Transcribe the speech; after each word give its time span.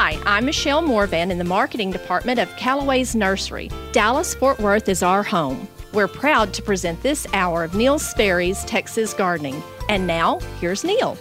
Hi, 0.00 0.16
I'm 0.26 0.44
Michelle 0.44 0.80
Morvan 0.80 1.32
in 1.32 1.38
the 1.38 1.44
marketing 1.44 1.90
department 1.90 2.38
of 2.38 2.54
Callaway's 2.54 3.16
Nursery. 3.16 3.68
Dallas 3.90 4.32
Fort 4.32 4.60
Worth 4.60 4.88
is 4.88 5.02
our 5.02 5.24
home. 5.24 5.66
We're 5.92 6.06
proud 6.06 6.54
to 6.54 6.62
present 6.62 7.02
this 7.02 7.26
hour 7.34 7.64
of 7.64 7.74
Neil 7.74 7.98
Sperry's 7.98 8.62
Texas 8.62 9.12
Gardening. 9.12 9.60
And 9.88 10.06
now, 10.06 10.38
here's 10.60 10.84
Neil. 10.84 11.18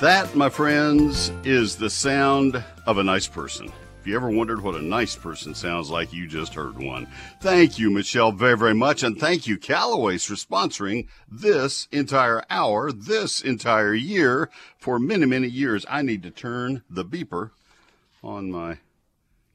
That, 0.00 0.36
my 0.36 0.48
friends, 0.48 1.32
is 1.42 1.74
the 1.74 1.90
sound 1.90 2.62
of 2.86 2.98
a 2.98 3.02
nice 3.02 3.26
person. 3.26 3.72
If 4.00 4.06
you 4.06 4.14
ever 4.14 4.30
wondered 4.30 4.62
what 4.62 4.76
a 4.76 4.82
nice 4.82 5.16
person 5.16 5.54
sounds 5.54 5.90
like, 5.90 6.12
you 6.12 6.28
just 6.28 6.54
heard 6.54 6.78
one. 6.78 7.08
Thank 7.40 7.78
you, 7.78 7.90
Michelle, 7.90 8.30
very, 8.30 8.56
very 8.56 8.74
much. 8.74 9.02
And 9.02 9.18
thank 9.18 9.46
you, 9.46 9.58
Callaway's, 9.58 10.24
for 10.24 10.34
sponsoring 10.34 11.08
this 11.28 11.88
entire 11.90 12.44
hour, 12.48 12.92
this 12.92 13.40
entire 13.40 13.94
year. 13.94 14.50
For 14.78 15.00
many, 15.00 15.26
many 15.26 15.48
years, 15.48 15.84
I 15.88 16.02
need 16.02 16.22
to 16.22 16.30
turn 16.30 16.84
the 16.88 17.04
beeper 17.04 17.50
on 18.22 18.52
my 18.52 18.78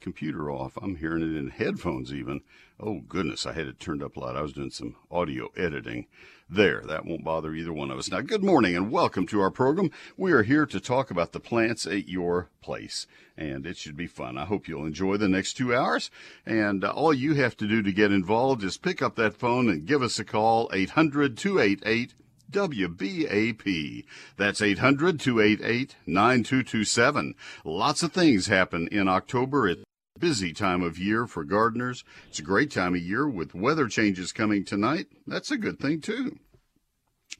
computer 0.02 0.52
off. 0.52 0.77
I'm 0.81 0.97
hearing 0.97 1.23
it 1.23 1.38
in 1.38 1.49
headphones 1.49 2.13
even. 2.13 2.41
Oh 2.80 2.99
goodness, 2.99 3.45
I 3.45 3.53
had 3.53 3.67
it 3.67 3.80
turned 3.80 4.03
up 4.03 4.17
loud. 4.17 4.35
I 4.35 4.41
was 4.41 4.53
doing 4.53 4.71
some 4.71 4.97
audio 5.09 5.49
editing. 5.55 6.07
There, 6.53 6.84
that 6.85 7.03
won't 7.03 7.23
bother 7.23 7.55
either 7.55 7.73
one 7.73 7.89
of 7.89 7.98
us. 7.98 8.12
Now, 8.12 8.21
good 8.21 8.43
morning 8.43 8.75
and 8.75 8.91
welcome 8.91 9.25
to 9.25 9.41
our 9.41 9.49
program. 9.49 9.89
We 10.16 10.34
are 10.34 10.44
here 10.44 10.67
to 10.67 10.80
talk 10.80 11.09
about 11.09 11.31
the 11.31 11.39
plants 11.39 11.88
at 11.88 12.07
your 12.07 12.52
place, 12.61 13.07
and 13.35 13.66
it 13.66 13.75
should 13.75 13.98
be 13.98 14.05
fun. 14.05 14.38
I 14.38 14.45
hope 14.45 14.67
you'll 14.67 14.85
enjoy 14.85 15.17
the 15.17 15.27
next 15.27 15.53
two 15.55 15.75
hours. 15.75 16.11
And 16.45 16.84
uh, 16.84 16.91
all 16.91 17.11
you 17.11 17.34
have 17.34 17.58
to 17.58 17.67
do 17.67 17.81
to 17.81 17.91
get 17.91 18.11
involved 18.11 18.63
is 18.63 18.77
pick 18.77 19.02
up 19.02 19.16
that 19.16 19.35
phone 19.35 19.67
and 19.67 19.88
give 19.88 20.03
us 20.03 20.20
a 20.20 20.23
call, 20.23 20.70
800 20.71 21.35
288 21.39 22.13
WBAP. 22.52 24.05
That's 24.38 24.61
800 24.61 25.20
288 25.20 25.95
9227. 26.05 27.33
Lots 27.66 28.03
of 28.03 28.14
things 28.14 28.45
happen 28.45 28.88
in 28.92 29.08
October. 29.08 29.67
It's 29.70 29.81
a 30.17 30.20
busy 30.20 30.53
time 30.53 30.83
of 30.83 30.99
year 30.99 31.25
for 31.25 31.44
gardeners. 31.44 32.03
It's 32.30 32.38
a 32.38 32.44
great 32.44 32.70
time 32.70 32.94
of 32.94 33.02
year 33.02 33.27
with 33.27 33.55
weather 33.55 33.88
changes 33.88 34.31
coming 34.31 34.64
tonight. 34.64 35.08
That's 35.25 35.49
a 35.49 35.58
good 35.58 35.80
thing, 35.80 35.99
too. 35.99 36.38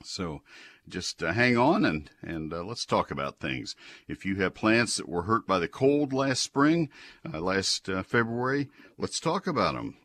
So 0.06 0.42
just 0.88 1.24
uh, 1.24 1.34
hang 1.34 1.58
on 1.58 1.86
and, 1.86 2.10
and 2.22 2.54
uh, 2.54 2.64
let's 2.64 2.86
talk 2.86 3.12
about 3.12 3.40
things. 3.40 3.76
If 4.08 4.26
you 4.26 4.36
have 4.38 4.54
plants 4.54 4.98
that 4.98 5.08
were 5.08 5.24
hurt 5.24 5.48
by 5.48 5.60
the 5.60 5.68
cold 5.68 6.14
last 6.14 6.42
spring, 6.42 6.90
uh, 7.32 7.40
last 7.40 7.90
uh, 7.90 8.04
February, 8.04 8.70
let's 8.98 9.20
talk 9.20 9.48
about 9.48 9.76
them. 9.76 9.98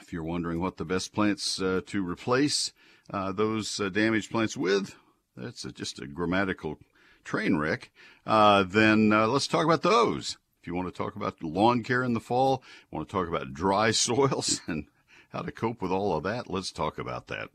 If 0.00 0.12
you're 0.12 0.24
wondering 0.24 0.60
what 0.60 0.76
the 0.76 0.84
best 0.84 1.14
plants 1.14 1.60
uh, 1.60 1.80
to 1.86 2.06
replace 2.06 2.72
uh, 3.10 3.32
those 3.32 3.76
damaged 3.92 4.30
plants 4.30 4.56
with, 4.56 4.96
that's 5.36 5.64
a, 5.64 5.72
just 5.72 6.00
a 6.00 6.06
grammatical 6.06 6.78
train 7.24 7.56
wreck, 7.56 7.90
then 8.24 9.10
let's 9.10 9.46
talk 9.46 9.64
about 9.64 9.82
those. 9.82 10.36
If 10.60 10.66
you 10.66 10.74
want 10.74 10.92
to 10.92 10.98
talk 10.98 11.14
about 11.14 11.42
lawn 11.42 11.84
care 11.84 12.02
in 12.02 12.12
the 12.12 12.20
fall, 12.20 12.62
want 12.90 13.08
to 13.08 13.12
talk 13.12 13.28
about 13.28 13.54
dry 13.54 13.90
soils 13.92 14.60
and 14.66 14.86
how 15.32 15.42
to 15.42 15.52
cope 15.52 15.82
with 15.82 15.90
all 15.90 16.16
of 16.16 16.24
that, 16.24 16.50
let's 16.50 16.72
talk 16.72 16.98
about 16.98 17.26
that. 17.28 17.48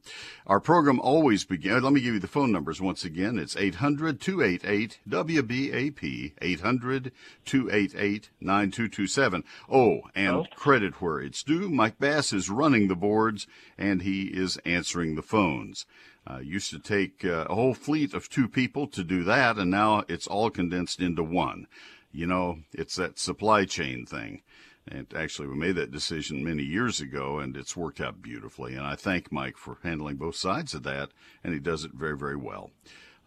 Our 0.45 0.59
program 0.59 0.99
always 0.99 1.43
begins, 1.43 1.83
let 1.83 1.93
me 1.93 2.01
give 2.01 2.13
you 2.13 2.19
the 2.19 2.27
phone 2.27 2.51
numbers 2.51 2.81
once 2.81 3.03
again. 3.03 3.39
It's 3.39 3.55
800 3.55 4.19
288 4.21 4.99
WBAP, 5.07 6.33
800 6.41 7.11
288 7.45 8.29
9227. 8.39 9.43
Oh, 9.69 10.01
and 10.15 10.35
oh. 10.35 10.45
credit 10.55 11.01
where 11.01 11.19
it's 11.19 11.43
due. 11.43 11.69
Mike 11.69 11.99
Bass 11.99 12.33
is 12.33 12.49
running 12.49 12.87
the 12.87 12.95
boards 12.95 13.47
and 13.77 14.01
he 14.01 14.23
is 14.23 14.57
answering 14.65 15.15
the 15.15 15.21
phones. 15.21 15.85
Uh, 16.27 16.37
used 16.37 16.69
to 16.69 16.79
take 16.79 17.25
uh, 17.25 17.45
a 17.49 17.55
whole 17.55 17.73
fleet 17.73 18.13
of 18.13 18.29
two 18.29 18.47
people 18.47 18.85
to 18.85 19.03
do 19.03 19.23
that, 19.23 19.57
and 19.57 19.71
now 19.71 20.03
it's 20.07 20.27
all 20.27 20.51
condensed 20.51 20.99
into 20.99 21.23
one. 21.23 21.65
You 22.11 22.27
know, 22.27 22.59
it's 22.73 22.95
that 22.97 23.17
supply 23.17 23.65
chain 23.65 24.05
thing. 24.05 24.43
And 24.87 25.13
actually, 25.15 25.47
we 25.47 25.55
made 25.55 25.75
that 25.75 25.91
decision 25.91 26.43
many 26.43 26.63
years 26.63 26.99
ago, 26.99 27.39
and 27.39 27.55
it's 27.55 27.77
worked 27.77 28.01
out 28.01 28.21
beautifully. 28.21 28.75
And 28.75 28.85
I 28.85 28.95
thank 28.95 29.31
Mike 29.31 29.57
for 29.57 29.77
handling 29.83 30.15
both 30.15 30.35
sides 30.35 30.73
of 30.73 30.83
that, 30.83 31.11
and 31.43 31.53
he 31.53 31.59
does 31.59 31.83
it 31.83 31.91
very, 31.93 32.17
very 32.17 32.35
well. 32.35 32.71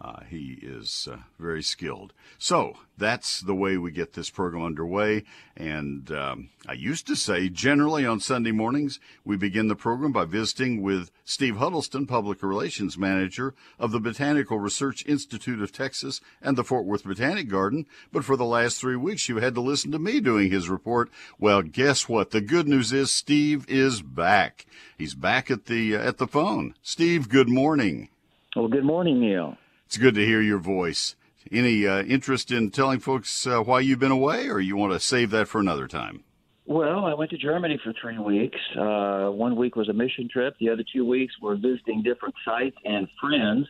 Uh, 0.01 0.21
he 0.29 0.59
is 0.61 1.09
uh, 1.11 1.17
very 1.39 1.63
skilled. 1.63 2.13
So 2.37 2.75
that's 2.99 3.41
the 3.41 3.55
way 3.55 3.79
we 3.79 3.91
get 3.91 4.13
this 4.13 4.29
program 4.29 4.63
underway. 4.63 5.25
And 5.57 6.11
um, 6.11 6.51
I 6.69 6.73
used 6.73 7.07
to 7.07 7.17
say, 7.17 7.49
generally 7.49 8.05
on 8.05 8.21
Sunday 8.21 8.51
mornings, 8.51 8.99
we 9.25 9.37
begin 9.37 9.69
the 9.69 9.77
program 9.77 10.13
by 10.13 10.25
visiting 10.25 10.83
with 10.83 11.11
Steve 11.25 11.57
Huddleston, 11.57 12.07
Public 12.07 12.43
Relations 12.43 12.99
Manager 12.99 13.55
of 13.79 13.93
the 13.93 14.01
Botanical 14.01 14.59
Research 14.59 15.07
Institute 15.07 15.63
of 15.63 15.73
Texas 15.73 16.21
and 16.43 16.59
the 16.59 16.65
Fort 16.65 16.85
Worth 16.85 17.05
Botanic 17.05 17.49
Garden. 17.49 17.87
But 18.13 18.25
for 18.25 18.37
the 18.37 18.45
last 18.45 18.79
three 18.79 18.97
weeks, 18.97 19.29
you 19.29 19.37
had 19.37 19.55
to 19.55 19.61
listen 19.61 19.93
to 19.93 19.99
me 19.99 20.21
doing 20.21 20.51
his 20.51 20.69
report. 20.69 21.09
Well, 21.39 21.63
guess 21.63 22.09
what? 22.09 22.31
The 22.31 22.41
good 22.41 22.69
news 22.69 22.93
is 22.93 23.11
Steve 23.11 23.65
is 23.69 24.03
back. 24.03 24.67
He's 24.99 25.15
back 25.15 25.51
at 25.51 25.67
the 25.67 25.97
uh, 25.97 26.09
at 26.09 26.19
the 26.19 26.27
phone. 26.27 26.75
Steve, 26.83 27.29
good 27.29 27.49
morning. 27.49 28.09
Well, 28.55 28.69
good 28.69 28.85
morning, 28.85 29.21
Neil. 29.21 29.57
It's 29.95 30.03
good 30.03 30.17
to 30.17 30.27
hear 30.27 30.43
your 30.43 30.59
voice. 30.59 31.15
Any 31.53 31.87
uh, 31.87 32.03
interest 32.03 32.51
in 32.51 32.73
telling 32.73 32.99
folks 32.99 33.47
uh, 33.47 33.61
why 33.61 33.79
you've 33.79 34.01
been 34.01 34.11
away, 34.11 34.49
or 34.49 34.59
you 34.59 34.75
want 34.75 34.93
to 34.93 34.99
save 34.99 35.31
that 35.31 35.47
for 35.47 35.61
another 35.61 35.87
time? 35.87 36.25
Well, 36.67 37.05
I 37.05 37.15
went 37.15 37.31
to 37.31 37.39
Germany 37.39 37.79
for 37.85 37.93
three 38.03 38.19
weeks. 38.19 38.59
Uh, 38.77 39.29
one 39.31 39.55
week 39.55 39.77
was 39.77 39.89
a 39.89 39.93
mission 39.93 40.29
trip. 40.29 40.57
The 40.59 40.71
other 40.71 40.83
two 40.93 41.07
weeks 41.07 41.33
were 41.41 41.55
visiting 41.55 42.03
different 42.03 42.35
sites 42.45 42.75
and 42.85 43.07
friends. 43.21 43.69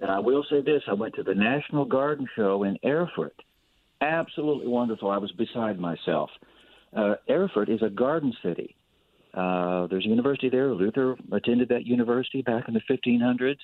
And 0.00 0.10
I 0.10 0.18
will 0.18 0.46
say 0.48 0.62
this: 0.62 0.82
I 0.88 0.94
went 0.94 1.14
to 1.16 1.22
the 1.22 1.34
National 1.34 1.84
Garden 1.84 2.26
Show 2.34 2.62
in 2.62 2.78
Erfurt. 2.82 3.38
Absolutely 4.00 4.68
wonderful. 4.68 5.10
I 5.10 5.18
was 5.18 5.32
beside 5.32 5.78
myself. 5.78 6.30
Uh, 6.96 7.16
Erfurt 7.28 7.68
is 7.68 7.82
a 7.82 7.90
garden 7.90 8.32
city. 8.42 8.76
Uh, 9.34 9.88
there's 9.88 10.06
a 10.06 10.08
university 10.08 10.48
there. 10.48 10.72
Luther 10.72 11.16
attended 11.32 11.68
that 11.68 11.84
university 11.84 12.40
back 12.40 12.66
in 12.66 12.72
the 12.72 12.80
1500s. 12.88 13.58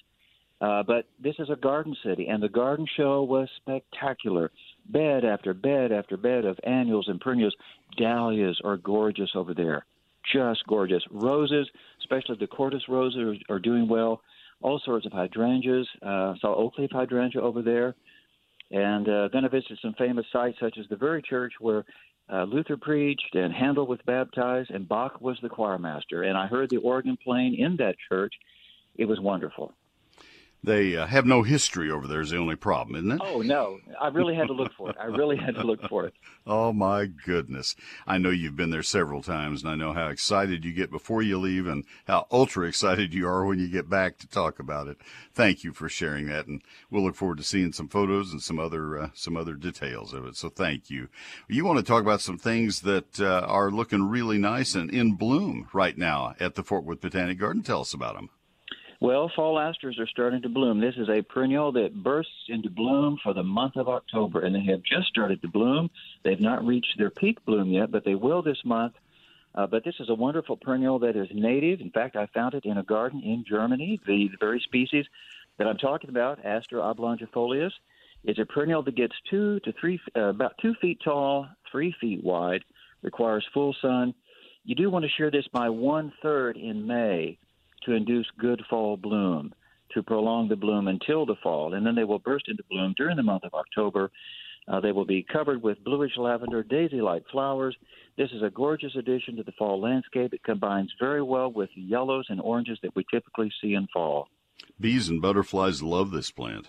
Uh, 0.62 0.80
but 0.84 1.06
this 1.20 1.34
is 1.40 1.50
a 1.50 1.56
garden 1.56 1.96
city, 2.04 2.28
and 2.28 2.40
the 2.40 2.48
garden 2.48 2.86
show 2.96 3.24
was 3.24 3.48
spectacular. 3.56 4.52
Bed 4.88 5.24
after 5.24 5.54
bed 5.54 5.90
after 5.90 6.16
bed 6.16 6.44
of 6.44 6.56
annuals 6.62 7.08
and 7.08 7.20
perennials. 7.20 7.56
Dahlias 7.96 8.60
are 8.62 8.76
gorgeous 8.76 9.30
over 9.34 9.54
there, 9.54 9.84
just 10.32 10.64
gorgeous. 10.68 11.02
Roses, 11.10 11.68
especially 12.00 12.36
the 12.38 12.46
Kordes 12.46 12.86
roses, 12.88 13.18
are, 13.48 13.56
are 13.56 13.58
doing 13.58 13.88
well. 13.88 14.22
All 14.60 14.80
sorts 14.84 15.04
of 15.04 15.12
hydrangeas. 15.12 15.88
Uh, 16.00 16.34
saw 16.40 16.54
oak 16.54 16.78
leaf 16.78 16.90
hydrangea 16.92 17.42
over 17.42 17.62
there, 17.62 17.96
and 18.70 19.08
uh, 19.08 19.28
going 19.28 19.42
to 19.42 19.50
visit 19.50 19.78
some 19.82 19.94
famous 19.94 20.26
sites 20.32 20.58
such 20.60 20.78
as 20.78 20.86
the 20.88 20.96
very 20.96 21.22
church 21.22 21.54
where 21.58 21.84
uh, 22.32 22.44
Luther 22.44 22.76
preached 22.76 23.34
and 23.34 23.52
Handel 23.52 23.88
was 23.88 23.98
baptized, 24.06 24.70
and 24.70 24.88
Bach 24.88 25.20
was 25.20 25.36
the 25.42 25.48
choir 25.48 25.78
master. 25.78 26.22
And 26.22 26.38
I 26.38 26.46
heard 26.46 26.70
the 26.70 26.76
organ 26.76 27.18
playing 27.22 27.56
in 27.56 27.76
that 27.78 27.96
church. 28.08 28.32
It 28.94 29.06
was 29.06 29.18
wonderful. 29.18 29.74
They 30.64 30.96
uh, 30.96 31.06
have 31.06 31.26
no 31.26 31.42
history 31.42 31.90
over 31.90 32.06
there 32.06 32.20
is 32.20 32.30
the 32.30 32.36
only 32.36 32.54
problem, 32.54 32.94
isn't 32.94 33.20
it? 33.20 33.20
Oh 33.24 33.42
no, 33.42 33.80
I 34.00 34.08
really 34.08 34.36
had 34.36 34.46
to 34.46 34.52
look 34.52 34.72
for 34.74 34.90
it. 34.90 34.96
I 35.00 35.06
really 35.06 35.36
had 35.36 35.56
to 35.56 35.64
look 35.64 35.82
for 35.88 36.06
it. 36.06 36.14
oh 36.46 36.72
my 36.72 37.06
goodness! 37.06 37.74
I 38.06 38.18
know 38.18 38.30
you've 38.30 38.54
been 38.54 38.70
there 38.70 38.84
several 38.84 39.22
times, 39.22 39.62
and 39.62 39.72
I 39.72 39.74
know 39.74 39.92
how 39.92 40.06
excited 40.06 40.64
you 40.64 40.72
get 40.72 40.92
before 40.92 41.20
you 41.20 41.36
leave, 41.38 41.66
and 41.66 41.84
how 42.06 42.28
ultra 42.30 42.68
excited 42.68 43.12
you 43.12 43.26
are 43.26 43.44
when 43.44 43.58
you 43.58 43.68
get 43.68 43.90
back 43.90 44.18
to 44.18 44.28
talk 44.28 44.60
about 44.60 44.86
it. 44.86 44.98
Thank 45.34 45.64
you 45.64 45.72
for 45.72 45.88
sharing 45.88 46.26
that, 46.26 46.46
and 46.46 46.62
we'll 46.92 47.02
look 47.02 47.16
forward 47.16 47.38
to 47.38 47.44
seeing 47.44 47.72
some 47.72 47.88
photos 47.88 48.30
and 48.30 48.40
some 48.40 48.60
other 48.60 48.98
uh, 49.00 49.08
some 49.14 49.36
other 49.36 49.54
details 49.54 50.12
of 50.12 50.26
it. 50.26 50.36
So 50.36 50.48
thank 50.48 50.90
you. 50.90 51.08
You 51.48 51.64
want 51.64 51.78
to 51.78 51.84
talk 51.84 52.02
about 52.02 52.20
some 52.20 52.38
things 52.38 52.82
that 52.82 53.18
uh, 53.18 53.40
are 53.48 53.72
looking 53.72 54.08
really 54.08 54.38
nice 54.38 54.76
and 54.76 54.92
in 54.92 55.14
bloom 55.14 55.66
right 55.72 55.98
now 55.98 56.36
at 56.38 56.54
the 56.54 56.62
Fort 56.62 56.84
Worth 56.84 57.00
Botanic 57.00 57.38
Garden. 57.38 57.64
Tell 57.64 57.80
us 57.80 57.94
about 57.94 58.14
them. 58.14 58.30
Well, 59.02 59.32
fall 59.34 59.58
asters 59.58 59.98
are 59.98 60.06
starting 60.06 60.42
to 60.42 60.48
bloom. 60.48 60.78
This 60.78 60.94
is 60.96 61.08
a 61.08 61.22
perennial 61.22 61.72
that 61.72 62.04
bursts 62.04 62.46
into 62.48 62.70
bloom 62.70 63.18
for 63.20 63.34
the 63.34 63.42
month 63.42 63.74
of 63.74 63.88
October, 63.88 64.42
and 64.42 64.54
they 64.54 64.64
have 64.70 64.80
just 64.84 65.08
started 65.08 65.42
to 65.42 65.48
bloom. 65.48 65.90
They've 66.22 66.40
not 66.40 66.64
reached 66.64 66.96
their 66.98 67.10
peak 67.10 67.44
bloom 67.44 67.72
yet, 67.72 67.90
but 67.90 68.04
they 68.04 68.14
will 68.14 68.42
this 68.42 68.64
month. 68.64 68.92
Uh, 69.56 69.66
but 69.66 69.82
this 69.84 69.96
is 69.98 70.08
a 70.08 70.14
wonderful 70.14 70.56
perennial 70.56 71.00
that 71.00 71.16
is 71.16 71.26
native. 71.34 71.80
In 71.80 71.90
fact, 71.90 72.14
I 72.14 72.26
found 72.26 72.54
it 72.54 72.64
in 72.64 72.78
a 72.78 72.84
garden 72.84 73.20
in 73.24 73.44
Germany. 73.44 73.98
The, 74.06 74.28
the 74.28 74.36
very 74.38 74.60
species 74.60 75.04
that 75.58 75.66
I'm 75.66 75.78
talking 75.78 76.08
about, 76.08 76.38
Aster 76.44 76.76
oblongifolius, 76.76 77.72
is 78.22 78.38
a 78.38 78.46
perennial 78.46 78.84
that 78.84 78.94
gets 78.94 79.16
two 79.28 79.58
to 79.64 79.72
three, 79.80 80.00
uh, 80.16 80.26
about 80.26 80.54
two 80.62 80.74
feet 80.80 81.00
tall, 81.02 81.48
three 81.72 81.92
feet 82.00 82.22
wide, 82.22 82.62
requires 83.02 83.44
full 83.52 83.74
sun. 83.82 84.14
You 84.64 84.76
do 84.76 84.90
want 84.90 85.04
to 85.04 85.10
shear 85.16 85.32
this 85.32 85.48
by 85.52 85.70
one 85.70 86.12
third 86.22 86.56
in 86.56 86.86
May 86.86 87.40
to 87.84 87.92
induce 87.92 88.26
good 88.38 88.62
fall 88.68 88.96
bloom, 88.96 89.54
to 89.94 90.02
prolong 90.02 90.48
the 90.48 90.56
bloom 90.56 90.88
until 90.88 91.26
the 91.26 91.36
fall, 91.42 91.74
and 91.74 91.84
then 91.84 91.94
they 91.94 92.04
will 92.04 92.18
burst 92.18 92.48
into 92.48 92.62
bloom 92.70 92.94
during 92.96 93.16
the 93.16 93.22
month 93.22 93.44
of 93.44 93.54
October. 93.54 94.10
Uh, 94.68 94.80
they 94.80 94.92
will 94.92 95.04
be 95.04 95.24
covered 95.24 95.62
with 95.62 95.82
bluish 95.82 96.16
lavender, 96.16 96.62
daisy 96.62 97.00
like 97.00 97.24
flowers. 97.32 97.76
This 98.16 98.30
is 98.30 98.42
a 98.42 98.50
gorgeous 98.50 98.94
addition 98.96 99.36
to 99.36 99.42
the 99.42 99.52
fall 99.52 99.80
landscape. 99.80 100.32
It 100.32 100.44
combines 100.44 100.92
very 101.00 101.22
well 101.22 101.50
with 101.50 101.70
yellows 101.74 102.26
and 102.28 102.40
oranges 102.40 102.78
that 102.82 102.94
we 102.94 103.04
typically 103.12 103.50
see 103.60 103.74
in 103.74 103.88
fall. 103.92 104.28
Bees 104.78 105.08
and 105.08 105.20
butterflies 105.20 105.82
love 105.82 106.12
this 106.12 106.30
plant. 106.30 106.68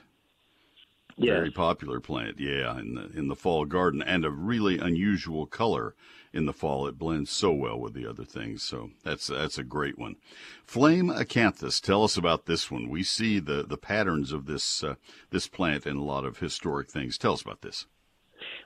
Yes. 1.17 1.35
Very 1.35 1.51
popular 1.51 1.99
plant, 1.99 2.39
yeah, 2.39 2.77
in 2.79 2.95
the 2.95 3.11
in 3.15 3.27
the 3.27 3.35
fall 3.35 3.65
garden, 3.65 4.01
and 4.01 4.25
a 4.25 4.31
really 4.31 4.79
unusual 4.79 5.45
color 5.45 5.95
in 6.33 6.45
the 6.45 6.53
fall. 6.53 6.87
It 6.87 6.97
blends 6.97 7.29
so 7.29 7.51
well 7.51 7.79
with 7.79 7.93
the 7.93 8.07
other 8.07 8.25
things, 8.25 8.63
so 8.63 8.89
that's 9.03 9.27
that's 9.27 9.59
a 9.59 9.63
great 9.63 9.99
one. 9.99 10.15
Flame 10.63 11.09
acanthus, 11.09 11.79
tell 11.79 12.03
us 12.03 12.17
about 12.17 12.47
this 12.47 12.71
one. 12.71 12.89
We 12.89 13.03
see 13.03 13.39
the 13.39 13.63
the 13.63 13.77
patterns 13.77 14.31
of 14.31 14.47
this 14.47 14.83
uh, 14.83 14.95
this 15.29 15.47
plant 15.47 15.85
in 15.85 15.97
a 15.97 16.03
lot 16.03 16.25
of 16.25 16.39
historic 16.39 16.89
things. 16.89 17.17
Tell 17.17 17.33
us 17.33 17.43
about 17.43 17.61
this. 17.61 17.85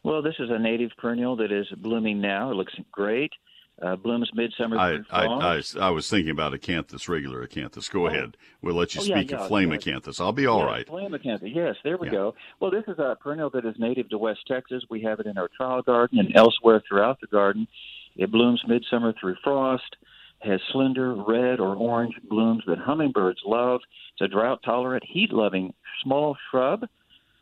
Well, 0.03 0.21
this 0.21 0.35
is 0.39 0.49
a 0.49 0.59
native 0.59 0.91
perennial 0.97 1.35
that 1.38 1.51
is 1.51 1.67
blooming 1.77 2.21
now. 2.21 2.51
It 2.51 2.55
looks 2.55 2.73
great. 2.91 3.31
Uh, 3.79 3.95
blooms 3.95 4.29
midsummer 4.33 4.77
I, 4.77 4.95
through 4.95 5.06
I. 5.12 5.25
I, 5.57 5.62
I 5.81 5.89
was 5.91 6.09
thinking 6.09 6.31
about 6.31 6.53
acanthus, 6.53 7.07
regular 7.07 7.45
acanthus. 7.45 7.91
Go 7.91 8.06
Oh. 8.06 8.07
ahead. 8.07 8.35
We'll 8.63 8.74
let 8.75 8.95
you 8.95 9.01
Oh, 9.01 9.03
speak 9.03 9.29
yeah, 9.31 9.38
of 9.38 9.47
flame 9.47 9.71
yeah. 9.71 9.77
acanthus. 9.77 10.19
I'll 10.19 10.31
be 10.31 10.47
all 10.47 10.65
right. 10.65 10.88
Flame 10.88 11.12
acanthus. 11.12 11.53
Yes, 11.53 11.75
there 11.83 11.95
we 11.97 12.07
Yeah. 12.07 12.13
go. 12.13 12.35
Well, 12.59 12.71
this 12.71 12.85
is 12.88 12.97
a 12.97 13.15
perennial 13.21 13.51
that 13.51 13.65
is 13.65 13.75
native 13.77 14.09
to 14.09 14.18
West 14.18 14.47
Texas. 14.47 14.83
We 14.89 15.01
have 15.03 15.19
it 15.19 15.27
in 15.27 15.38
our 15.38 15.47
trial 15.56 15.83
garden 15.83 16.18
and 16.18 16.35
elsewhere 16.35 16.81
throughout 16.88 17.21
the 17.21 17.27
garden. 17.27 17.68
It 18.15 18.31
blooms 18.31 18.63
midsummer 18.68 19.13
through 19.13 19.35
frost. 19.44 19.95
Has 20.39 20.59
slender 20.71 21.15
red 21.15 21.59
or 21.59 21.75
orange 21.75 22.15
blooms 22.30 22.63
that 22.68 22.77
hummingbirds 22.80 23.41
love. 23.45 23.81
It's 24.13 24.21
a 24.21 24.27
drought 24.27 24.62
tolerant, 24.63 25.03
heat 25.03 25.31
loving 25.31 25.73
small 26.03 26.35
shrub 26.50 26.88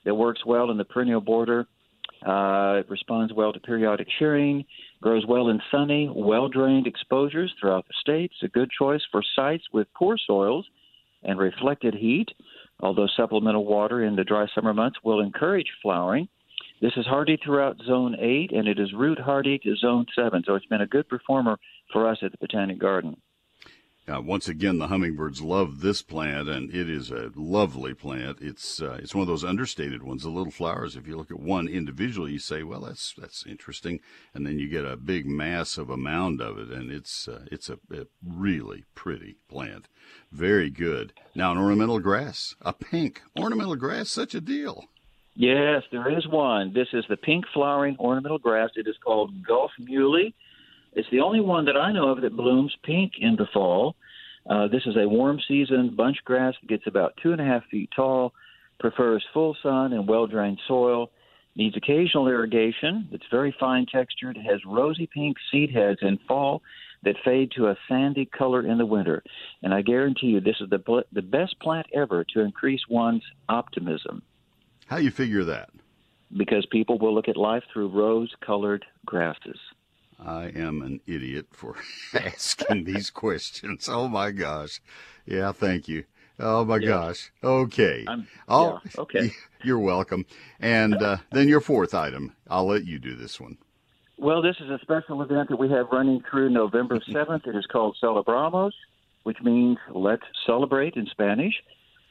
that 0.06 0.16
works 0.16 0.46
well 0.46 0.70
in 0.72 0.78
the 0.78 0.86
perennial 0.86 1.20
border. 1.22 1.68
Uh, 2.26 2.78
it 2.80 2.90
responds 2.90 3.32
well 3.34 3.54
to 3.54 3.60
periodic 3.60 4.08
shearing, 4.18 4.66
grows 5.02 5.26
well 5.28 5.50
in 5.50 5.62
sunny, 5.70 6.12
well 6.14 6.48
drained 6.48 6.88
exposures 6.88 7.54
throughout 7.60 7.86
the 7.88 7.94
state. 8.02 8.32
It's 8.34 8.44
a 8.44 8.48
good 8.48 8.70
choice 8.72 9.02
for 9.12 9.22
sites 9.36 9.64
with 9.72 9.88
poor 9.96 10.18
soils 10.26 10.66
and 11.24 11.38
reflected 11.38 11.94
heat, 11.94 12.30
although 12.80 13.08
supplemental 13.16 13.66
water 13.66 14.04
in 14.04 14.16
the 14.16 14.24
dry 14.24 14.48
summer 14.56 14.74
months 14.74 14.98
will 15.04 15.22
encourage 15.22 15.70
flowering. 15.84 16.28
This 16.82 16.94
is 16.98 17.06
hardy 17.06 17.38
throughout 17.44 17.78
zone 17.86 18.16
8 18.20 18.52
and 18.52 18.68
it 18.68 18.80
is 18.80 18.92
root 18.94 19.20
hardy 19.20 19.60
to 19.60 19.76
zone 19.76 20.06
7, 20.16 20.44
so 20.46 20.56
it's 20.56 20.66
been 20.66 20.82
a 20.82 20.88
good 20.88 21.08
performer 21.08 21.58
for 21.94 22.10
us 22.10 22.18
at 22.24 22.32
the 22.32 22.38
Botanic 22.40 22.80
Garden. 22.80 23.16
Uh, 24.08 24.22
once 24.22 24.48
again, 24.48 24.78
the 24.78 24.88
hummingbirds 24.88 25.42
love 25.42 25.82
this 25.82 26.04
plant, 26.04 26.48
and 26.48 26.70
it 26.70 26.88
is 26.88 27.10
a 27.10 27.32
lovely 27.36 27.96
plant. 27.96 28.38
It's 28.40 28.80
uh, 28.80 29.00
it's 29.02 29.16
one 29.16 29.24
of 29.24 29.28
those 29.28 29.44
understated 29.44 30.04
ones. 30.04 30.22
The 30.22 30.30
little 30.30 30.52
flowers. 30.52 30.96
If 30.96 31.08
you 31.08 31.18
look 31.18 31.32
at 31.32 31.40
one 31.40 31.68
individually, 31.68 32.34
you 32.34 32.40
say, 32.40 32.62
"Well, 32.62 32.82
that's 32.82 33.16
that's 33.18 33.46
interesting," 33.48 34.00
and 34.34 34.46
then 34.46 34.60
you 34.60 34.70
get 34.70 34.86
a 34.86 34.96
big 34.96 35.26
mass 35.26 35.80
of 35.80 35.90
a 35.90 35.98
mound 35.98 36.40
of 36.40 36.60
it, 36.60 36.70
and 36.70 36.92
it's 36.92 37.28
uh, 37.28 37.46
it's 37.52 37.68
a, 37.68 37.80
a 37.92 38.06
really 38.24 38.84
pretty 38.94 39.38
plant. 39.50 39.88
Very 40.32 40.70
good. 40.70 41.14
Now, 41.34 41.52
an 41.52 41.58
ornamental 41.58 42.00
grass, 42.00 42.54
a 42.62 42.74
pink 42.74 43.24
ornamental 43.36 43.76
grass, 43.76 44.10
such 44.10 44.36
a 44.36 44.42
deal. 44.42 44.86
Yes, 45.34 45.84
there 45.92 46.16
is 46.16 46.28
one. 46.28 46.74
This 46.74 46.90
is 46.94 47.06
the 47.10 47.18
pink 47.18 47.46
flowering 47.54 47.98
ornamental 48.00 48.38
grass. 48.38 48.70
It 48.76 48.88
is 48.88 48.96
called 49.04 49.44
Gulf 49.44 49.72
Muhly. 49.82 50.34
It's 50.96 51.10
the 51.12 51.20
only 51.20 51.42
one 51.42 51.66
that 51.66 51.78
I 51.78 51.92
know 51.92 52.10
of 52.10 52.22
that 52.22 52.36
blooms 52.36 52.76
pink 52.84 53.14
in 53.20 53.36
the 53.36 53.48
fall. 53.54 53.96
Uh, 54.50 54.68
this 54.68 54.84
is 54.86 54.96
a 54.96 55.08
warm 55.08 55.40
season 55.48 55.94
bunch 55.96 56.18
grass 56.24 56.54
that 56.62 56.68
gets 56.68 56.88
about 56.88 57.18
two 57.22 57.34
and 57.34 57.42
a 57.42 57.46
half 57.46 57.66
feet 57.70 57.90
tall, 57.96 58.34
prefers 58.80 59.24
full 59.34 59.58
sun 59.62 59.92
and 59.94 60.08
well 60.08 60.28
drained 60.28 60.60
soil, 60.68 61.12
needs 61.56 61.76
occasional 61.76 62.28
irrigation. 62.28 63.10
It's 63.12 63.26
very 63.30 63.54
fine 63.60 63.86
textured, 63.92 64.38
has 64.38 64.64
rosy 64.66 65.08
pink 65.08 65.38
seed 65.52 65.72
heads 65.72 66.00
in 66.02 66.18
fall 66.28 66.62
that 67.04 67.16
fade 67.24 67.52
to 67.56 67.68
a 67.68 67.78
sandy 67.88 68.26
color 68.26 68.66
in 68.66 68.78
the 68.78 68.86
winter. 68.86 69.24
And 69.62 69.74
I 69.74 69.82
guarantee 69.82 70.28
you, 70.28 70.40
this 70.40 70.58
is 70.60 70.70
the, 70.70 71.04
the 71.12 71.22
best 71.22 71.60
plant 71.60 71.88
ever 71.94 72.24
to 72.34 72.42
increase 72.42 72.82
one's 72.90 73.24
optimism 73.50 74.24
How 74.88 74.98
you 74.98 75.12
figure 75.12 75.44
that? 75.44 75.70
because 76.36 76.66
people 76.66 76.98
will 76.98 77.14
look 77.14 77.28
at 77.28 77.38
life 77.38 77.64
through 77.72 77.90
rose 77.90 78.34
colored 78.46 78.86
grasses. 79.06 79.60
I 80.26 80.46
am 80.56 80.82
an 80.82 81.00
idiot 81.06 81.48
for 81.52 81.76
asking 82.14 82.86
these 82.86 83.10
questions. 83.10 83.88
Oh 83.90 84.08
my 84.08 84.32
gosh. 84.32 84.82
Yeah, 85.26 85.52
thank 85.52 85.88
you. 85.88 86.06
Oh 86.40 86.66
my 86.66 86.78
Yeah. 86.78 86.88
gosh. 86.88 87.32
Okay. 87.44 88.04
I'm- 88.08 88.28
yeah, 88.50 88.78
okay. 88.98 89.32
You're 89.64 89.80
welcome. 89.80 90.26
And 90.60 90.96
uh, 91.02 91.18
then 91.32 91.48
your 91.48 91.62
fourth 91.62 91.94
item. 91.94 92.34
I'll 92.50 92.68
let 92.68 92.86
you 92.86 93.00
do 93.00 93.16
this 93.16 93.40
one. 93.40 93.58
Well, 94.18 94.42
this 94.42 94.56
is 94.60 94.70
a 94.70 94.80
special 94.82 95.22
event 95.22 95.50
that 95.50 95.58
we 95.58 95.70
have 95.72 95.88
running 95.92 96.22
through 96.30 96.50
November 96.50 97.00
7th. 97.00 97.48
It 97.48 97.56
is 97.56 97.66
called 97.66 97.98
Celebramos, 98.02 98.72
which 99.24 99.38
means 99.44 99.78
let's 99.94 100.24
celebrate 100.46 100.96
in 100.96 101.06
Spanish. 101.08 101.54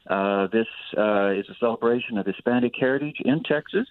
Uh, 0.09 0.47
this 0.49 0.67
uh, 0.99 1.29
is 1.31 1.49
a 1.49 1.55
celebration 1.59 2.19
of 2.19 2.27
Hispanic 2.27 2.75
heritage 2.79 3.17
in 3.25 3.43
Texas. 3.43 3.87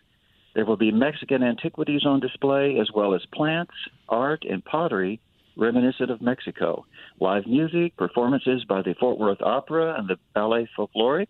There 0.56 0.66
will 0.66 0.78
be 0.78 0.92
Mexican 0.92 1.44
antiquities 1.44 2.06
on 2.06 2.20
display, 2.20 2.78
as 2.80 2.90
well 2.94 3.14
as 3.14 3.26
plants, 3.34 3.74
art, 4.08 4.44
and 4.48 4.64
pottery 4.64 5.20
reminiscent 5.56 6.10
of 6.10 6.22
Mexico. 6.22 6.86
Live 7.20 7.46
music, 7.46 7.96
performances 7.98 8.66
by 8.66 8.82
the 8.82 8.96
Fort 9.00 9.20
Worth 9.20 9.42
Opera 9.42 9.96
and 9.98 10.08
the 10.08 10.18
Ballet 10.34 10.68
Folkloric, 10.78 11.28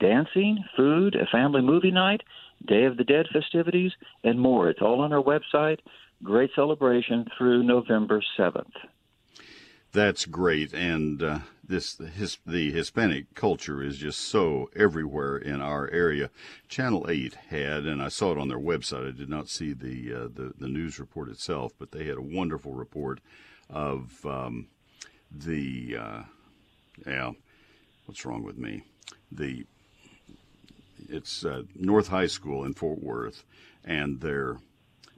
dancing, 0.00 0.64
food, 0.76 1.14
a 1.16 1.26
family 1.26 1.62
movie 1.62 1.90
night, 1.90 2.22
Day 2.66 2.84
of 2.84 2.96
the 2.96 3.04
Dead 3.04 3.26
festivities, 3.32 3.92
and 4.22 4.40
more. 4.40 4.68
It's 4.70 4.82
all 4.82 5.00
on 5.00 5.12
our 5.12 5.22
website. 5.22 5.78
Great 6.22 6.50
celebration 6.54 7.26
through 7.36 7.62
November 7.64 8.22
7th. 8.38 8.72
That's 9.92 10.24
great. 10.26 10.72
And 10.72 11.22
uh, 11.22 11.38
this 11.68 11.98
his, 11.98 12.38
the 12.46 12.70
Hispanic 12.70 13.34
culture 13.34 13.82
is 13.82 13.98
just 13.98 14.20
so 14.20 14.70
everywhere 14.76 15.36
in 15.36 15.60
our 15.60 15.90
area. 15.90 16.30
Channel 16.68 17.06
8 17.08 17.34
had, 17.48 17.84
and 17.84 18.02
I 18.02 18.08
saw 18.08 18.32
it 18.32 18.38
on 18.38 18.48
their 18.48 18.58
website. 18.58 19.08
I 19.08 19.16
did 19.16 19.28
not 19.28 19.48
see 19.48 19.72
the 19.72 20.14
uh, 20.14 20.28
the, 20.34 20.52
the 20.58 20.68
news 20.68 20.98
report 20.98 21.28
itself, 21.28 21.72
but 21.78 21.92
they 21.92 22.04
had 22.04 22.16
a 22.16 22.22
wonderful 22.22 22.72
report 22.72 23.20
of 23.70 24.24
um, 24.24 24.68
the 25.30 25.96
uh, 25.98 26.22
yeah. 27.06 27.32
What's 28.06 28.26
wrong 28.26 28.42
with 28.42 28.58
me? 28.58 28.82
The 29.32 29.66
it's 31.08 31.44
uh, 31.44 31.62
North 31.74 32.08
High 32.08 32.26
School 32.26 32.64
in 32.64 32.74
Fort 32.74 33.02
Worth, 33.02 33.44
and 33.84 34.20
their 34.20 34.58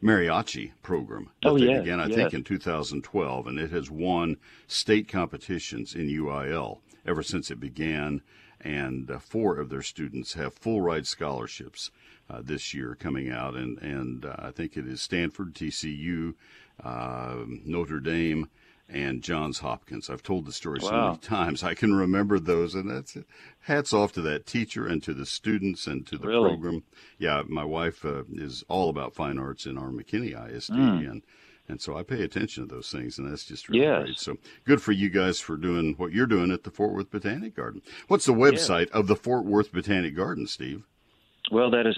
mariachi 0.06 0.70
program 0.82 1.30
that 1.42 1.48
Oh, 1.48 1.58
they 1.58 1.66
yes, 1.66 1.80
began, 1.80 2.00
I 2.00 2.08
think, 2.08 2.32
in 2.32 2.44
2012, 2.44 3.46
and 3.46 3.58
it 3.58 3.70
has 3.72 3.90
won 3.90 4.36
state 4.68 5.08
competitions 5.08 5.94
in 5.94 6.08
UIL 6.08 6.78
ever 7.04 7.22
since 7.22 7.50
it 7.50 7.58
began. 7.60 8.22
And 8.60 9.10
uh, 9.10 9.18
four 9.18 9.58
of 9.58 9.68
their 9.68 9.82
students 9.82 10.34
have 10.34 10.54
full 10.54 10.80
ride 10.80 11.06
scholarships 11.06 11.90
uh, 12.30 12.40
this 12.42 12.72
year 12.72 12.96
coming 12.98 13.30
out, 13.30 13.54
and 13.54 13.78
and 13.78 14.24
uh, 14.24 14.34
I 14.38 14.50
think 14.50 14.76
it 14.76 14.86
is 14.86 15.02
Stanford, 15.02 15.54
TCU, 15.54 16.34
uh, 16.82 17.44
Notre 17.64 18.00
Dame. 18.00 18.48
And 18.88 19.20
Johns 19.20 19.58
Hopkins. 19.58 20.08
I've 20.08 20.22
told 20.22 20.46
the 20.46 20.52
story 20.52 20.80
so 20.80 20.90
many 20.92 21.18
times 21.18 21.64
I 21.64 21.74
can 21.74 21.94
remember 21.94 22.38
those, 22.38 22.74
and 22.76 22.88
that's 22.88 23.16
it. 23.16 23.26
Hats 23.62 23.92
off 23.92 24.12
to 24.12 24.20
that 24.22 24.46
teacher 24.46 24.86
and 24.86 25.02
to 25.02 25.12
the 25.12 25.26
students 25.26 25.88
and 25.88 26.06
to 26.06 26.16
the 26.16 26.28
Really? 26.28 26.50
program. 26.50 26.84
Yeah, 27.18 27.42
my 27.48 27.64
wife 27.64 28.04
uh, 28.04 28.22
is 28.32 28.62
all 28.68 28.88
about 28.88 29.12
fine 29.14 29.38
arts 29.40 29.66
in 29.66 29.76
our 29.76 29.88
McKinney 29.90 30.34
ISD, 30.34 30.70
Mm. 30.74 31.10
and 31.10 31.22
and 31.68 31.80
so 31.80 31.96
I 31.96 32.04
pay 32.04 32.22
attention 32.22 32.68
to 32.68 32.72
those 32.72 32.92
things, 32.92 33.18
and 33.18 33.28
that's 33.28 33.44
just 33.44 33.68
really 33.68 33.82
Yes. 33.82 34.04
great. 34.04 34.18
So 34.20 34.36
good 34.64 34.80
for 34.80 34.92
you 34.92 35.10
guys 35.10 35.40
for 35.40 35.56
doing 35.56 35.94
what 35.96 36.12
you're 36.12 36.28
doing 36.28 36.52
at 36.52 36.62
the 36.62 36.70
Fort 36.70 36.92
Worth 36.94 37.10
Botanic 37.10 37.56
Garden. 37.56 37.82
What's 38.06 38.26
the 38.26 38.32
website 38.34 38.88
of 38.90 39.08
the 39.08 39.16
Fort 39.16 39.44
Worth 39.44 39.72
Botanic 39.72 40.14
Garden, 40.14 40.46
Steve? 40.46 40.84
Well, 41.50 41.70
that 41.70 41.86
is 41.86 41.96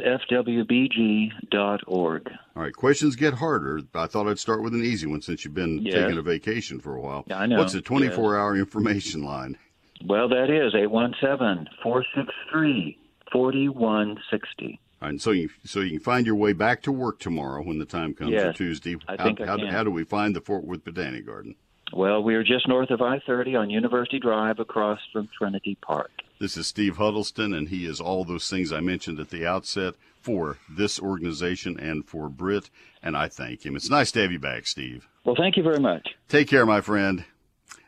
fwbg.org. 1.11 2.31
All 2.57 2.63
right, 2.63 2.75
questions 2.75 3.17
get 3.17 3.35
harder. 3.35 3.81
I 3.95 4.07
thought 4.07 4.27
I'd 4.29 4.39
start 4.39 4.63
with 4.63 4.75
an 4.75 4.85
easy 4.85 5.07
one 5.07 5.23
since 5.23 5.45
you've 5.45 5.55
been 5.55 5.79
Yes. 5.83 5.95
taking 5.95 6.19
a 6.19 6.23
vacation 6.23 6.81
for 6.81 6.95
a 6.97 7.01
while. 7.01 7.25
Yeah, 7.27 7.39
I 7.39 7.47
know. 7.47 7.59
What's 7.59 7.73
the 7.73 7.81
24-hour 7.83 8.57
information 8.57 9.23
line? 9.25 9.57
Well, 10.05 10.29
that 10.29 10.51
is 10.51 10.75
817 10.75 11.67
463 11.83 12.99
4160. 13.33 14.81
And 15.01 15.21
so 15.23 15.31
you 15.31 15.49
so 15.65 15.81
you 15.81 15.91
can 15.91 16.01
find 16.01 16.27
your 16.27 16.35
way 16.35 16.53
back 16.53 16.83
to 16.83 16.91
work 16.93 17.21
tomorrow 17.21 17.63
when 17.63 17.79
the 17.79 17.85
time 17.85 18.15
comes, 18.15 18.33
or 18.33 18.35
Yes, 18.35 18.57
Tuesday. 18.57 18.97
I 19.07 19.17
how, 19.17 19.25
think 19.25 19.41
I 19.41 19.47
how, 19.47 19.57
can. 19.57 19.69
how 19.69 19.85
do 19.85 19.91
we 19.93 20.03
find 20.05 20.35
the 20.35 20.41
Fort 20.41 20.65
Worth 20.65 20.85
Botanic 20.85 21.25
Garden? 21.25 21.55
Well, 21.93 22.23
we 22.23 22.35
are 22.35 22.43
just 22.43 22.67
north 22.69 22.91
of 22.91 23.01
I 23.01 23.21
30 23.21 23.55
on 23.57 23.71
University 23.71 24.19
Drive 24.19 24.59
across 24.59 24.99
from 25.13 25.29
Trinity 25.39 25.77
Park. 25.81 26.11
This 26.41 26.57
is 26.57 26.69
Steve 26.69 26.99
Huddleston, 26.99 27.53
and 27.53 27.69
he 27.69 27.85
is 27.85 28.01
all 28.01 28.25
those 28.25 28.49
things 28.49 28.73
I 28.73 28.79
mentioned 28.79 29.19
at 29.19 29.31
the 29.31 29.45
outset 29.45 29.95
for 30.21 30.59
this 30.69 31.01
organization 31.01 31.79
and 31.81 32.07
for 32.07 32.29
Brit, 32.29 32.71
and 33.03 33.17
I 33.17 33.29
thank 33.29 33.67
him. 33.67 33.75
It's 33.75 33.91
nice 33.91 34.13
to 34.13 34.23
have 34.23 34.31
you 34.31 34.39
back, 34.39 34.69
Steve. 34.69 35.09
Well, 35.25 35.35
thank 35.37 35.57
you 35.57 35.65
very 35.65 35.81
much. 35.81 36.07
Take 36.29 36.47
care, 36.47 36.65
my 36.65 36.81
friend. 36.81 37.25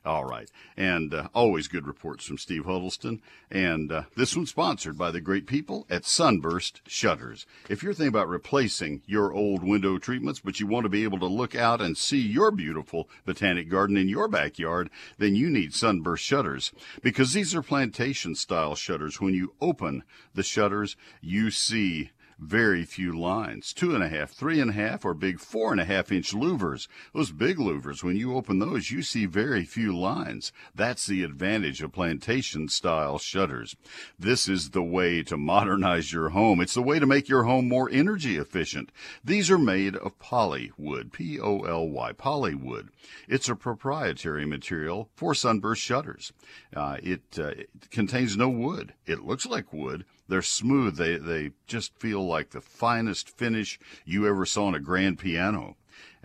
All 0.02 0.24
right. 0.24 0.50
And 0.78 1.12
uh, 1.12 1.28
always 1.34 1.68
good 1.68 1.86
reports 1.86 2.24
from 2.24 2.38
Steve 2.38 2.64
Huddleston. 2.64 3.20
And 3.50 3.92
uh, 3.92 4.04
this 4.16 4.34
one's 4.34 4.48
sponsored 4.48 4.96
by 4.96 5.10
the 5.10 5.20
great 5.20 5.46
people 5.46 5.86
at 5.90 6.06
Sunburst 6.06 6.80
Shutters. 6.86 7.44
If 7.68 7.82
you're 7.82 7.92
thinking 7.92 8.08
about 8.08 8.28
replacing 8.28 9.02
your 9.04 9.34
old 9.34 9.62
window 9.62 9.98
treatments, 9.98 10.40
but 10.40 10.58
you 10.58 10.66
want 10.66 10.84
to 10.84 10.90
be 10.90 11.04
able 11.04 11.18
to 11.18 11.26
look 11.26 11.54
out 11.54 11.82
and 11.82 11.98
see 11.98 12.18
your 12.18 12.50
beautiful 12.50 13.10
botanic 13.26 13.68
garden 13.68 13.98
in 13.98 14.08
your 14.08 14.26
backyard, 14.26 14.88
then 15.18 15.36
you 15.36 15.50
need 15.50 15.74
Sunburst 15.74 16.24
Shutters 16.24 16.72
because 17.02 17.34
these 17.34 17.54
are 17.54 17.62
plantation 17.62 18.34
style 18.34 18.74
shutters. 18.74 19.20
When 19.20 19.34
you 19.34 19.52
open 19.60 20.02
the 20.34 20.42
shutters, 20.42 20.96
you 21.20 21.50
see 21.50 22.10
very 22.40 22.84
few 22.84 23.18
lines. 23.18 23.72
Two 23.72 23.94
and 23.94 24.02
a 24.02 24.08
half, 24.08 24.30
three 24.30 24.60
and 24.60 24.70
a 24.70 24.74
half, 24.74 25.04
or 25.04 25.14
big 25.14 25.38
four 25.38 25.72
and 25.72 25.80
a 25.80 25.84
half 25.84 26.10
inch 26.10 26.32
louvers. 26.32 26.88
Those 27.14 27.30
big 27.30 27.58
louvers, 27.58 28.02
when 28.02 28.16
you 28.16 28.34
open 28.34 28.58
those, 28.58 28.90
you 28.90 29.02
see 29.02 29.26
very 29.26 29.64
few 29.64 29.96
lines. 29.96 30.52
That's 30.74 31.06
the 31.06 31.22
advantage 31.22 31.82
of 31.82 31.92
plantation 31.92 32.68
style 32.68 33.18
shutters. 33.18 33.76
This 34.18 34.48
is 34.48 34.70
the 34.70 34.82
way 34.82 35.22
to 35.24 35.36
modernize 35.36 36.12
your 36.12 36.30
home. 36.30 36.60
It's 36.60 36.74
the 36.74 36.82
way 36.82 36.98
to 36.98 37.06
make 37.06 37.28
your 37.28 37.44
home 37.44 37.68
more 37.68 37.90
energy 37.90 38.36
efficient. 38.36 38.90
These 39.22 39.50
are 39.50 39.58
made 39.58 39.96
of 39.96 40.18
poly 40.18 40.72
wood, 40.76 41.12
P 41.12 41.38
O 41.38 41.60
L 41.60 41.88
Y, 41.88 42.12
poly 42.12 42.54
wood. 42.54 42.88
It's 43.28 43.48
a 43.48 43.54
proprietary 43.54 44.46
material 44.46 45.10
for 45.14 45.34
sunburst 45.34 45.82
shutters. 45.82 46.32
Uh, 46.74 46.96
it, 47.02 47.22
uh, 47.38 47.48
it 47.48 47.70
contains 47.90 48.36
no 48.36 48.48
wood. 48.48 48.94
It 49.06 49.24
looks 49.24 49.46
like 49.46 49.72
wood 49.72 50.04
they're 50.30 50.42
smooth. 50.42 50.96
They 50.96 51.16
they 51.16 51.50
just 51.66 51.92
feel 51.98 52.26
like 52.26 52.50
the 52.50 52.60
finest 52.60 53.36
finish 53.36 53.78
you 54.04 54.26
ever 54.26 54.46
saw 54.46 54.66
on 54.66 54.74
a 54.74 54.80
grand 54.80 55.18
piano. 55.18 55.76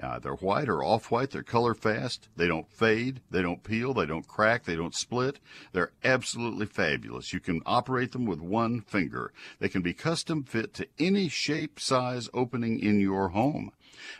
Uh, 0.01 0.19
they're 0.19 0.35
white 0.35 0.67
or 0.67 0.83
off 0.83 1.09
white. 1.09 1.31
They're 1.31 1.43
color 1.43 1.73
fast. 1.73 2.27
They 2.35 2.47
don't 2.47 2.69
fade. 2.69 3.21
They 3.31 3.41
don't 3.41 3.63
peel. 3.63 3.93
They 3.93 4.05
don't 4.05 4.27
crack. 4.27 4.65
They 4.65 4.75
don't 4.75 4.93
split. 4.93 5.39
They're 5.71 5.91
absolutely 6.03 6.65
fabulous. 6.65 7.31
You 7.31 7.39
can 7.39 7.61
operate 7.65 8.11
them 8.11 8.25
with 8.25 8.39
one 8.41 8.81
finger. 8.81 9.31
They 9.59 9.69
can 9.69 9.81
be 9.81 9.93
custom 9.93 10.43
fit 10.43 10.73
to 10.75 10.87
any 10.99 11.29
shape, 11.29 11.79
size, 11.79 12.29
opening 12.33 12.79
in 12.79 12.99
your 12.99 13.29
home. 13.29 13.71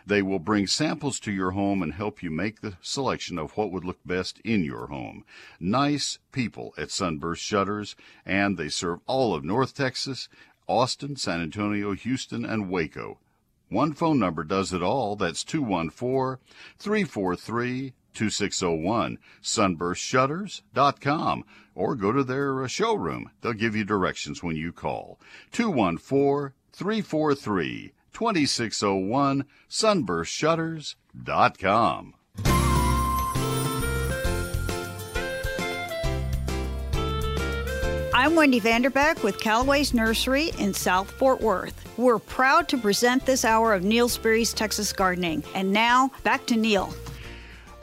They 0.05 0.21
will 0.21 0.39
bring 0.39 0.67
samples 0.67 1.19
to 1.21 1.31
your 1.31 1.51
home 1.51 1.81
and 1.81 1.93
help 1.93 2.23
you 2.23 2.31
make 2.31 2.61
the 2.61 2.77
selection 2.81 3.37
of 3.37 3.55
what 3.57 3.71
would 3.71 3.85
look 3.85 3.99
best 4.05 4.39
in 4.43 4.63
your 4.63 4.87
home. 4.87 5.25
Nice 5.59 6.19
people 6.31 6.73
at 6.77 6.91
Sunburst 6.91 7.43
Shutters, 7.43 7.95
and 8.25 8.57
they 8.57 8.69
serve 8.69 8.99
all 9.05 9.35
of 9.35 9.43
North 9.43 9.75
Texas, 9.75 10.29
Austin, 10.67 11.15
San 11.15 11.41
Antonio, 11.41 11.93
Houston, 11.93 12.45
and 12.45 12.69
Waco. 12.69 13.19
One 13.69 13.93
phone 13.93 14.19
number 14.19 14.43
does 14.43 14.73
it 14.73 14.83
all. 14.83 15.15
That's 15.15 15.43
214 15.43 16.39
343 16.77 17.93
2601, 18.15 19.19
sunburstshutters.com, 19.41 21.45
or 21.75 21.95
go 21.95 22.11
to 22.11 22.23
their 22.23 22.63
uh, 22.63 22.67
showroom. 22.67 23.29
They'll 23.41 23.53
give 23.53 23.75
you 23.75 23.83
directions 23.83 24.41
when 24.41 24.55
you 24.55 24.71
call. 24.71 25.19
214 25.51 26.53
343 26.71 27.93
2601 28.15 29.45
sunburstshutters.com. 29.69 32.13
I'm 38.13 38.35
Wendy 38.35 38.61
Vanderbeck 38.61 39.21
with 39.21 39.39
Callaway's 39.39 39.93
Nursery 39.93 40.51
in 40.57 40.73
South 40.73 41.11
Fort 41.11 41.41
Worth. 41.41 41.85
We're 41.97 42.17
proud 42.17 42.69
to 42.69 42.77
present 42.77 43.25
this 43.25 43.43
hour 43.43 43.73
of 43.73 43.83
Neil 43.83 44.07
Sperry's 44.07 44.53
Texas 44.53 44.93
Gardening. 44.93 45.43
And 45.53 45.73
now, 45.73 46.11
back 46.23 46.45
to 46.47 46.55
Neil. 46.55 46.93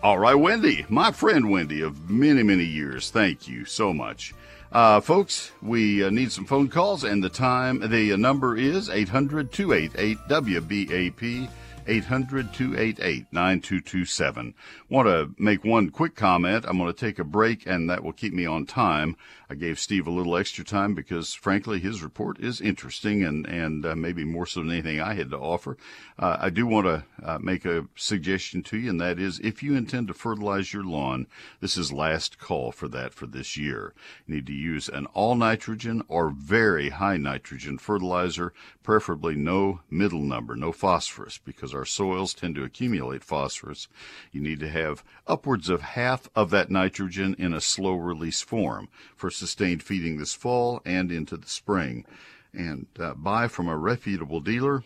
All 0.02 0.18
right, 0.18 0.34
Wendy, 0.34 0.86
my 0.88 1.12
friend 1.12 1.50
Wendy 1.50 1.82
of 1.82 2.08
many, 2.10 2.42
many 2.42 2.64
years, 2.64 3.10
thank 3.10 3.46
you 3.46 3.66
so 3.66 3.92
much. 3.92 4.32
Uh, 4.72 5.02
folks, 5.02 5.52
we 5.60 6.02
uh, 6.02 6.08
need 6.08 6.32
some 6.32 6.46
phone 6.46 6.66
calls, 6.66 7.04
and 7.04 7.22
the 7.22 7.28
time, 7.28 7.90
the 7.90 8.14
uh, 8.14 8.16
number 8.16 8.56
is 8.56 8.88
800 8.88 9.52
288 9.52 10.18
WBAP. 10.30 11.50
800 11.86 12.52
288 12.52 13.26
9227. 13.32 14.54
Want 14.88 15.08
to 15.08 15.34
make 15.42 15.64
one 15.64 15.90
quick 15.90 16.14
comment. 16.14 16.64
I'm 16.66 16.78
going 16.78 16.92
to 16.92 16.98
take 16.98 17.18
a 17.18 17.24
break, 17.24 17.66
and 17.66 17.90
that 17.90 18.04
will 18.04 18.12
keep 18.12 18.32
me 18.32 18.46
on 18.46 18.66
time. 18.66 19.16
I 19.52 19.54
gave 19.54 19.78
Steve 19.78 20.06
a 20.06 20.10
little 20.10 20.38
extra 20.38 20.64
time 20.64 20.94
because, 20.94 21.34
frankly, 21.34 21.78
his 21.78 22.02
report 22.02 22.40
is 22.40 22.62
interesting 22.62 23.22
and, 23.22 23.46
and 23.46 23.84
uh, 23.84 23.94
maybe 23.94 24.24
more 24.24 24.46
so 24.46 24.60
than 24.60 24.70
anything 24.70 24.98
I 24.98 25.12
had 25.12 25.30
to 25.30 25.36
offer. 25.36 25.76
Uh, 26.18 26.38
I 26.40 26.48
do 26.48 26.66
want 26.66 26.86
to 26.86 27.04
uh, 27.22 27.38
make 27.38 27.66
a 27.66 27.86
suggestion 27.94 28.62
to 28.62 28.78
you, 28.78 28.88
and 28.88 29.00
that 29.02 29.18
is 29.18 29.40
if 29.40 29.62
you 29.62 29.76
intend 29.76 30.08
to 30.08 30.14
fertilize 30.14 30.72
your 30.72 30.84
lawn, 30.84 31.26
this 31.60 31.76
is 31.76 31.92
last 31.92 32.38
call 32.38 32.72
for 32.72 32.88
that 32.88 33.12
for 33.12 33.26
this 33.26 33.58
year. 33.58 33.92
You 34.26 34.36
need 34.36 34.46
to 34.46 34.54
use 34.54 34.88
an 34.88 35.04
all 35.12 35.34
nitrogen 35.34 36.02
or 36.08 36.30
very 36.30 36.88
high 36.88 37.18
nitrogen 37.18 37.76
fertilizer, 37.76 38.54
preferably 38.82 39.34
no 39.34 39.80
middle 39.90 40.22
number, 40.22 40.56
no 40.56 40.72
phosphorus, 40.72 41.36
because 41.36 41.71
our 41.74 41.84
soils 41.84 42.34
tend 42.34 42.54
to 42.56 42.64
accumulate 42.64 43.24
phosphorus. 43.24 43.88
You 44.30 44.40
need 44.40 44.60
to 44.60 44.68
have 44.68 45.04
upwards 45.26 45.68
of 45.68 45.82
half 45.82 46.28
of 46.34 46.50
that 46.50 46.70
nitrogen 46.70 47.34
in 47.38 47.52
a 47.52 47.60
slow 47.60 47.94
release 47.94 48.40
form 48.40 48.88
for 49.16 49.30
sustained 49.30 49.82
feeding 49.82 50.18
this 50.18 50.34
fall 50.34 50.82
and 50.84 51.10
into 51.10 51.36
the 51.36 51.48
spring. 51.48 52.04
And 52.52 52.86
uh, 52.98 53.14
buy 53.14 53.48
from 53.48 53.68
a 53.68 53.76
reputable 53.76 54.40
dealer. 54.40 54.84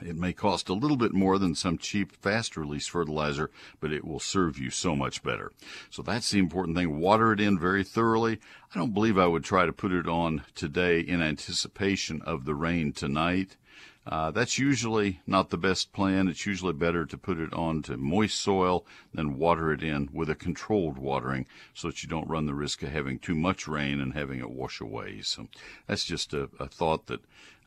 It 0.00 0.16
may 0.16 0.32
cost 0.32 0.70
a 0.70 0.74
little 0.74 0.96
bit 0.96 1.12
more 1.12 1.38
than 1.38 1.54
some 1.54 1.76
cheap 1.76 2.12
fast 2.12 2.56
release 2.56 2.86
fertilizer, 2.86 3.50
but 3.78 3.92
it 3.92 4.06
will 4.06 4.20
serve 4.20 4.58
you 4.58 4.70
so 4.70 4.96
much 4.96 5.22
better. 5.22 5.52
So 5.90 6.02
that's 6.02 6.30
the 6.30 6.38
important 6.38 6.78
thing. 6.78 6.98
Water 6.98 7.32
it 7.32 7.40
in 7.40 7.58
very 7.58 7.84
thoroughly. 7.84 8.38
I 8.74 8.78
don't 8.78 8.94
believe 8.94 9.18
I 9.18 9.26
would 9.26 9.44
try 9.44 9.66
to 9.66 9.72
put 9.72 9.92
it 9.92 10.08
on 10.08 10.44
today 10.54 11.00
in 11.00 11.20
anticipation 11.20 12.22
of 12.22 12.46
the 12.46 12.54
rain 12.54 12.92
tonight. 12.92 13.58
Uh, 14.04 14.32
that's 14.32 14.58
usually 14.58 15.20
not 15.26 15.50
the 15.50 15.58
best 15.58 15.92
plan. 15.92 16.26
It's 16.26 16.44
usually 16.44 16.72
better 16.72 17.06
to 17.06 17.16
put 17.16 17.38
it 17.38 17.52
onto 17.52 17.96
moist 17.96 18.40
soil 18.40 18.84
than 19.14 19.38
water 19.38 19.72
it 19.72 19.82
in 19.82 20.08
with 20.12 20.28
a 20.28 20.34
controlled 20.34 20.98
watering 20.98 21.46
so 21.72 21.88
that 21.88 22.02
you 22.02 22.08
don't 22.08 22.28
run 22.28 22.46
the 22.46 22.54
risk 22.54 22.82
of 22.82 22.90
having 22.90 23.18
too 23.18 23.36
much 23.36 23.68
rain 23.68 24.00
and 24.00 24.14
having 24.14 24.40
it 24.40 24.50
wash 24.50 24.80
away. 24.80 25.20
So 25.22 25.46
that's 25.86 26.04
just 26.04 26.34
a, 26.34 26.48
a 26.58 26.66
thought 26.66 27.06
that 27.06 27.20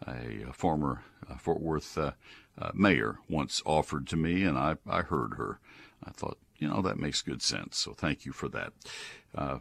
a, 0.05 0.49
a 0.49 0.53
former 0.53 1.03
uh, 1.29 1.35
Fort 1.35 1.61
Worth 1.61 1.97
uh, 1.97 2.11
uh 2.57 2.71
mayor 2.73 3.19
once 3.29 3.61
offered 3.65 4.07
to 4.07 4.17
me, 4.17 4.43
and 4.43 4.57
I, 4.57 4.75
I 4.87 5.01
heard 5.01 5.35
her. 5.37 5.59
I 6.03 6.11
thought, 6.11 6.37
you 6.57 6.67
know, 6.67 6.81
that 6.81 6.99
makes 6.99 7.21
good 7.21 7.41
sense. 7.41 7.77
So 7.77 7.93
thank 7.93 8.25
you 8.25 8.33
for 8.33 8.49
that. 8.49 8.73
Uh, 9.33 9.59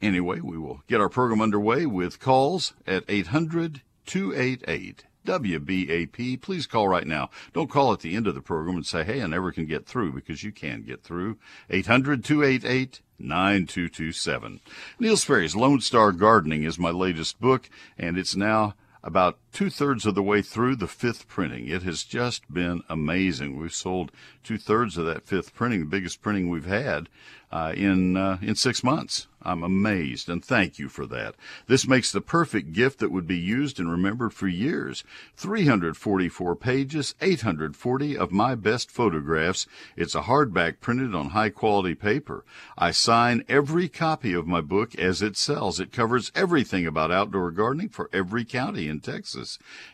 anyway, 0.00 0.38
we 0.40 0.56
will 0.56 0.82
get 0.86 1.00
our 1.00 1.08
program 1.08 1.40
underway 1.40 1.84
with 1.84 2.20
calls 2.20 2.74
at 2.86 3.04
800 3.08 3.82
288 4.06 5.04
WBAP. 5.26 6.40
Please 6.40 6.66
call 6.66 6.88
right 6.88 7.06
now. 7.06 7.30
Don't 7.52 7.70
call 7.70 7.92
at 7.92 8.00
the 8.00 8.14
end 8.14 8.26
of 8.26 8.34
the 8.34 8.40
program 8.40 8.76
and 8.76 8.86
say, 8.86 9.04
hey, 9.04 9.22
I 9.22 9.26
never 9.26 9.52
can 9.52 9.66
get 9.66 9.86
through 9.86 10.12
because 10.12 10.42
you 10.42 10.52
can 10.52 10.82
get 10.82 11.02
through. 11.02 11.38
800 11.70 12.24
288 12.24 13.00
9227. 13.18 14.60
Neil 14.98 15.16
Sperry's 15.16 15.56
Lone 15.56 15.80
Star 15.80 16.12
Gardening 16.12 16.64
is 16.64 16.78
my 16.78 16.90
latest 16.90 17.40
book, 17.40 17.68
and 17.98 18.18
it's 18.18 18.36
now 18.36 18.74
about 19.02 19.38
two 19.56 19.70
thirds 19.70 20.04
of 20.04 20.14
the 20.14 20.22
way 20.22 20.42
through 20.42 20.76
the 20.76 20.86
fifth 20.86 21.26
printing. 21.28 21.66
It 21.66 21.82
has 21.82 22.04
just 22.04 22.52
been 22.52 22.82
amazing. 22.90 23.58
We've 23.58 23.72
sold 23.72 24.12
two 24.44 24.58
thirds 24.58 24.98
of 24.98 25.06
that 25.06 25.26
fifth 25.26 25.54
printing, 25.54 25.80
the 25.80 25.86
biggest 25.86 26.20
printing 26.20 26.50
we've 26.50 26.66
had 26.66 27.08
uh, 27.50 27.72
in 27.74 28.18
uh, 28.18 28.38
in 28.42 28.54
six 28.54 28.84
months. 28.84 29.28
I'm 29.42 29.62
amazed 29.62 30.28
and 30.28 30.44
thank 30.44 30.78
you 30.78 30.88
for 30.88 31.06
that. 31.06 31.36
This 31.68 31.86
makes 31.86 32.10
the 32.10 32.20
perfect 32.20 32.72
gift 32.72 32.98
that 32.98 33.12
would 33.12 33.28
be 33.28 33.38
used 33.38 33.78
and 33.78 33.88
remembered 33.88 34.34
for 34.34 34.48
years. 34.48 35.04
344 35.36 36.56
pages, 36.56 37.14
840 37.20 38.18
of 38.18 38.32
my 38.32 38.56
best 38.56 38.90
photographs. 38.90 39.68
It's 39.96 40.16
a 40.16 40.22
hardback 40.22 40.80
printed 40.80 41.14
on 41.14 41.30
high 41.30 41.50
quality 41.50 41.94
paper. 41.94 42.44
I 42.76 42.90
sign 42.90 43.44
every 43.48 43.88
copy 43.88 44.32
of 44.32 44.48
my 44.48 44.60
book 44.60 44.96
as 44.96 45.22
it 45.22 45.36
sells. 45.36 45.78
It 45.78 45.92
covers 45.92 46.32
everything 46.34 46.84
about 46.84 47.12
outdoor 47.12 47.52
gardening 47.52 47.90
for 47.90 48.10
every 48.12 48.44
county 48.44 48.88
in 48.88 48.98
Texas. 48.98 49.45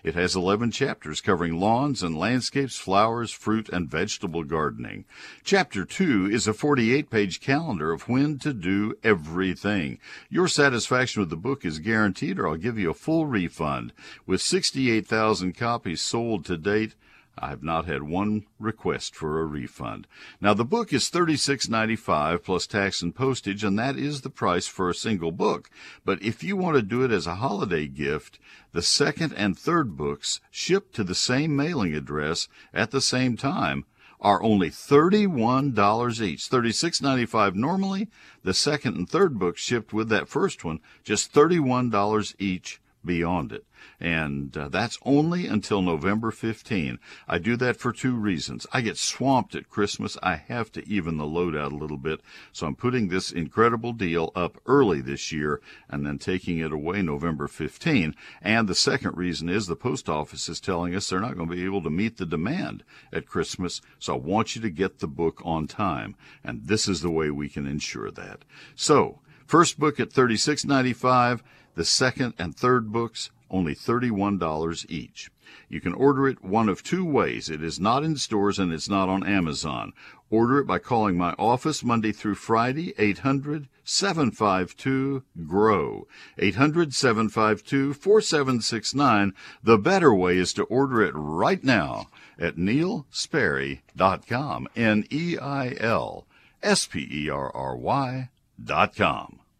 It 0.02 0.14
has 0.14 0.34
11 0.34 0.70
chapters 0.70 1.20
covering 1.20 1.58
lawns 1.58 2.02
and 2.02 2.16
landscapes, 2.16 2.78
flowers, 2.78 3.30
fruit, 3.30 3.68
and 3.68 3.90
vegetable 3.90 4.44
gardening. 4.44 5.04
Chapter 5.44 5.84
2 5.84 6.30
is 6.30 6.46
a 6.46 6.54
48 6.54 7.10
page 7.10 7.40
calendar 7.40 7.92
of 7.92 8.08
when 8.08 8.38
to 8.38 8.52
do 8.52 8.94
everything. 9.02 9.98
Your 10.30 10.48
satisfaction 10.48 11.20
with 11.20 11.30
the 11.30 11.36
book 11.36 11.64
is 11.64 11.78
guaranteed, 11.78 12.38
or 12.38 12.48
I'll 12.48 12.56
give 12.56 12.78
you 12.78 12.90
a 12.90 12.94
full 12.94 13.26
refund. 13.26 13.92
With 14.26 14.40
68,000 14.40 15.52
copies 15.56 16.00
sold 16.00 16.44
to 16.46 16.56
date, 16.56 16.94
I 17.38 17.48
have 17.48 17.62
not 17.62 17.86
had 17.86 18.02
one 18.02 18.44
request 18.58 19.16
for 19.16 19.40
a 19.40 19.46
refund. 19.46 20.06
Now 20.40 20.52
the 20.52 20.66
book 20.66 20.92
is 20.92 21.10
$36.95 21.10 22.42
plus 22.42 22.66
tax 22.66 23.00
and 23.00 23.14
postage, 23.14 23.64
and 23.64 23.78
that 23.78 23.96
is 23.96 24.20
the 24.20 24.30
price 24.30 24.66
for 24.66 24.90
a 24.90 24.94
single 24.94 25.32
book. 25.32 25.70
But 26.04 26.22
if 26.22 26.44
you 26.44 26.56
want 26.56 26.76
to 26.76 26.82
do 26.82 27.02
it 27.02 27.10
as 27.10 27.26
a 27.26 27.36
holiday 27.36 27.86
gift, 27.86 28.38
the 28.72 28.82
second 28.82 29.32
and 29.32 29.58
third 29.58 29.96
books 29.96 30.40
shipped 30.50 30.94
to 30.96 31.04
the 31.04 31.14
same 31.14 31.56
mailing 31.56 31.94
address 31.94 32.48
at 32.74 32.90
the 32.90 33.00
same 33.00 33.38
time 33.38 33.86
are 34.20 34.42
only 34.42 34.68
$31 34.68 36.20
each. 36.20 36.50
$36.95 36.50 37.54
normally. 37.54 38.08
The 38.44 38.54
second 38.54 38.96
and 38.96 39.08
third 39.08 39.38
books 39.38 39.62
shipped 39.62 39.92
with 39.92 40.10
that 40.10 40.28
first 40.28 40.64
one, 40.64 40.80
just 41.02 41.32
$31 41.32 42.34
each 42.38 42.81
beyond 43.04 43.52
it. 43.52 43.66
And 44.00 44.56
uh, 44.56 44.68
that's 44.68 44.98
only 45.04 45.46
until 45.46 45.82
November 45.82 46.30
15. 46.30 46.98
I 47.28 47.38
do 47.38 47.56
that 47.56 47.76
for 47.76 47.92
two 47.92 48.14
reasons. 48.14 48.66
I 48.72 48.80
get 48.80 48.96
swamped 48.96 49.54
at 49.54 49.68
Christmas. 49.68 50.16
I 50.22 50.36
have 50.36 50.72
to 50.72 50.88
even 50.88 51.16
the 51.16 51.26
load 51.26 51.56
out 51.56 51.72
a 51.72 51.76
little 51.76 51.96
bit. 51.96 52.20
So 52.52 52.66
I'm 52.66 52.76
putting 52.76 53.08
this 53.08 53.32
incredible 53.32 53.92
deal 53.92 54.32
up 54.34 54.58
early 54.66 55.00
this 55.00 55.32
year 55.32 55.60
and 55.88 56.06
then 56.06 56.18
taking 56.18 56.58
it 56.58 56.72
away 56.72 57.02
November 57.02 57.48
15. 57.48 58.14
And 58.40 58.68
the 58.68 58.74
second 58.74 59.16
reason 59.16 59.48
is 59.48 59.66
the 59.66 59.76
post 59.76 60.08
office 60.08 60.48
is 60.48 60.60
telling 60.60 60.94
us 60.94 61.08
they're 61.08 61.20
not 61.20 61.36
going 61.36 61.48
to 61.48 61.56
be 61.56 61.64
able 61.64 61.82
to 61.82 61.90
meet 61.90 62.16
the 62.16 62.26
demand 62.26 62.84
at 63.12 63.26
Christmas. 63.26 63.80
So 63.98 64.14
I 64.14 64.18
want 64.18 64.56
you 64.56 64.62
to 64.62 64.70
get 64.70 64.98
the 64.98 65.08
book 65.08 65.40
on 65.44 65.66
time. 65.66 66.16
And 66.44 66.66
this 66.66 66.88
is 66.88 67.02
the 67.02 67.10
way 67.10 67.30
we 67.30 67.48
can 67.48 67.66
ensure 67.66 68.10
that. 68.10 68.44
So 68.74 69.20
first 69.46 69.78
book 69.78 70.00
at 70.00 70.10
$36.95. 70.10 71.40
The 71.74 71.84
second 71.84 72.34
and 72.38 72.54
third 72.54 72.92
books, 72.92 73.30
only 73.50 73.74
$31 73.74 74.86
each. 74.88 75.30
You 75.68 75.80
can 75.80 75.94
order 75.94 76.28
it 76.28 76.44
one 76.44 76.68
of 76.68 76.82
two 76.82 77.04
ways. 77.04 77.48
It 77.48 77.62
is 77.62 77.80
not 77.80 78.04
in 78.04 78.16
stores 78.16 78.58
and 78.58 78.72
it's 78.72 78.88
not 78.88 79.08
on 79.08 79.26
Amazon. 79.26 79.92
Order 80.30 80.60
it 80.60 80.66
by 80.66 80.78
calling 80.78 81.16
my 81.16 81.32
office 81.38 81.84
Monday 81.84 82.12
through 82.12 82.36
Friday, 82.36 82.94
800 82.96 83.68
752 83.84 85.24
GROW. 85.46 86.06
800 86.38 86.94
752 86.94 87.94
4769. 87.94 89.34
The 89.62 89.78
better 89.78 90.14
way 90.14 90.38
is 90.38 90.52
to 90.54 90.64
order 90.64 91.02
it 91.02 91.14
right 91.14 91.62
now 91.62 92.08
at 92.38 92.56
neilsperry.com. 92.56 94.68
N 94.76 95.04
E 95.10 95.38
I 95.38 95.76
L 95.80 96.26
S 96.62 96.86
P 96.86 97.06
E 97.10 97.28
R 97.28 97.54
R 97.54 97.76
Y 97.76 98.30
dot 98.62 98.96
com. 98.96 99.41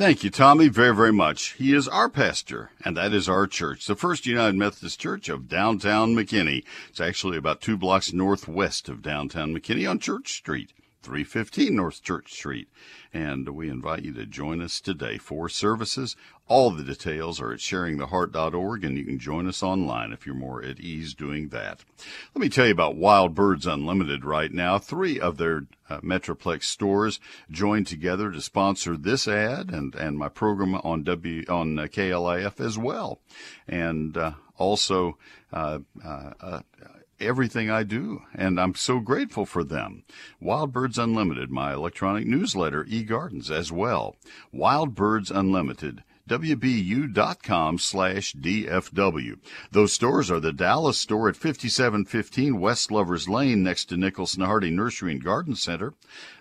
Thank 0.00 0.24
you, 0.24 0.30
Tommy, 0.30 0.68
very, 0.68 0.96
very 0.96 1.12
much. 1.12 1.52
He 1.58 1.74
is 1.74 1.86
our 1.86 2.08
pastor, 2.08 2.70
and 2.82 2.96
that 2.96 3.12
is 3.12 3.28
our 3.28 3.46
church, 3.46 3.86
the 3.86 3.94
First 3.94 4.24
United 4.24 4.54
Methodist 4.54 4.98
Church 4.98 5.28
of 5.28 5.46
downtown 5.46 6.16
McKinney. 6.16 6.64
It's 6.88 7.02
actually 7.02 7.36
about 7.36 7.60
two 7.60 7.76
blocks 7.76 8.10
northwest 8.10 8.88
of 8.88 9.02
downtown 9.02 9.54
McKinney 9.54 9.86
on 9.86 9.98
Church 9.98 10.32
Street. 10.32 10.72
315 11.02 11.76
North 11.76 12.02
Church 12.02 12.32
Street. 12.32 12.68
And 13.12 13.46
we 13.50 13.68
invite 13.68 14.02
you 14.02 14.14
to 14.14 14.24
join 14.24 14.62
us 14.62 14.80
today 14.80 15.18
for 15.18 15.50
services. 15.50 16.16
All 16.50 16.72
the 16.72 16.82
details 16.82 17.40
are 17.40 17.52
at 17.52 17.60
sharingtheheart.org, 17.60 18.84
and 18.84 18.98
you 18.98 19.04
can 19.04 19.20
join 19.20 19.46
us 19.46 19.62
online 19.62 20.12
if 20.12 20.26
you're 20.26 20.34
more 20.34 20.60
at 20.64 20.80
ease 20.80 21.14
doing 21.14 21.50
that. 21.50 21.84
Let 22.34 22.42
me 22.42 22.48
tell 22.48 22.66
you 22.66 22.72
about 22.72 22.96
Wild 22.96 23.36
Birds 23.36 23.68
Unlimited 23.68 24.24
right 24.24 24.52
now. 24.52 24.76
Three 24.80 25.20
of 25.20 25.36
their 25.36 25.66
uh, 25.88 26.00
Metroplex 26.00 26.64
stores 26.64 27.20
joined 27.52 27.86
together 27.86 28.32
to 28.32 28.40
sponsor 28.40 28.96
this 28.96 29.28
ad 29.28 29.70
and, 29.70 29.94
and 29.94 30.18
my 30.18 30.28
program 30.28 30.74
on 30.74 31.04
W 31.04 31.44
on 31.48 31.78
uh, 31.78 31.82
KLIF 31.84 32.58
as 32.58 32.76
well. 32.76 33.20
And 33.68 34.16
uh, 34.16 34.32
also, 34.58 35.18
uh, 35.52 35.78
uh, 36.04 36.32
uh, 36.40 36.60
everything 37.20 37.70
I 37.70 37.84
do, 37.84 38.22
and 38.34 38.60
I'm 38.60 38.74
so 38.74 38.98
grateful 38.98 39.46
for 39.46 39.62
them. 39.62 40.02
Wild 40.40 40.72
Birds 40.72 40.98
Unlimited, 40.98 41.52
my 41.52 41.74
electronic 41.74 42.26
newsletter, 42.26 42.84
eGardens 42.86 43.52
as 43.52 43.70
well. 43.70 44.16
Wild 44.50 44.96
Birds 44.96 45.30
Unlimited 45.30 46.02
wbu.com 46.30 47.78
slash 47.78 48.34
DFW. 48.34 49.38
Those 49.72 49.92
stores 49.92 50.30
are 50.30 50.38
the 50.38 50.52
Dallas 50.52 50.96
store 50.96 51.28
at 51.28 51.36
5715 51.36 52.60
West 52.60 52.92
Lovers 52.92 53.28
Lane 53.28 53.64
next 53.64 53.86
to 53.86 53.96
Nicholson 53.96 54.42
Hardie 54.42 54.72
Nursery 54.72 55.12
and 55.12 55.24
Garden 55.24 55.56
Center, 55.56 55.94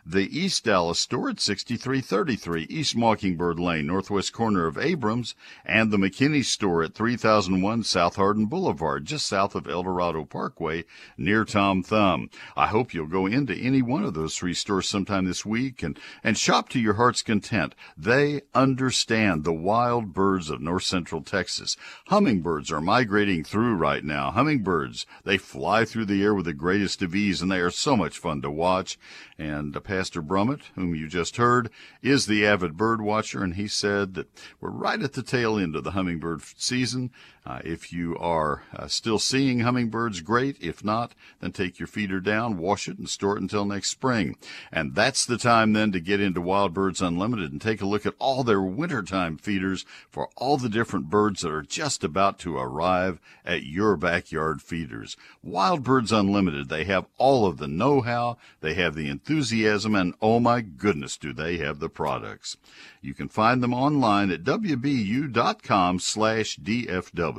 the 0.06 0.38
East 0.38 0.66
Dallas 0.66 1.00
store 1.00 1.30
at 1.30 1.40
6333 1.40 2.64
East 2.70 2.96
Mockingbird 2.96 3.60
Lane, 3.60 3.88
northwest 3.88 4.34
corner 4.34 4.66
of 4.66 4.78
Abrams, 4.78 5.36
and 5.66 5.92
the 5.92 5.98
McKinney 5.98 6.44
store 6.44 6.84
at 6.84 6.94
3001 6.94 7.84
South 7.84 8.16
Hardin 8.16 8.46
Boulevard, 8.46 9.06
just 9.06 9.26
south 9.26 9.56
of 9.56 9.68
El 9.68 9.84
Dorado 9.84 10.26
Parkway, 10.26 10.86
near 11.18 11.46
Tom 11.46 11.84
Thumb. 11.84 12.30
I 12.56 12.68
hope 12.68 12.94
you'll 12.94 13.08
go 13.08 13.26
into 13.26 13.54
any 13.56 13.82
one 13.82 14.04
of 14.04 14.14
those 14.14 14.36
three 14.36 14.54
stores 14.54 14.88
sometime 14.88 15.26
this 15.26 15.46
week 15.46 15.84
and, 15.84 16.00
and 16.24 16.38
shop 16.38 16.70
to 16.70 16.80
your 16.80 16.96
heart's 16.96 17.22
content. 17.22 17.76
They 17.98 18.42
understand 18.54 19.44
the 19.44 19.54
wild 19.54 20.14
birds 20.14 20.50
of 20.50 20.62
north 20.62 20.84
central 20.84 21.22
Texas. 21.22 21.78
Hummingbirds 22.08 22.72
are 22.72 22.82
migrating 22.82 23.44
through 23.44 23.76
right 23.76 24.04
now. 24.04 24.32
Hummingbirds, 24.32 25.06
they 25.24 25.38
fly 25.38 25.86
through 25.86 26.06
the 26.06 26.24
air 26.24 26.34
with 26.34 26.46
the 26.46 26.54
greatest 26.54 27.02
of 27.02 27.16
ease 27.16 27.42
and 27.42 27.52
they 27.52 27.60
are 27.60 27.70
so 27.70 27.96
much 27.96 28.18
fun 28.18 28.42
to 28.42 28.52
watch. 28.52 28.98
And 29.38 29.76
Pastor 29.89 30.21
Brummett, 30.21 30.65
whom 30.75 30.93
you 30.93 31.08
just 31.08 31.38
heard, 31.38 31.71
is 32.04 32.28
the 32.28 32.45
avid 32.45 32.78
bird 32.78 33.02
watcher, 33.02 33.43
and 33.43 33.56
he 33.56 33.67
said 33.67 34.13
that 34.13 34.30
we're 34.62 34.69
right 34.69 35.02
at 35.02 35.13
the 35.13 35.23
tail 35.23 35.58
end 35.58 35.75
of 35.75 35.84
the 35.84 35.93
hummingbird 35.93 36.43
season. 36.56 37.10
Uh, 37.50 37.60
if 37.64 37.92
you 37.92 38.16
are 38.20 38.62
uh, 38.76 38.86
still 38.86 39.18
seeing 39.18 39.62
hummingbirds, 39.62 40.22
great. 40.22 40.56
If 40.62 40.84
not, 40.84 41.16
then 41.40 41.52
take 41.52 41.80
your 41.80 41.88
feeder 41.88 42.20
down, 42.20 42.60
wash 42.60 42.88
it, 42.88 43.00
and 43.00 43.10
store 43.10 43.38
it 43.38 43.42
until 43.42 43.66
next 43.66 43.90
spring. 43.90 44.36
And 44.72 44.94
that's 44.94 45.26
the 45.26 45.40
time 45.40 45.74
then 45.74 45.92
to 45.94 46.00
get 46.00 46.22
into 46.22 46.42
Wild 46.42 46.76
Birds 46.76 47.02
Unlimited 47.02 47.52
and 47.52 47.60
take 47.60 47.82
a 47.82 47.88
look 47.88 48.06
at 48.06 48.14
all 48.20 48.44
their 48.44 48.62
wintertime 48.62 49.36
feeders 49.36 49.84
for 50.12 50.30
all 50.36 50.58
the 50.58 50.70
different 50.70 51.10
birds 51.10 51.42
that 51.42 51.52
are 51.52 51.64
just 51.64 52.04
about 52.04 52.38
to 52.40 52.56
arrive 52.56 53.20
at 53.44 53.64
your 53.64 53.98
backyard 53.98 54.62
feeders. 54.62 55.18
Wild 55.42 55.84
Birds 55.84 56.12
Unlimited, 56.12 56.70
they 56.70 56.84
have 56.84 57.08
all 57.18 57.48
of 57.48 57.58
the 57.58 57.68
know-how, 57.68 58.38
they 58.62 58.76
have 58.76 58.94
the 58.94 59.08
enthusiasm, 59.08 59.96
and 59.96 60.14
oh 60.22 60.40
my 60.40 60.62
goodness, 60.62 61.18
do 61.18 61.34
they 61.34 61.58
have 61.58 61.80
the 61.80 61.90
products. 61.90 62.58
You 63.02 63.16
can 63.16 63.28
find 63.28 63.64
them 63.64 63.74
online 63.74 64.30
at 64.30 64.44
wbu.com 64.44 66.00
slash 66.00 66.58
DFW. 66.58 67.38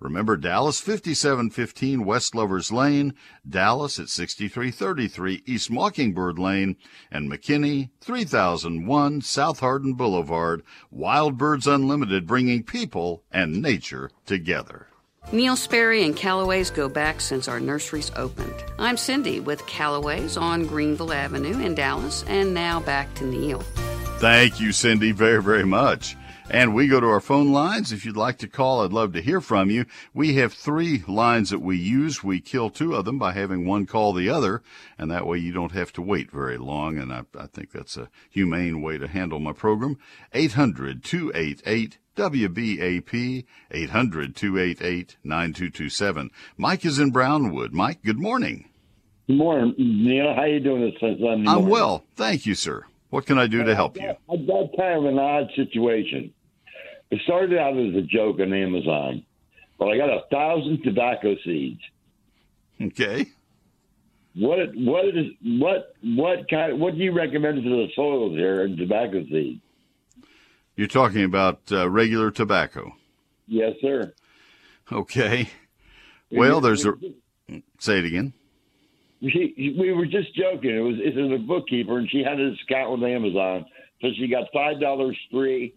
Remember 0.00 0.36
Dallas 0.36 0.80
5715 0.80 2.04
West 2.04 2.34
Lovers 2.34 2.70
Lane, 2.70 3.14
Dallas 3.48 3.98
at 3.98 4.08
6333 4.08 5.42
East 5.46 5.70
Mockingbird 5.70 6.38
Lane, 6.38 6.76
and 7.10 7.30
McKinney 7.30 7.90
3001 8.00 9.22
South 9.22 9.60
Hardin 9.60 9.94
Boulevard. 9.94 10.62
Wild 10.90 11.38
Birds 11.38 11.66
Unlimited 11.66 12.26
bringing 12.26 12.62
people 12.62 13.22
and 13.30 13.62
nature 13.62 14.10
together. 14.26 14.88
Neil 15.32 15.54
Sperry 15.54 16.04
and 16.04 16.16
Callaway's 16.16 16.70
go 16.70 16.88
back 16.88 17.20
since 17.20 17.46
our 17.46 17.60
nurseries 17.60 18.10
opened. 18.16 18.54
I'm 18.78 18.96
Cindy 18.96 19.38
with 19.38 19.64
Callaway's 19.66 20.36
on 20.36 20.66
Greenville 20.66 21.12
Avenue 21.12 21.60
in 21.60 21.74
Dallas, 21.74 22.24
and 22.26 22.52
now 22.52 22.80
back 22.80 23.12
to 23.14 23.24
Neil. 23.24 23.60
Thank 24.18 24.60
you, 24.60 24.72
Cindy, 24.72 25.12
very, 25.12 25.42
very 25.42 25.64
much. 25.64 26.16
And 26.50 26.74
we 26.74 26.88
go 26.88 26.98
to 26.98 27.06
our 27.06 27.20
phone 27.20 27.52
lines. 27.52 27.92
If 27.92 28.04
you'd 28.04 28.16
like 28.16 28.36
to 28.38 28.48
call, 28.48 28.82
I'd 28.84 28.92
love 28.92 29.12
to 29.12 29.22
hear 29.22 29.40
from 29.40 29.70
you. 29.70 29.86
We 30.12 30.34
have 30.34 30.52
three 30.52 31.04
lines 31.06 31.50
that 31.50 31.60
we 31.60 31.76
use. 31.76 32.24
We 32.24 32.40
kill 32.40 32.70
two 32.70 32.96
of 32.96 33.04
them 33.04 33.20
by 33.20 33.34
having 33.34 33.64
one 33.64 33.86
call 33.86 34.12
the 34.12 34.28
other, 34.28 34.60
and 34.98 35.08
that 35.12 35.28
way 35.28 35.38
you 35.38 35.52
don't 35.52 35.70
have 35.70 35.92
to 35.92 36.02
wait 36.02 36.32
very 36.32 36.58
long. 36.58 36.98
And 36.98 37.12
I, 37.12 37.22
I 37.38 37.46
think 37.46 37.70
that's 37.70 37.96
a 37.96 38.10
humane 38.28 38.82
way 38.82 38.98
to 38.98 39.06
handle 39.06 39.38
my 39.38 39.52
program. 39.52 39.96
800 40.32 41.04
288 41.04 41.98
WBAP 42.16 43.44
800 43.70 44.34
288 44.34 45.16
9227. 45.22 46.30
Mike 46.56 46.84
is 46.84 46.98
in 46.98 47.12
Brownwood. 47.12 47.72
Mike, 47.72 48.02
good 48.02 48.18
morning. 48.18 48.68
Good 49.28 49.36
morning, 49.36 49.74
Neil. 49.78 50.34
How 50.34 50.46
you 50.46 50.58
doing 50.58 50.82
this 50.82 50.94
Sunday 50.98 51.20
morning? 51.20 51.46
I'm 51.46 51.68
well, 51.68 52.04
thank 52.16 52.44
you, 52.44 52.56
sir. 52.56 52.86
What 53.10 53.26
can 53.26 53.38
I 53.38 53.46
do 53.46 53.62
to 53.62 53.74
help 53.76 53.96
you? 53.96 54.08
I've 54.08 54.46
got 54.48 54.76
kind 54.76 54.98
of 54.98 55.04
an 55.04 55.18
odd 55.20 55.48
situation. 55.54 56.32
It 57.10 57.20
started 57.24 57.58
out 57.58 57.76
as 57.76 57.94
a 57.94 58.02
joke 58.02 58.38
on 58.40 58.52
Amazon, 58.52 59.24
but 59.78 59.88
I 59.88 59.96
got 59.96 60.10
a 60.10 60.22
thousand 60.30 60.82
tobacco 60.84 61.34
seeds. 61.44 61.80
Okay. 62.80 63.26
What 64.36 64.58
what 64.76 65.06
is 65.06 65.26
what 65.42 65.94
what 66.02 66.48
kind 66.48 66.80
what 66.80 66.94
do 66.94 67.00
you 67.00 67.12
recommend 67.12 67.62
for 67.64 67.68
the 67.68 67.88
soils 67.96 68.36
here 68.36 68.64
in 68.64 68.76
tobacco 68.76 69.24
seeds? 69.24 69.60
You're 70.76 70.86
talking 70.86 71.24
about 71.24 71.60
uh, 71.72 71.90
regular 71.90 72.30
tobacco. 72.30 72.92
Yes, 73.48 73.74
sir. 73.82 74.14
Okay. 74.90 75.50
Well, 76.30 76.60
there's 76.60 76.86
a. 76.86 76.94
Say 77.80 77.98
it 77.98 78.04
again. 78.04 78.32
She, 79.20 79.76
we 79.78 79.92
were 79.92 80.06
just 80.06 80.34
joking. 80.34 80.76
It 80.76 80.80
was 80.80 80.94
it's 80.98 81.16
a 81.16 81.44
bookkeeper, 81.44 81.98
and 81.98 82.08
she 82.08 82.22
had 82.22 82.38
a 82.38 82.52
discount 82.52 82.92
with 82.92 83.02
Amazon, 83.02 83.66
so 84.00 84.08
she 84.16 84.28
got 84.28 84.44
five 84.54 84.80
dollars 84.80 85.18
free 85.30 85.74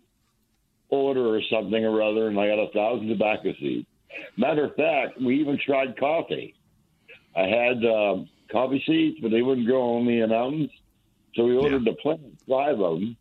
order 0.94 1.36
or 1.36 1.42
something 1.50 1.84
or 1.84 2.02
other, 2.02 2.28
and 2.28 2.40
I 2.40 2.48
got 2.48 2.60
a 2.60 2.72
thousand 2.72 3.08
tobacco 3.08 3.54
seeds. 3.60 3.88
Matter 4.38 4.66
of 4.66 4.76
fact, 4.76 5.20
we 5.20 5.40
even 5.40 5.60
tried 5.66 5.98
coffee. 5.98 6.56
I 7.36 7.48
had 7.48 7.84
um, 7.86 8.30
coffee 8.52 8.84
seeds, 8.86 9.18
but 9.22 9.32
they 9.32 9.42
wouldn't 9.42 9.68
grow 9.68 9.82
only 9.82 10.20
in 10.20 10.30
mountains, 10.30 10.70
so 11.36 11.46
we 11.46 11.58
ordered 11.58 11.84
yeah. 11.84 11.92
the 11.92 11.98
plants, 11.98 12.44
five 12.48 12.80
of 12.80 13.00
them. 13.00 13.18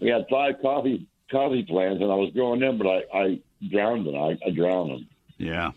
We 0.00 0.08
had 0.08 0.26
five 0.30 0.54
coffee 0.60 1.06
coffee 1.30 1.62
plants, 1.62 2.02
and 2.02 2.12
I 2.12 2.14
was 2.14 2.30
growing 2.34 2.60
them, 2.60 2.76
but 2.78 2.86
I, 2.86 3.02
I 3.12 3.40
drowned 3.70 4.06
them. 4.06 4.16
I, 4.16 4.38
I 4.46 4.50
drowned 4.50 4.90
them. 4.90 5.08
Yeah. 5.38 5.72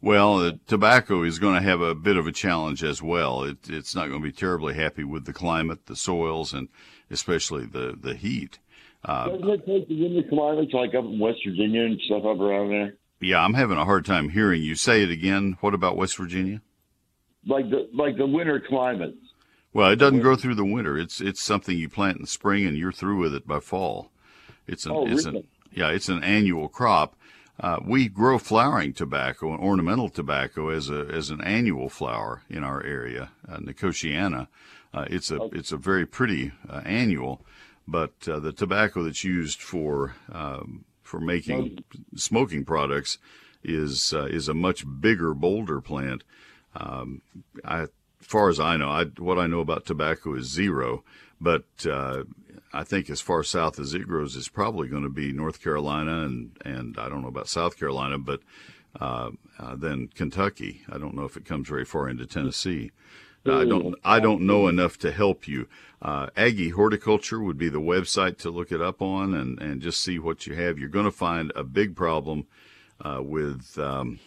Well, 0.00 0.38
the 0.38 0.60
tobacco 0.66 1.22
is 1.24 1.38
going 1.38 1.56
to 1.56 1.62
have 1.62 1.80
a 1.80 1.94
bit 1.94 2.16
of 2.16 2.26
a 2.26 2.32
challenge 2.32 2.84
as 2.84 3.02
well. 3.02 3.42
It, 3.44 3.68
it's 3.68 3.94
not 3.94 4.08
going 4.08 4.20
to 4.20 4.28
be 4.28 4.32
terribly 4.32 4.74
happy 4.74 5.04
with 5.04 5.24
the 5.24 5.32
climate, 5.32 5.86
the 5.86 5.96
soils, 5.96 6.52
and 6.52 6.68
especially 7.10 7.66
the, 7.66 7.96
the 8.00 8.14
heat. 8.14 8.58
Uh, 9.04 9.28
Doesn't 9.28 9.48
it 9.48 9.66
take 9.66 9.88
the 9.88 10.02
winter 10.02 10.28
climates 10.28 10.72
like 10.74 10.94
up 10.94 11.04
in 11.04 11.18
West 11.18 11.38
Virginia 11.46 11.82
and 11.82 12.00
stuff 12.06 12.24
up 12.24 12.38
around 12.38 12.70
there? 12.70 12.94
Yeah, 13.20 13.42
I'm 13.44 13.54
having 13.54 13.76
a 13.76 13.84
hard 13.84 14.04
time 14.04 14.30
hearing 14.30 14.62
you. 14.62 14.74
Say 14.74 15.02
it 15.02 15.10
again. 15.10 15.56
What 15.60 15.74
about 15.74 15.96
West 15.96 16.16
Virginia? 16.16 16.62
Like 17.46 17.70
the 17.70 17.88
like 17.94 18.16
the 18.16 18.26
winter 18.26 18.60
climate. 18.60 19.14
Well, 19.72 19.90
it 19.90 19.96
doesn't 19.96 20.20
grow 20.20 20.36
through 20.36 20.56
the 20.56 20.64
winter. 20.64 20.98
It's 20.98 21.20
it's 21.20 21.40
something 21.40 21.76
you 21.78 21.88
plant 21.88 22.16
in 22.16 22.22
the 22.22 22.28
spring 22.28 22.66
and 22.66 22.76
you're 22.76 22.92
through 22.92 23.18
with 23.18 23.34
it 23.34 23.46
by 23.46 23.60
fall. 23.60 24.10
It's 24.66 24.84
an 24.84 24.92
oh, 24.92 25.06
it's 25.06 25.26
really? 25.26 25.38
an 25.38 25.44
yeah, 25.72 25.90
it's 25.90 26.08
an 26.08 26.22
annual 26.22 26.68
crop. 26.68 27.16
Uh, 27.58 27.78
we 27.84 28.08
grow 28.08 28.38
flowering 28.38 28.92
tobacco 28.92 29.52
and 29.52 29.60
ornamental 29.60 30.08
tobacco 30.08 30.70
as 30.70 30.88
a 30.88 31.06
as 31.12 31.30
an 31.30 31.40
annual 31.42 31.88
flower 31.88 32.42
in 32.48 32.64
our 32.64 32.82
area, 32.82 33.30
uh, 33.48 33.58
Nicotiana. 33.58 34.48
Uh, 34.92 35.04
it's 35.08 35.30
a 35.30 35.42
it's 35.52 35.70
a 35.70 35.76
very 35.76 36.06
pretty 36.06 36.52
uh, 36.68 36.80
annual, 36.84 37.44
but 37.90 38.12
uh, 38.28 38.38
the 38.38 38.52
tobacco 38.52 39.02
that's 39.02 39.24
used 39.24 39.60
for 39.60 40.14
um, 40.30 40.84
for 41.02 41.20
making 41.20 41.82
smoking 42.14 42.64
products 42.64 43.18
is 43.64 44.14
uh, 44.14 44.26
is 44.26 44.48
a 44.48 44.54
much 44.54 44.84
bigger, 45.00 45.34
bolder 45.34 45.80
plant. 45.80 46.22
Um, 46.76 47.20
I, 47.64 47.82
as 47.82 47.88
far 48.20 48.48
as 48.48 48.60
I 48.60 48.76
know, 48.76 48.88
I, 48.88 49.04
what 49.04 49.38
I 49.38 49.48
know 49.48 49.60
about 49.60 49.86
tobacco 49.86 50.36
is 50.36 50.52
zero, 50.52 51.02
but 51.40 51.64
uh, 51.84 52.24
I 52.72 52.84
think 52.84 53.10
as 53.10 53.20
far 53.20 53.42
south 53.42 53.80
as 53.80 53.92
it 53.92 54.06
grows 54.06 54.36
is 54.36 54.48
probably 54.48 54.86
going 54.86 55.02
to 55.02 55.08
be 55.08 55.32
North 55.32 55.60
Carolina 55.60 56.22
and 56.22 56.56
and 56.64 56.96
I 56.96 57.08
don't 57.08 57.22
know 57.22 57.28
about 57.28 57.48
South 57.48 57.76
Carolina, 57.76 58.18
but 58.18 58.40
uh, 59.00 59.30
uh, 59.58 59.74
then 59.74 60.08
Kentucky. 60.14 60.82
I 60.88 60.98
don't 60.98 61.14
know 61.14 61.24
if 61.24 61.36
it 61.36 61.44
comes 61.44 61.68
very 61.68 61.84
far 61.84 62.08
into 62.08 62.26
Tennessee. 62.26 62.92
I 63.46 63.64
don't 63.64 63.94
I 64.04 64.20
don't 64.20 64.42
know 64.42 64.68
enough 64.68 64.98
to 64.98 65.10
help 65.10 65.48
you. 65.48 65.66
Uh, 66.02 66.28
Aggie 66.36 66.70
Horticulture 66.70 67.40
would 67.40 67.58
be 67.58 67.68
the 67.68 67.80
website 67.80 68.38
to 68.38 68.50
look 68.50 68.72
it 68.72 68.80
up 68.80 69.02
on 69.02 69.34
and, 69.34 69.60
and 69.60 69.82
just 69.82 70.00
see 70.00 70.18
what 70.18 70.46
you 70.46 70.54
have. 70.54 70.78
You're 70.78 70.88
going 70.88 71.04
to 71.04 71.10
find 71.10 71.52
a 71.54 71.64
big 71.64 71.94
problem 71.94 72.46
uh, 73.04 73.20
with 73.22 73.78
um, 73.78 74.18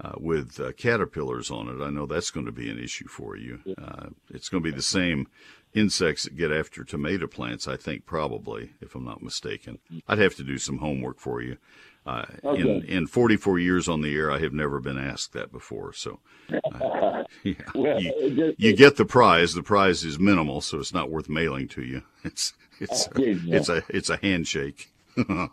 uh, 0.00 0.12
with 0.18 0.60
uh, 0.60 0.72
caterpillars 0.72 1.50
on 1.50 1.68
it. 1.68 1.82
I 1.84 1.90
know 1.90 2.06
that's 2.06 2.30
going 2.30 2.46
to 2.46 2.52
be 2.52 2.70
an 2.70 2.78
issue 2.78 3.08
for 3.08 3.36
you. 3.36 3.60
Uh, 3.76 4.08
it's 4.30 4.48
going 4.48 4.62
to 4.62 4.70
be 4.70 4.76
the 4.76 4.82
same 4.82 5.26
insects 5.74 6.24
that 6.24 6.36
get 6.36 6.52
after 6.52 6.84
tomato 6.84 7.26
plants, 7.26 7.68
I 7.68 7.76
think, 7.76 8.06
probably, 8.06 8.70
if 8.80 8.94
I'm 8.94 9.04
not 9.04 9.22
mistaken. 9.22 9.78
I'd 10.06 10.18
have 10.18 10.36
to 10.36 10.44
do 10.44 10.58
some 10.58 10.78
homework 10.78 11.18
for 11.18 11.42
you. 11.42 11.58
Uh, 12.08 12.24
okay. 12.42 12.62
in, 12.62 12.84
in 12.84 13.06
44 13.06 13.58
years 13.58 13.86
on 13.86 14.00
the 14.00 14.16
air, 14.16 14.32
I 14.32 14.38
have 14.38 14.54
never 14.54 14.80
been 14.80 14.96
asked 14.96 15.34
that 15.34 15.52
before. 15.52 15.92
So, 15.92 16.20
uh, 16.80 17.24
yeah, 17.42 17.54
well, 17.74 18.00
you, 18.00 18.54
you, 18.56 18.74
get 18.74 18.96
the 18.96 19.04
prize. 19.04 19.52
The 19.52 19.62
prize 19.62 20.04
is 20.04 20.18
minimal, 20.18 20.62
so 20.62 20.78
it's 20.78 20.94
not 20.94 21.10
worth 21.10 21.28
mailing 21.28 21.68
to 21.68 21.82
you. 21.82 22.02
It's 22.24 22.54
it's 22.80 23.06
a, 23.08 23.10
it's 23.16 23.68
a 23.68 23.82
it's 23.88 24.08
a 24.08 24.16
handshake. 24.18 24.90
a 25.16 25.48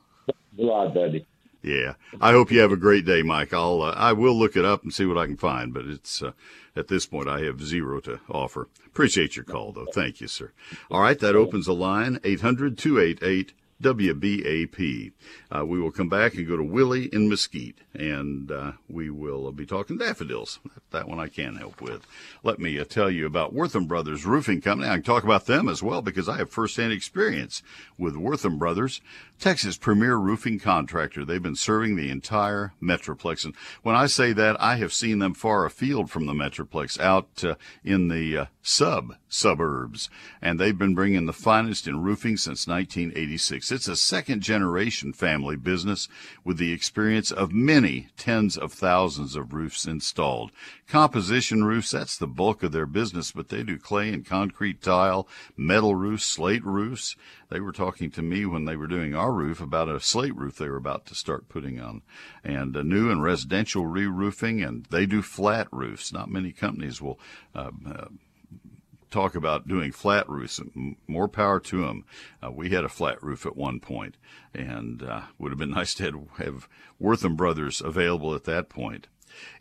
lot, 0.56 0.94
buddy. 0.94 1.26
Yeah, 1.62 1.96
I 2.22 2.32
hope 2.32 2.52
you 2.52 2.60
have 2.60 2.72
a 2.72 2.78
great 2.78 3.06
day, 3.06 3.24
Mike. 3.24 3.54
I'll 3.54 3.82
uh, 3.82 3.92
I 3.98 4.14
will 4.14 4.38
look 4.38 4.56
it 4.56 4.64
up 4.64 4.84
and 4.84 4.94
see 4.94 5.06
what 5.06 5.18
I 5.18 5.26
can 5.26 5.38
find, 5.38 5.74
but 5.74 5.86
it's 5.86 6.22
uh, 6.22 6.32
at 6.76 6.88
this 6.88 7.06
point 7.06 7.28
I 7.28 7.42
have 7.42 7.62
zero 7.62 8.00
to 8.02 8.20
offer. 8.30 8.68
Appreciate 8.86 9.36
your 9.36 9.46
call 9.46 9.72
though. 9.72 9.88
Thank 9.92 10.22
you, 10.22 10.28
sir. 10.28 10.52
All 10.92 11.02
right, 11.02 11.20
that 11.20 11.36
opens 11.36 11.66
the 11.66 11.74
line 11.74 12.18
800-288 12.20 13.52
WBAP. 13.82 15.12
Uh, 15.52 15.66
we 15.66 15.80
will 15.80 15.92
come 15.92 16.08
back 16.08 16.36
and 16.36 16.48
go 16.48 16.56
to 16.56 16.64
Willie 16.64 17.06
in 17.14 17.30
Mesquite, 17.30 17.80
and 17.94 18.52
uh, 18.52 18.74
we 18.88 19.10
will 19.10 19.52
be 19.52 19.66
talking 19.66 19.98
daffodils. 19.98 20.60
That 20.92 21.10
one 21.10 21.20
I 21.20 21.28
can 21.28 21.58
help 21.58 21.82
with. 21.82 22.08
Let 22.42 22.60
me 22.60 22.80
uh, 22.80 22.86
tell 22.86 23.12
you 23.12 23.26
about 23.26 23.54
Wortham 23.54 23.86
Brothers 23.86 24.26
Roofing 24.26 24.62
Company. 24.62 24.90
I 24.90 24.96
can 24.96 25.04
talk 25.04 25.26
about 25.26 25.46
them 25.46 25.68
as 25.68 25.84
well 25.84 26.02
because 26.02 26.30
I 26.30 26.38
have 26.38 26.50
firsthand 26.50 26.94
experience 26.94 27.62
with 27.98 28.16
Wortham 28.16 28.58
Brothers, 28.58 29.02
Texas' 29.40 29.78
premier 29.78 30.16
roofing 30.16 30.60
contractor. 30.60 31.26
They've 31.26 31.44
been 31.44 31.56
serving 31.56 31.96
the 31.96 32.10
entire 32.10 32.74
Metroplex, 32.82 33.44
and 33.44 33.54
when 33.84 33.96
I 33.96 34.06
say 34.06 34.32
that, 34.34 34.56
I 34.62 34.78
have 34.78 34.94
seen 34.94 35.20
them 35.20 35.34
far 35.34 35.66
afield 35.66 36.10
from 36.10 36.28
the 36.28 36.34
Metroplex, 36.34 37.00
out 37.00 37.44
uh, 37.44 37.56
in 37.84 38.08
the 38.08 38.38
uh, 38.38 38.46
sub 38.62 39.16
suburbs, 39.28 40.10
and 40.42 40.60
they've 40.60 40.78
been 40.78 40.96
bringing 40.96 41.26
the 41.26 41.34
finest 41.34 41.88
in 41.88 42.02
roofing 42.02 42.38
since 42.38 42.68
1986. 42.68 43.65
It's 43.72 43.88
a 43.88 43.96
second 43.96 44.42
generation 44.42 45.14
family 45.14 45.56
business 45.56 46.08
with 46.44 46.58
the 46.58 46.72
experience 46.72 47.32
of 47.32 47.52
many 47.52 48.08
tens 48.18 48.58
of 48.58 48.74
thousands 48.74 49.36
of 49.36 49.54
roofs 49.54 49.86
installed. 49.86 50.52
Composition 50.88 51.64
roofs, 51.64 51.92
that's 51.92 52.18
the 52.18 52.28
bulk 52.28 52.64
of 52.64 52.72
their 52.72 52.86
business, 52.86 53.32
but 53.32 53.50
they 53.50 53.64
do 53.64 53.78
clay 53.78 54.10
and 54.10 54.26
concrete 54.26 54.82
tile, 54.82 55.28
metal 55.58 55.96
roofs, 55.96 56.26
slate 56.26 56.64
roofs. 56.64 57.16
They 57.50 57.60
were 57.60 57.72
talking 57.72 58.12
to 58.12 58.22
me 58.22 58.46
when 58.46 58.66
they 58.66 58.76
were 58.76 58.88
doing 58.88 59.16
our 59.16 59.32
roof 59.32 59.62
about 59.62 59.90
a 59.90 60.00
slate 60.00 60.36
roof 60.36 60.58
they 60.58 60.70
were 60.70 60.78
about 60.78 61.06
to 61.08 61.16
start 61.16 61.50
putting 61.50 61.80
on, 61.80 62.02
and 62.44 62.76
a 62.76 62.84
new 62.84 63.10
and 63.10 63.24
residential 63.24 63.86
re-roofing, 63.86 64.62
and 64.62 64.86
they 64.86 65.06
do 65.06 65.22
flat 65.22 65.68
roofs. 65.72 66.12
Not 66.12 66.30
many 66.30 66.52
companies 66.52 67.02
will 67.02 67.20
uh, 67.54 67.72
uh, 67.88 68.06
talk 69.16 69.34
about 69.34 69.66
doing 69.66 69.94
flat 69.94 70.28
roofs. 70.28 70.60
More 71.08 71.30
power 71.30 71.62
to 71.62 71.82
them. 71.86 72.04
Uh, 72.44 72.52
we 72.52 72.70
had 72.70 72.84
a 72.84 72.90
flat 72.90 73.24
roof 73.24 73.46
at 73.46 73.56
one 73.56 73.80
point, 73.80 74.18
and 74.54 75.02
uh, 75.02 75.22
would 75.40 75.54
have 75.54 75.58
been 75.58 75.72
nice 75.82 75.94
to 75.96 76.04
have, 76.04 76.46
have 76.46 76.68
Wortham 77.00 77.38
Brothers 77.38 77.82
available 77.82 78.36
at 78.36 78.44
that 78.44 78.68
point. 78.68 79.08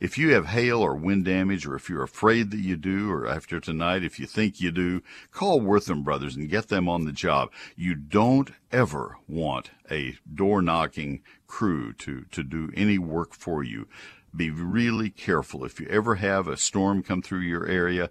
If 0.00 0.18
you 0.18 0.34
have 0.34 0.46
hail 0.46 0.80
or 0.80 0.96
wind 0.96 1.24
damage, 1.24 1.66
or 1.66 1.76
if 1.76 1.88
you're 1.88 2.02
afraid 2.02 2.50
that 2.50 2.58
you 2.58 2.76
do, 2.76 3.10
or 3.10 3.28
after 3.28 3.60
tonight, 3.60 4.04
if 4.04 4.18
you 4.18 4.26
think 4.26 4.60
you 4.60 4.72
do, 4.72 5.02
call 5.30 5.60
Wortham 5.60 6.02
Brothers 6.02 6.36
and 6.36 6.50
get 6.50 6.68
them 6.68 6.88
on 6.88 7.04
the 7.04 7.12
job. 7.12 7.50
You 7.76 7.94
don't 7.94 8.50
ever 8.72 9.18
want 9.28 9.70
a 9.88 10.16
door 10.32 10.62
knocking 10.62 11.22
crew 11.46 11.92
to, 11.94 12.24
to 12.32 12.42
do 12.42 12.72
any 12.74 12.98
work 12.98 13.34
for 13.34 13.62
you. 13.62 13.86
Be 14.34 14.50
really 14.50 15.10
careful. 15.10 15.64
If 15.64 15.80
you 15.80 15.86
ever 15.88 16.16
have 16.16 16.48
a 16.48 16.56
storm 16.56 17.04
come 17.04 17.22
through 17.22 17.40
your 17.40 17.66
area, 17.66 18.10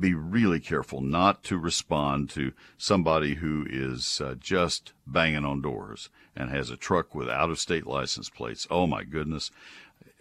be 0.00 0.14
really 0.14 0.60
careful 0.60 1.00
not 1.00 1.42
to 1.44 1.58
respond 1.58 2.30
to 2.30 2.52
somebody 2.78 3.34
who 3.34 3.66
is 3.68 4.20
uh, 4.20 4.34
just 4.38 4.92
banging 5.06 5.44
on 5.44 5.60
doors 5.60 6.08
and 6.34 6.50
has 6.50 6.70
a 6.70 6.76
truck 6.76 7.14
with 7.14 7.28
out 7.28 7.50
of 7.50 7.58
state 7.58 7.86
license 7.86 8.30
plates. 8.30 8.66
Oh 8.70 8.86
my 8.86 9.04
goodness. 9.04 9.50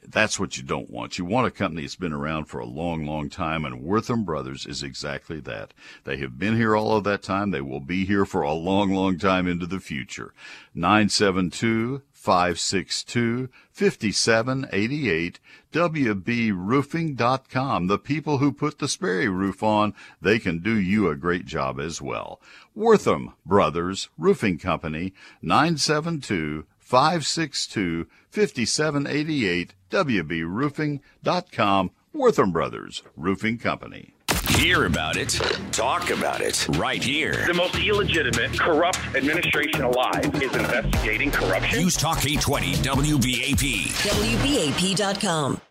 That's 0.07 0.39
what 0.39 0.57
you 0.57 0.63
don't 0.63 0.89
want. 0.89 1.17
You 1.17 1.25
want 1.25 1.47
a 1.47 1.51
company 1.51 1.81
that's 1.81 1.95
been 1.95 2.13
around 2.13 2.45
for 2.45 2.59
a 2.59 2.65
long, 2.65 3.05
long 3.05 3.29
time, 3.29 3.65
and 3.65 3.83
Wortham 3.83 4.23
Brothers 4.23 4.65
is 4.65 4.81
exactly 4.81 5.39
that. 5.41 5.73
They 6.05 6.17
have 6.17 6.39
been 6.39 6.55
here 6.55 6.75
all 6.75 6.95
of 6.95 7.03
that 7.03 7.21
time. 7.21 7.51
They 7.51 7.61
will 7.61 7.81
be 7.81 8.05
here 8.05 8.25
for 8.25 8.41
a 8.41 8.53
long, 8.53 8.93
long 8.93 9.17
time 9.17 9.45
into 9.45 9.65
the 9.65 9.81
future. 9.81 10.33
972 10.73 12.01
562 12.19 13.49
5788 13.71 15.39
WBRoofing.com. 15.71 17.87
The 17.87 17.97
people 17.97 18.39
who 18.39 18.51
put 18.51 18.79
the 18.79 18.89
Sperry 18.89 19.29
roof 19.29 19.63
on, 19.63 19.93
they 20.21 20.37
can 20.37 20.59
do 20.59 20.77
you 20.77 21.07
a 21.07 21.15
great 21.15 21.45
job 21.45 21.79
as 21.79 22.01
well. 22.01 22.41
Wortham 22.75 23.35
Brothers 23.45 24.09
Roofing 24.17 24.57
Company, 24.57 25.13
972 25.41 26.65
562 26.77 28.05
5788 28.29 29.73
WBRoofing.com. 29.89 31.91
Wortham 32.11 32.51
Brothers 32.51 33.03
Roofing 33.15 33.59
Company. 33.59 34.13
Hear 34.59 34.87
about 34.87 35.15
it, 35.15 35.29
talk 35.71 36.09
about 36.09 36.41
it, 36.41 36.67
right 36.77 37.01
here. 37.01 37.47
The 37.47 37.53
most 37.53 37.75
illegitimate, 37.75 38.59
corrupt 38.59 38.99
administration 39.15 39.83
alive 39.83 40.35
is 40.43 40.53
investigating 40.53 41.31
corruption. 41.31 41.79
News 41.79 41.95
Talk 41.95 42.25
820 42.25 42.73
WBAP. 42.73 43.87
WBAP.com. 44.03 45.61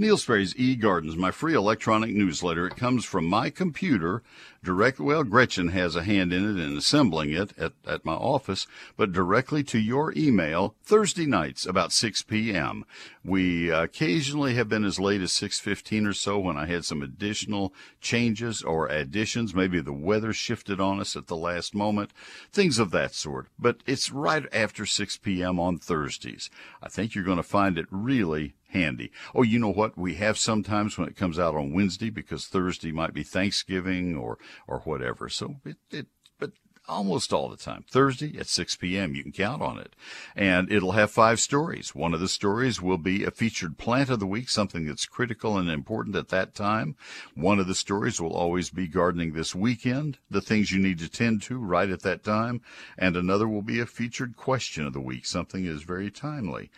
Neil 0.00 0.16
Sperry's 0.16 0.54
eGardens, 0.54 1.14
my 1.14 1.30
free 1.30 1.52
electronic 1.52 2.14
newsletter. 2.14 2.66
It 2.66 2.74
comes 2.74 3.04
from 3.04 3.26
my 3.26 3.50
computer 3.50 4.22
directly. 4.64 5.04
Well, 5.04 5.24
Gretchen 5.24 5.68
has 5.68 5.94
a 5.94 6.04
hand 6.04 6.32
in 6.32 6.42
it 6.42 6.58
in 6.58 6.74
assembling 6.74 7.32
it 7.32 7.52
at, 7.58 7.74
at 7.86 8.06
my 8.06 8.14
office, 8.14 8.66
but 8.96 9.12
directly 9.12 9.62
to 9.64 9.78
your 9.78 10.14
email 10.16 10.74
Thursday 10.82 11.26
nights 11.26 11.66
about 11.66 11.92
6 11.92 12.22
p.m. 12.22 12.86
We 13.22 13.68
occasionally 13.68 14.54
have 14.54 14.70
been 14.70 14.86
as 14.86 14.98
late 14.98 15.20
as 15.20 15.32
6:15 15.32 16.08
or 16.08 16.14
so 16.14 16.38
when 16.38 16.56
I 16.56 16.64
had 16.64 16.86
some 16.86 17.02
additional 17.02 17.74
changes 18.00 18.62
or 18.62 18.86
additions. 18.86 19.54
Maybe 19.54 19.82
the 19.82 19.92
weather 19.92 20.32
shifted 20.32 20.80
on 20.80 20.98
us 21.00 21.14
at 21.14 21.26
the 21.26 21.36
last 21.36 21.74
moment, 21.74 22.14
things 22.50 22.78
of 22.78 22.90
that 22.92 23.14
sort. 23.14 23.48
But 23.58 23.82
it's 23.86 24.10
right 24.10 24.46
after 24.50 24.86
6 24.86 25.18
p.m. 25.18 25.60
on 25.60 25.76
Thursdays. 25.76 26.48
I 26.82 26.88
think 26.88 27.14
you're 27.14 27.22
going 27.22 27.36
to 27.36 27.42
find 27.42 27.76
it 27.76 27.86
really 27.90 28.54
handy. 28.70 29.10
Oh, 29.34 29.42
you 29.42 29.58
know 29.58 29.72
what? 29.72 29.96
We 29.96 30.14
have 30.14 30.38
sometimes 30.38 30.98
when 30.98 31.08
it 31.08 31.16
comes 31.16 31.38
out 31.38 31.54
on 31.54 31.72
Wednesday 31.72 32.10
because 32.10 32.46
Thursday 32.46 32.92
might 32.92 33.14
be 33.14 33.22
Thanksgiving 33.22 34.16
or 34.16 34.38
or 34.66 34.80
whatever. 34.80 35.28
So 35.28 35.56
it, 35.64 35.76
it 35.90 36.06
but 36.38 36.52
almost 36.88 37.32
all 37.32 37.48
the 37.48 37.56
time. 37.56 37.84
Thursday 37.88 38.36
at 38.38 38.46
6 38.46 38.76
p.m. 38.76 39.14
You 39.14 39.22
can 39.22 39.32
count 39.32 39.62
on 39.62 39.78
it. 39.78 39.94
And 40.34 40.70
it'll 40.70 40.92
have 40.92 41.10
five 41.10 41.40
stories. 41.40 41.94
One 41.94 42.14
of 42.14 42.20
the 42.20 42.28
stories 42.28 42.82
will 42.82 42.98
be 42.98 43.24
a 43.24 43.30
featured 43.30 43.78
plant 43.78 44.10
of 44.10 44.20
the 44.20 44.26
week, 44.26 44.48
something 44.48 44.86
that's 44.86 45.06
critical 45.06 45.56
and 45.56 45.70
important 45.70 46.16
at 46.16 46.28
that 46.28 46.54
time. 46.54 46.96
One 47.34 47.58
of 47.58 47.66
the 47.66 47.74
stories 47.74 48.20
will 48.20 48.34
always 48.34 48.70
be 48.70 48.88
gardening 48.88 49.32
this 49.32 49.54
weekend, 49.54 50.18
the 50.30 50.40
things 50.40 50.72
you 50.72 50.80
need 50.80 50.98
to 50.98 51.08
tend 51.08 51.42
to 51.42 51.58
right 51.58 51.90
at 51.90 52.02
that 52.02 52.24
time. 52.24 52.60
And 52.98 53.16
another 53.16 53.48
will 53.48 53.62
be 53.62 53.80
a 53.80 53.86
featured 53.86 54.36
question 54.36 54.86
of 54.86 54.92
the 54.92 55.00
week, 55.00 55.26
something 55.26 55.64
that 55.64 55.72
is 55.72 55.82
very 55.82 56.10
timely 56.10 56.70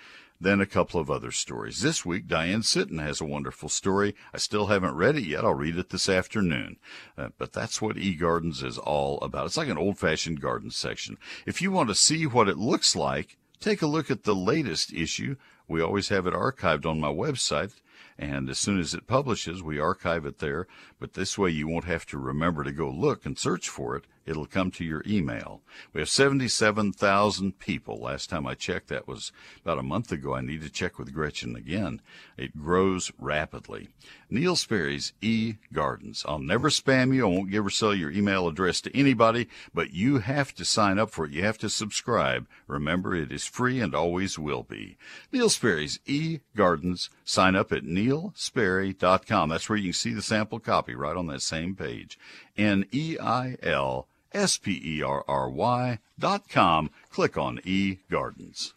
then 0.43 0.61
a 0.61 0.67
couple 0.67 1.01
of 1.01 1.11
other 1.11 1.31
stories. 1.31 1.81
This 1.81 2.05
week, 2.05 2.27
Diane 2.27 2.63
Sitten 2.63 2.99
has 2.99 3.21
a 3.21 3.25
wonderful 3.25 3.69
story. 3.69 4.15
I 4.35 4.39
still 4.39 4.67
haven't 4.67 4.97
read 4.97 5.17
it 5.17 5.25
yet. 5.25 5.45
I'll 5.45 5.55
read 5.55 5.79
it 5.79 5.91
this 5.91 6.09
afternoon. 6.09 6.79
Uh, 7.17 7.29
but 7.39 7.53
that's 7.53 7.81
what 7.81 7.97
eGardens 7.97 8.65
is 8.65 8.79
all 8.79 9.21
about. 9.21 9.47
It's 9.47 9.57
like 9.57 9.69
an 9.69 9.79
old 9.79 9.99
fashioned 9.99 10.41
garden 10.41 10.71
section. 10.71 11.17
If 11.47 11.63
you 11.63 11.71
want 11.71 11.89
to 11.91 11.95
see 11.95 12.27
what 12.27 12.49
it 12.49 12.59
looks 12.59 12.97
like, 12.97 13.39
take 13.61 13.83
a 13.83 13.87
look 13.87 14.11
at 14.11 14.25
the 14.25 14.35
latest 14.35 14.93
issue. 14.93 15.37
We 15.69 15.81
always 15.81 16.09
have 16.09 16.27
it 16.27 16.35
archived 16.35 16.87
on 16.87 17.01
my 17.01 17.13
website. 17.13 17.75
And 18.19 18.51
as 18.51 18.59
soon 18.59 18.79
as 18.79 18.95
it 18.95 19.07
publishes, 19.07 19.63
we 19.63 19.79
archive 19.79 20.27
it 20.27 20.39
there. 20.39 20.67
But 21.01 21.15
this 21.15 21.39
way 21.39 21.51
you 21.51 21.69
won't 21.69 21.85
have 21.85 22.05
to 22.07 22.19
remember 22.19 22.65
to 22.65 22.73
go 22.73 22.91
look 22.91 23.25
and 23.25 23.39
search 23.39 23.69
for 23.69 23.97
it. 23.97 24.05
It'll 24.25 24.47
come 24.47 24.71
to 24.73 24.85
your 24.85 25.03
email. 25.07 25.63
We 25.93 26.01
have 26.01 26.09
77,000 26.09 27.59
people. 27.59 27.99
Last 27.99 28.31
time 28.31 28.47
I 28.47 28.55
checked, 28.55 28.89
that 28.89 29.09
was 29.09 29.33
about 29.63 29.79
a 29.79 29.83
month 29.83 30.13
ago. 30.13 30.35
I 30.35 30.41
need 30.41 30.63
to 30.63 30.71
check 30.71 30.99
with 30.99 31.13
Gretchen 31.13 31.57
again. 31.57 32.01
It 32.37 32.57
grows 32.57 33.11
rapidly. 33.19 33.89
Neil 34.31 34.57
Sperry's 34.57 35.13
E 35.21 35.55
Gardens. 35.73 36.25
I'll 36.27 36.39
never 36.39 36.71
spam 36.71 37.15
you. 37.15 37.27
I 37.27 37.31
won't 37.31 37.51
give 37.51 37.67
or 37.67 37.71
sell 37.71 37.95
your 37.95 38.11
email 38.11 38.49
address 38.49 38.81
to 38.83 38.97
anybody, 38.97 39.49
but 39.75 39.93
you 39.93 40.19
have 40.19 40.55
to 40.55 40.65
sign 40.65 40.99
up 40.99 41.11
for 41.11 41.27
it. 41.27 41.33
You 41.33 41.43
have 41.45 41.59
to 41.59 41.69
subscribe. 41.69 42.47
Remember, 42.67 43.15
it 43.15 43.33
is 43.33 43.45
free 43.45 43.81
and 43.81 43.95
always 43.95 44.39
will 44.39 44.63
be. 44.63 44.97
Neil 45.33 45.51
Sperry's 45.51 45.99
E 46.07 46.41
Gardens. 46.57 47.11
Sign 47.25 47.57
up 47.57 47.73
at 47.73 47.85
neilsperry.com. 47.85 49.49
That's 49.49 49.69
where 49.69 49.79
you 49.79 49.89
can 49.89 49.93
see 49.93 50.13
the 50.13 50.23
sample 50.23 50.61
copy 50.61 50.95
right 50.95 51.17
on 51.17 51.27
that 51.27 51.43
same 51.43 51.75
page. 51.75 52.19
N 52.57 52.87
E 52.93 53.17
I 53.21 53.57
L 53.62 54.09
S 54.33 54.57
P 54.59 54.81
E 54.85 55.03
R 55.03 55.25
R 55.29 55.51
Y 55.51 55.99
dot 56.19 56.49
com. 56.49 56.91
Click 57.11 57.37
on 57.37 57.61
E 57.65 57.99
Gardens. 58.11 58.73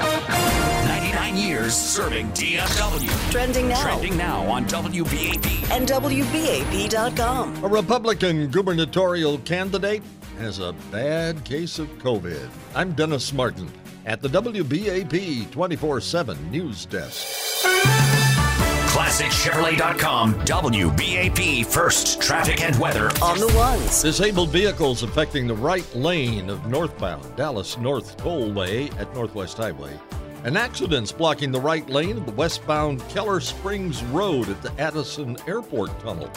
99 0.00 1.36
years 1.36 1.74
serving 1.74 2.28
DFW. 2.32 3.30
Trending 3.30 3.68
now. 3.68 3.82
Trending 3.82 4.16
now 4.16 4.48
on 4.50 4.64
WBAP. 4.66 5.70
And 5.70 5.86
WBAP.com. 5.88 7.64
A 7.64 7.68
Republican 7.68 8.48
gubernatorial 8.48 9.38
candidate 9.38 10.02
has 10.38 10.58
a 10.58 10.72
bad 10.90 11.44
case 11.44 11.78
of 11.78 11.88
COVID. 11.98 12.48
I'm 12.74 12.92
Dennis 12.92 13.32
Martin 13.32 13.70
at 14.06 14.22
the 14.22 14.28
WBAP 14.28 15.50
24 15.50 16.00
7 16.00 16.50
News 16.50 16.86
Desk. 16.86 18.29
ClassicChevrolet.com, 19.00 20.34
WBAP 20.44 21.64
First 21.64 22.20
Traffic 22.20 22.60
and 22.60 22.78
Weather. 22.78 23.06
On 23.22 23.38
the 23.38 23.50
ones. 23.56 24.02
Disabled 24.02 24.50
vehicles 24.50 25.02
affecting 25.02 25.46
the 25.46 25.54
right 25.54 25.94
lane 25.94 26.50
of 26.50 26.66
northbound 26.66 27.34
Dallas 27.34 27.78
North 27.78 28.18
Tollway 28.18 28.94
at 29.00 29.12
Northwest 29.14 29.56
Highway. 29.56 29.98
An 30.44 30.54
accident's 30.54 31.12
blocking 31.12 31.50
the 31.50 31.58
right 31.58 31.88
lane 31.88 32.18
of 32.18 32.26
the 32.26 32.32
westbound 32.32 33.00
Keller 33.08 33.40
Springs 33.40 34.02
Road 34.04 34.50
at 34.50 34.60
the 34.60 34.72
Addison 34.78 35.38
Airport 35.48 35.98
Tunnel. 36.00 36.30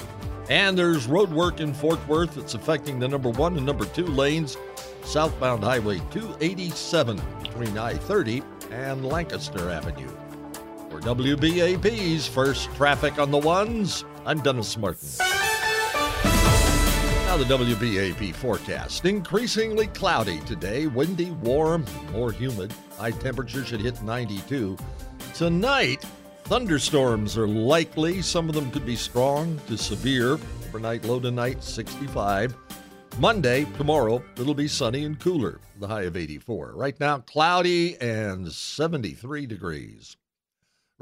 And 0.50 0.78
there's 0.78 1.06
road 1.06 1.32
work 1.32 1.60
in 1.60 1.74
Fort 1.74 2.00
Worth 2.08 2.36
that's 2.36 2.54
affecting 2.54 2.98
the 2.98 3.10
number 3.10 3.30
one 3.32 3.58
and 3.58 3.66
number 3.66 3.84
two 3.84 4.08
lanes, 4.08 4.56
southbound 5.04 5.66
Highway 5.66 5.98
287 6.12 7.22
between 7.42 7.78
I 7.78 7.96
30 7.96 8.42
and 8.72 9.06
Lancaster 9.06 9.70
Avenue. 9.70 10.16
For 10.94 11.00
WBAP's 11.00 12.28
first 12.28 12.72
traffic 12.76 13.18
on 13.18 13.32
the 13.32 13.38
ones, 13.40 14.06
I'm 14.28 14.42
Dennis 14.42 14.78
Martin. 14.78 15.10
Now 15.18 15.26
the 17.36 17.46
WBAP 17.46 18.36
forecast. 18.36 19.04
Increasingly 19.04 19.88
cloudy 19.88 20.40
today, 20.42 20.86
windy, 20.86 21.32
warm, 21.32 21.84
more 22.12 22.32
humid. 22.32 22.72
High 23.00 23.10
temperature 23.10 23.66
should 23.66 23.82
hit 23.82 24.04
92. 24.04 24.78
Tonight, 25.34 26.06
thunderstorms 26.44 27.40
are 27.40 27.48
likely. 27.48 28.22
Some 28.22 28.48
of 28.48 28.54
them 28.54 28.70
could 28.70 28.86
be 28.86 28.96
strong 28.96 29.60
to 29.70 29.80
severe. 29.80 30.34
Overnight 30.68 31.06
low 31.06 31.20
tonight, 31.20 31.64
65. 31.64 32.56
Monday, 33.18 33.66
tomorrow, 33.78 34.24
it'll 34.38 34.54
be 34.54 34.68
sunny 34.68 35.06
and 35.06 35.20
cooler, 35.20 35.60
the 35.80 35.88
high 35.88 36.04
of 36.04 36.16
84. 36.16 36.74
Right 36.76 37.00
now, 37.00 37.18
cloudy 37.18 38.00
and 38.00 38.52
73 38.52 39.48
degrees. 39.48 40.18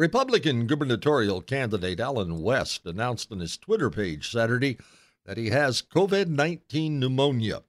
Republican 0.02 0.66
gubernatorial 0.66 1.42
candidate 1.42 2.00
Allen 2.00 2.42
West 2.42 2.88
announced 2.88 3.32
on 3.32 3.40
his 3.40 3.56
Twitter 3.56 3.92
page 3.92 4.32
Saturday 4.32 4.80
that 5.26 5.38
he 5.38 5.52
has 5.52 5.84
COVID 5.84 6.26
19 6.28 7.00
pneumonia. 7.00 7.62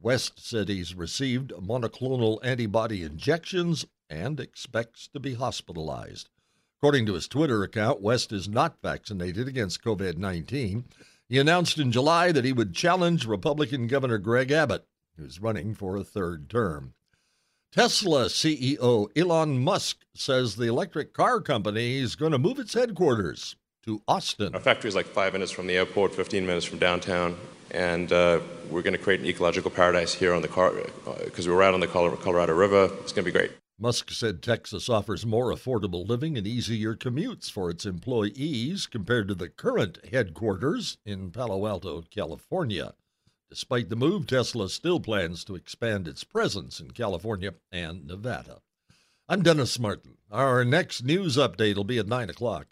West 0.00 0.38
said 0.38 0.68
he's 0.68 0.94
received 0.94 1.50
monoclonal 1.50 2.38
antibody 2.44 3.02
injections 3.02 3.84
and 4.08 4.38
expects 4.38 5.08
to 5.08 5.18
be 5.18 5.34
hospitalized. 5.34 6.28
According 6.78 7.04
to 7.06 7.14
his 7.14 7.26
Twitter 7.26 7.64
account, 7.64 8.00
West 8.00 8.30
is 8.30 8.48
not 8.48 8.80
vaccinated 8.80 9.48
against 9.48 9.82
COVID 9.82 10.16
19. 10.16 10.84
He 11.28 11.38
announced 11.40 11.78
in 11.78 11.90
July 11.90 12.30
that 12.30 12.44
he 12.44 12.52
would 12.52 12.76
challenge 12.76 13.26
Republican 13.26 13.88
Governor 13.88 14.18
Greg 14.18 14.52
Abbott, 14.52 14.86
who's 15.16 15.40
running 15.40 15.74
for 15.74 15.96
a 15.96 16.04
third 16.04 16.48
term. 16.48 16.94
Tesla 17.72 18.26
CEO 18.26 19.08
Elon 19.16 19.58
Musk 19.58 20.04
says 20.14 20.56
the 20.56 20.66
electric 20.66 21.14
car 21.14 21.40
company 21.40 21.96
is 21.96 22.16
going 22.16 22.32
to 22.32 22.38
move 22.38 22.58
its 22.58 22.74
headquarters 22.74 23.56
to 23.82 24.02
Austin. 24.06 24.54
Our 24.54 24.60
factory 24.60 24.88
is 24.88 24.94
like 24.94 25.06
five 25.06 25.32
minutes 25.32 25.50
from 25.50 25.66
the 25.66 25.78
airport, 25.78 26.14
15 26.14 26.44
minutes 26.44 26.66
from 26.66 26.78
downtown, 26.78 27.34
and 27.70 28.12
uh, 28.12 28.40
we're 28.68 28.82
going 28.82 28.92
to 28.92 28.98
create 28.98 29.20
an 29.20 29.26
ecological 29.26 29.70
paradise 29.70 30.12
here 30.12 30.34
on 30.34 30.42
the 30.42 30.48
car 30.48 30.70
because 31.24 31.48
we're 31.48 31.56
right 31.56 31.72
on 31.72 31.80
the 31.80 31.86
Colorado 31.86 32.52
River. 32.52 32.90
It's 33.00 33.12
going 33.12 33.24
to 33.24 33.32
be 33.32 33.38
great. 33.38 33.52
Musk 33.80 34.10
said 34.10 34.42
Texas 34.42 34.90
offers 34.90 35.24
more 35.24 35.50
affordable 35.50 36.06
living 36.06 36.36
and 36.36 36.46
easier 36.46 36.94
commutes 36.94 37.50
for 37.50 37.70
its 37.70 37.86
employees 37.86 38.86
compared 38.86 39.28
to 39.28 39.34
the 39.34 39.48
current 39.48 39.98
headquarters 40.12 40.98
in 41.06 41.30
Palo 41.30 41.66
Alto, 41.66 42.02
California. 42.10 42.92
Despite 43.52 43.90
the 43.90 43.96
move, 43.96 44.26
Tesla 44.26 44.70
still 44.70 44.98
plans 44.98 45.44
to 45.44 45.56
expand 45.56 46.08
its 46.08 46.24
presence 46.24 46.80
in 46.80 46.92
California 46.92 47.52
and 47.70 48.06
Nevada. 48.06 48.62
I'm 49.28 49.42
Dennis 49.42 49.78
Martin. 49.78 50.16
Our 50.30 50.64
next 50.64 51.04
news 51.04 51.36
update 51.36 51.76
will 51.76 51.84
be 51.84 51.98
at 51.98 52.08
9 52.08 52.30
o'clock. 52.30 52.68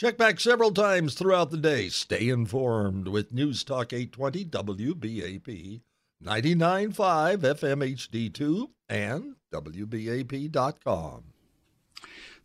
Check 0.00 0.16
back 0.16 0.40
several 0.40 0.70
times 0.70 1.12
throughout 1.12 1.50
the 1.50 1.58
day. 1.58 1.90
Stay 1.90 2.30
informed 2.30 3.08
with 3.08 3.34
News 3.34 3.62
Talk 3.62 3.92
820 3.92 4.46
WBAP, 4.46 5.82
99.5 6.24 6.94
FM 7.42 7.84
HD2, 7.84 8.70
and 8.88 9.34
WBAP.com. 9.52 11.24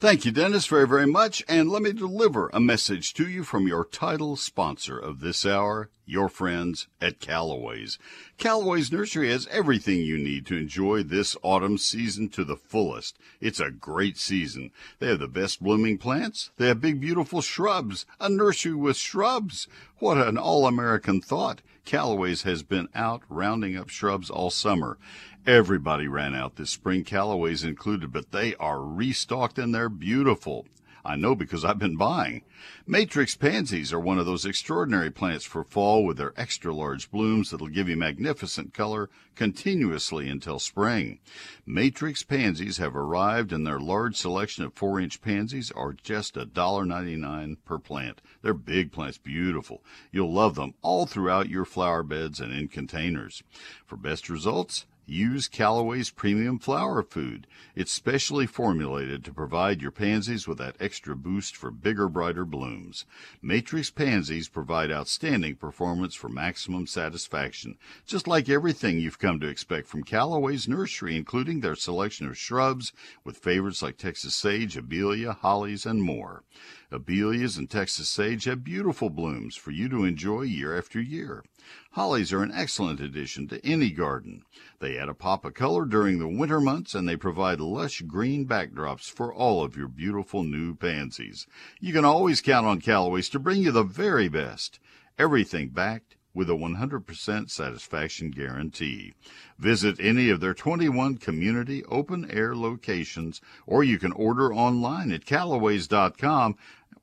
Thank 0.02 0.26
you, 0.26 0.32
Dennis, 0.32 0.66
very, 0.66 0.88
very 0.88 1.06
much. 1.06 1.44
And 1.48 1.70
let 1.70 1.84
me 1.84 1.94
deliver 1.94 2.50
a 2.52 2.60
message 2.60 3.14
to 3.14 3.30
you 3.30 3.44
from 3.44 3.68
your 3.68 3.86
title 3.86 4.36
sponsor 4.36 4.98
of 4.98 5.20
this 5.20 5.46
hour, 5.46 5.92
your 6.08 6.28
friends 6.28 6.88
at 7.00 7.20
Callaway's. 7.20 8.00
Callaway's 8.40 8.92
Nursery 8.92 9.30
has 9.30 9.46
everything 9.52 10.02
you 10.02 10.18
need 10.18 10.48
to 10.48 10.58
enjoy 10.58 11.04
this 11.04 11.38
autumn 11.44 11.78
season 11.78 12.30
to 12.30 12.44
the 12.44 12.56
fullest. 12.56 13.20
It's 13.40 13.60
a 13.60 13.70
great 13.70 14.18
season. 14.18 14.72
They 14.98 15.10
have 15.10 15.20
the 15.20 15.28
best 15.28 15.62
blooming 15.62 16.00
plants. 16.00 16.50
They 16.58 16.66
have 16.70 16.82
big, 16.82 17.00
beautiful 17.00 17.42
shrubs. 17.42 18.08
A 18.20 18.28
nursery 18.28 18.74
with 18.74 18.98
shrubs. 18.98 19.68
What 20.00 20.18
an 20.18 20.36
all-American 20.36 21.22
thought. 21.22 21.62
Callaway's 21.86 22.44
has 22.44 22.64
been 22.64 22.90
out 22.96 23.22
rounding 23.30 23.78
up 23.78 23.90
shrubs 23.90 24.30
all 24.30 24.50
summer. 24.50 24.98
Everybody 25.48 26.08
ran 26.08 26.36
out 26.36 26.56
this 26.56 26.70
spring, 26.70 27.04
Callaway's 27.04 27.64
included, 27.64 28.14
but 28.14 28.32
they 28.32 28.54
are 28.58 28.80
restocked 28.80 29.58
and 29.58 29.74
they're 29.74 29.90
beautiful. 29.90 30.68
I 31.04 31.16
know 31.16 31.34
because 31.34 31.66
I've 31.66 31.80
been 31.80 31.98
buying. 31.98 32.44
Matrix 32.86 33.36
pansies 33.36 33.92
are 33.92 34.00
one 34.00 34.20
of 34.20 34.28
those 34.28 34.46
extraordinary 34.46 35.10
plants 35.10 35.44
for 35.44 35.64
fall 35.64 36.06
with 36.06 36.18
their 36.18 36.34
extra 36.38 36.72
large 36.72 37.10
blooms 37.10 37.50
that'll 37.50 37.70
give 37.70 37.90
you 37.90 37.98
magnificent 37.98 38.76
color 38.76 39.10
continuously 39.34 40.30
until 40.30 40.60
spring. 40.60 41.18
Matrix 41.66 42.22
pansies 42.22 42.78
have 42.78 42.96
arrived 42.96 43.52
and 43.52 43.66
their 43.66 43.80
large 43.80 44.18
selection 44.18 44.64
of 44.64 44.76
4-inch 44.76 45.24
pansies 45.24 45.72
are 45.72 45.94
just 45.94 46.36
$1.99 46.36 47.58
per 47.66 47.80
plant. 47.80 48.22
They're 48.44 48.54
big 48.54 48.92
plants, 48.92 49.18
beautiful. 49.18 49.84
You'll 50.12 50.32
love 50.32 50.54
them 50.54 50.76
all 50.84 51.08
throughout 51.08 51.50
your 51.50 51.66
flower 51.66 52.04
beds 52.04 52.40
and 52.40 52.54
in 52.54 52.68
containers. 52.68 53.42
For 53.88 53.98
best 53.98 54.30
results, 54.30 54.86
Use 55.12 55.50
Callaway's 55.50 56.10
premium 56.10 56.58
flower 56.58 57.04
food. 57.04 57.46
It's 57.76 57.92
specially 57.92 58.48
formulated 58.48 59.26
to 59.26 59.34
provide 59.34 59.82
your 59.82 59.92
pansies 59.92 60.48
with 60.48 60.58
that 60.60 60.78
extra 60.80 61.18
boost 61.18 61.54
for 61.54 61.70
bigger, 61.70 62.08
brighter 62.08 62.46
blooms. 62.46 63.06
Matrix 63.42 63.90
pansies 63.90 64.48
provide 64.48 64.90
outstanding 64.90 65.58
performance 65.58 66.16
for 66.16 66.30
maximum 66.30 66.88
satisfaction, 66.88 67.78
just 68.06 68.26
like 68.26 68.48
everything 68.48 69.00
you've 69.00 69.20
come 69.20 69.38
to 69.42 69.50
expect 69.50 69.90
from 69.90 70.06
Callaway's 70.06 70.70
nursery, 70.70 71.18
including 71.18 71.60
their 71.60 71.76
selection 71.76 72.26
of 72.30 72.38
shrubs 72.38 72.94
with 73.26 73.36
favorites 73.38 73.82
like 73.82 73.98
Texas 73.98 74.34
sage, 74.34 74.78
abelia, 74.78 75.36
hollies, 75.36 75.86
and 75.86 76.02
more. 76.02 76.46
Abelias 76.90 77.58
and 77.58 77.70
Texas 77.70 78.08
sage 78.08 78.46
have 78.46 78.64
beautiful 78.64 79.10
blooms 79.10 79.58
for 79.58 79.72
you 79.72 79.90
to 79.90 80.06
enjoy 80.06 80.44
year 80.44 80.78
after 80.78 81.02
year. 81.02 81.44
Hollies 81.92 82.32
are 82.32 82.44
an 82.44 82.52
excellent 82.54 83.00
addition 83.00 83.48
to 83.50 83.66
any 83.66 83.90
garden. 83.92 84.44
They 84.80 84.98
add 84.98 85.10
a 85.10 85.14
pop 85.14 85.46
of 85.46 85.54
color 85.54 85.86
during 85.86 86.20
the 86.20 86.28
winter 86.28 86.62
months 86.62 86.96
and 86.96 87.08
they 87.08 87.16
provide 87.16 87.60
lush 87.60 88.02
green 88.02 88.48
backdrops 88.48 89.10
for 89.10 89.34
all 89.34 89.64
of 89.64 89.76
your 89.76 89.88
beautiful 89.88 90.44
new 90.44 90.74
pansies. 90.76 91.48
You 91.80 91.94
can 91.94 92.06
always 92.06 92.42
count 92.42 92.66
on 92.66 92.82
Callaway's 92.82 93.30
to 93.30 93.40
bring 93.40 93.62
you 93.62 93.72
the 93.72 93.84
very 93.84 94.28
best. 94.28 94.80
Everything 95.18 95.70
backed 95.70 96.16
with 96.34 96.50
a 96.50 96.54
100% 96.54 97.50
satisfaction 97.50 98.32
guarantee. 98.32 99.14
Visit 99.60 100.00
any 100.00 100.30
of 100.30 100.40
their 100.40 100.54
21 100.54 101.18
community 101.18 101.84
open 101.86 102.30
air 102.32 102.56
locations 102.56 103.42
or 103.68 103.84
you 103.84 104.00
can 104.00 104.14
order 104.14 104.54
online 104.54 105.12
at 105.12 105.26
callaways.com 105.26 106.56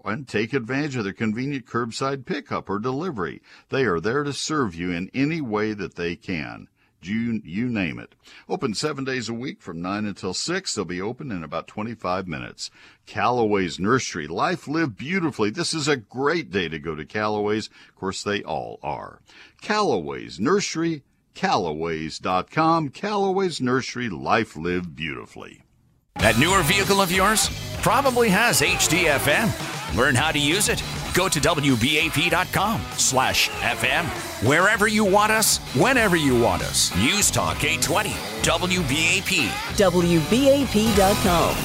and 0.09 0.27
take 0.27 0.53
advantage 0.53 0.97
of 0.97 1.05
their 1.05 1.13
convenient 1.13 1.67
curbside 1.67 2.25
pickup 2.25 2.69
or 2.69 2.79
delivery. 2.79 3.43
They 3.69 3.85
are 3.85 4.01
there 4.01 4.25
to 4.25 4.33
serve 4.33 4.75
you 4.75 4.91
in 4.91 5.11
any 5.15 5.41
way 5.41 5.73
that 5.75 5.95
they 5.95 6.17
can. 6.17 6.69
You, 7.01 7.41
you 7.45 7.69
name 7.69 8.01
it. 8.01 8.17
Open 8.49 8.75
seven 8.75 9.05
days 9.05 9.29
a 9.29 9.35
week 9.35 9.63
from 9.63 9.81
9 9.81 10.05
until 10.05 10.35
6. 10.35 10.75
They'll 10.75 10.85
be 10.85 11.01
open 11.01 11.31
in 11.31 11.45
about 11.45 11.69
25 11.69 12.27
minutes. 12.27 12.71
Callaway's 13.07 13.79
Nursery. 13.79 14.27
Life 14.27 14.67
lived 14.67 14.97
beautifully. 14.97 15.51
This 15.51 15.73
is 15.73 15.87
a 15.87 15.97
great 15.97 16.51
day 16.51 16.69
to 16.69 16.79
go 16.79 16.97
to 16.97 17.05
Callaway's. 17.05 17.69
Of 17.89 17.95
course, 17.95 18.23
they 18.23 18.43
all 18.43 18.81
are. 18.83 19.21
Callaway's 19.61 20.41
Nursery, 20.41 21.05
Callaways.com. 21.37 22.89
Callaway's 22.89 23.61
Nursery. 23.61 24.09
Life 24.09 24.57
lived 24.57 24.97
beautifully. 24.97 25.63
That 26.19 26.39
newer 26.39 26.63
vehicle 26.63 27.01
of 27.01 27.13
yours 27.13 27.49
probably 27.81 28.29
has 28.29 28.61
HDFM. 28.61 29.97
Learn 29.97 30.15
how 30.15 30.31
to 30.33 30.39
use 30.39 30.69
it. 30.69 30.83
Go 31.15 31.29
to 31.29 31.41
WBAP.com 31.41 32.81
slash 32.97 33.49
FM. 33.51 34.05
Wherever 34.47 34.87
you 34.87 35.05
want 35.05 35.33
us, 35.33 35.59
whenever 35.75 36.17
you 36.17 36.39
want 36.39 36.63
us. 36.63 36.95
News 36.97 37.31
Talk 37.31 37.65
820, 37.65 38.11
WBAP. 38.43 39.47
WBAP.com. 39.77 41.57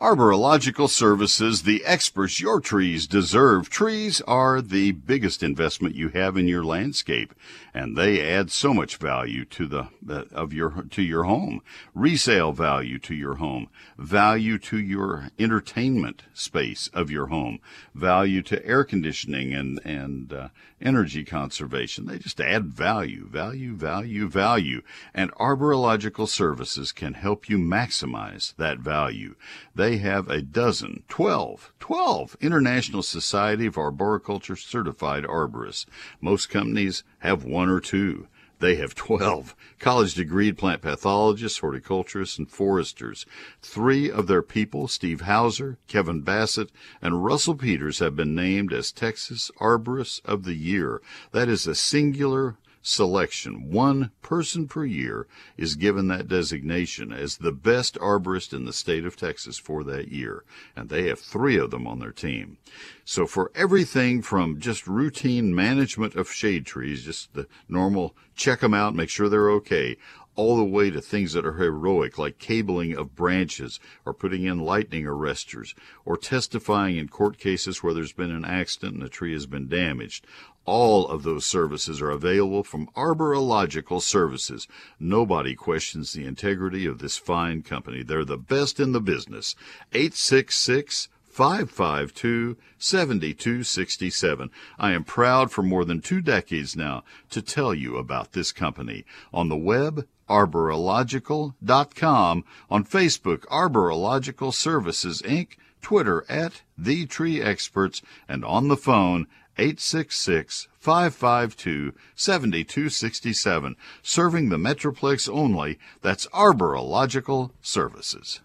Arborilogical 0.00 0.88
Services, 0.88 1.64
the 1.64 1.84
experts 1.84 2.40
your 2.40 2.58
trees 2.58 3.06
deserve. 3.06 3.68
Trees 3.68 4.22
are 4.22 4.62
the 4.62 4.92
biggest 4.92 5.42
investment 5.42 5.94
you 5.94 6.08
have 6.08 6.38
in 6.38 6.48
your 6.48 6.64
landscape, 6.64 7.34
and 7.74 7.96
they 7.96 8.20
add 8.20 8.50
so 8.50 8.72
much 8.72 8.96
value 8.96 9.44
to 9.44 9.66
the 9.66 9.88
of 10.32 10.52
your 10.52 10.84
to 10.90 11.02
your 11.02 11.24
home. 11.24 11.62
Resale 11.94 12.52
value 12.52 12.98
to 13.00 13.14
your 13.14 13.36
home, 13.36 13.68
value 13.98 14.58
to 14.58 14.78
your 14.78 15.28
entertainment 15.38 16.24
space 16.32 16.88
of 16.92 17.10
your 17.10 17.26
home, 17.26 17.60
value 17.94 18.42
to 18.42 18.64
air 18.66 18.84
conditioning 18.84 19.52
and 19.52 19.80
and 19.84 20.32
uh, 20.32 20.48
energy 20.80 21.24
conservation. 21.24 22.06
They 22.06 22.18
just 22.18 22.40
add 22.40 22.66
value, 22.66 23.26
value, 23.28 23.74
value, 23.74 24.28
value, 24.28 24.82
and 25.14 25.32
arborilogical 25.34 26.28
Services 26.28 26.92
can 26.92 27.14
help 27.14 27.48
you 27.48 27.58
maximize 27.58 28.54
that 28.56 28.78
value. 28.78 29.34
They 29.74 29.98
have 29.98 30.28
a 30.28 30.42
dozen, 30.42 31.02
12, 31.08 31.72
12 31.80 32.36
International 32.40 33.02
Society 33.02 33.66
of 33.66 33.76
Arboriculture 33.76 34.56
certified 34.56 35.24
arborists. 35.24 35.86
Most 36.20 36.48
companies 36.48 37.02
have 37.20 37.44
one 37.44 37.68
or 37.68 37.80
two. 37.80 38.26
They 38.60 38.76
have 38.76 38.94
12 38.94 39.56
college 39.78 40.14
degreed 40.14 40.58
plant 40.58 40.82
pathologists, 40.82 41.60
horticulturists, 41.60 42.38
and 42.38 42.50
foresters. 42.50 43.24
Three 43.62 44.10
of 44.10 44.26
their 44.26 44.42
people, 44.42 44.86
Steve 44.86 45.22
Houser, 45.22 45.78
Kevin 45.88 46.20
Bassett, 46.20 46.70
and 47.00 47.24
Russell 47.24 47.54
Peters, 47.54 48.00
have 48.00 48.14
been 48.14 48.34
named 48.34 48.72
as 48.74 48.92
Texas 48.92 49.50
Arborists 49.60 50.20
of 50.26 50.44
the 50.44 50.54
Year. 50.54 51.00
That 51.32 51.48
is 51.48 51.66
a 51.66 51.74
singular 51.74 52.58
selection. 52.82 53.70
One 53.70 54.10
person 54.22 54.66
per 54.66 54.84
year 54.84 55.26
is 55.56 55.74
given 55.74 56.08
that 56.08 56.28
designation 56.28 57.12
as 57.12 57.36
the 57.36 57.52
best 57.52 57.96
arborist 57.96 58.52
in 58.52 58.64
the 58.64 58.72
state 58.72 59.04
of 59.04 59.16
Texas 59.16 59.58
for 59.58 59.84
that 59.84 60.08
year, 60.08 60.44
and 60.74 60.88
they 60.88 61.08
have 61.08 61.20
three 61.20 61.58
of 61.58 61.70
them 61.70 61.86
on 61.86 61.98
their 61.98 62.12
team. 62.12 62.58
So 63.04 63.26
for 63.26 63.50
everything 63.54 64.22
from 64.22 64.60
just 64.60 64.86
routine 64.86 65.54
management 65.54 66.14
of 66.14 66.30
shade 66.30 66.66
trees, 66.66 67.04
just 67.04 67.34
the 67.34 67.46
normal 67.68 68.16
check 68.34 68.60
them 68.60 68.74
out, 68.74 68.94
make 68.94 69.10
sure 69.10 69.28
they're 69.28 69.50
okay, 69.50 69.96
all 70.36 70.56
the 70.56 70.64
way 70.64 70.88
to 70.88 71.00
things 71.00 71.32
that 71.32 71.44
are 71.44 71.54
heroic, 71.54 72.16
like 72.16 72.38
cabling 72.38 72.96
of 72.96 73.14
branches, 73.14 73.78
or 74.06 74.14
putting 74.14 74.44
in 74.44 74.58
lightning 74.58 75.04
arresters, 75.04 75.74
or 76.04 76.16
testifying 76.16 76.96
in 76.96 77.08
court 77.08 77.36
cases 77.36 77.82
where 77.82 77.92
there's 77.92 78.12
been 78.12 78.30
an 78.30 78.44
accident 78.44 78.94
and 78.94 79.02
a 79.02 79.08
tree 79.08 79.32
has 79.32 79.44
been 79.46 79.68
damaged. 79.68 80.26
All 80.66 81.08
of 81.08 81.22
those 81.22 81.44
services 81.44 82.00
are 82.00 82.10
available 82.10 82.62
from 82.62 82.88
Arborilogical 82.96 84.02
Services. 84.02 84.68
Nobody 84.98 85.54
questions 85.54 86.12
the 86.12 86.26
integrity 86.26 86.86
of 86.86 86.98
this 86.98 87.16
fine 87.16 87.62
company. 87.62 88.02
They're 88.02 88.24
the 88.24 88.36
best 88.36 88.78
in 88.78 88.92
the 88.92 89.00
business. 89.00 89.56
866 89.92 91.08
552 91.30 92.56
7267. 92.78 94.50
I 94.78 94.92
am 94.92 95.04
proud 95.04 95.50
for 95.50 95.62
more 95.62 95.84
than 95.84 96.00
two 96.00 96.20
decades 96.20 96.76
now 96.76 97.04
to 97.30 97.40
tell 97.40 97.72
you 97.72 97.96
about 97.96 98.32
this 98.32 98.52
company. 98.52 99.06
On 99.32 99.48
the 99.48 99.56
web, 99.56 100.06
arborilogical.com, 100.28 102.44
on 102.70 102.84
Facebook, 102.84 103.46
Arborilogical 103.46 104.52
Services 104.52 105.22
Inc., 105.22 105.52
Twitter 105.80 106.26
at 106.28 106.60
The 106.76 107.06
Tree 107.06 107.40
Experts, 107.40 108.02
and 108.28 108.44
on 108.44 108.68
the 108.68 108.76
phone, 108.76 109.26
866 109.60 110.68
552 110.78 111.92
7267. 112.14 113.76
Serving 114.02 114.48
the 114.48 114.56
Metroplex 114.56 115.28
only. 115.28 115.78
That's 116.00 116.26
Arborilogical 116.28 117.50
Services. 117.60 118.40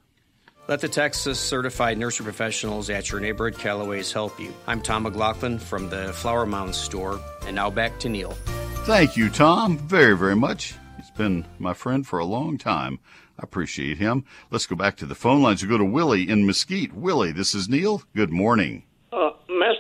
Let 0.68 0.82
the 0.82 0.90
Texas 0.90 1.40
certified 1.40 1.98
nursery 1.98 2.26
professionals 2.26 2.90
at 2.90 3.12
your 3.12 3.22
neighborhood 3.22 3.58
Callaways 3.58 4.12
help 4.12 4.38
you. 4.40 4.54
I'm 4.68 4.82
Tom 4.82 5.04
McLaughlin 5.04 5.58
from 5.58 5.90
the 5.90 6.12
Flower 6.12 6.46
Mound 6.46 6.76
store, 6.76 7.22
and 7.46 7.56
now 7.56 7.70
back 7.70 7.98
to 8.00 8.10
Neil. 8.10 8.32
Thank 8.86 9.16
you, 9.16 9.30
Tom, 9.30 9.78
very, 9.78 10.18
very 10.18 10.36
much. 10.36 10.76
He's 10.98 11.12
been 11.12 11.46
my 11.60 11.74
friend 11.74 12.06
for 12.06 12.20
a 12.20 12.26
long 12.26 12.58
time. 12.58 13.00
I 13.40 13.44
appreciate 13.44 14.00
him. 14.00 14.26
Let's 14.52 14.66
go 14.66 14.76
back 14.76 14.98
to 14.98 15.06
the 15.06 15.16
phone 15.16 15.42
lines. 15.42 15.64
We 15.64 15.70
go 15.70 15.78
to 15.78 15.86
Willie 15.86 16.28
in 16.28 16.46
Mesquite. 16.46 16.94
Willie, 16.94 17.32
this 17.32 17.56
is 17.56 17.70
Neil. 17.70 18.04
Good 18.16 18.32
morning. 18.32 18.84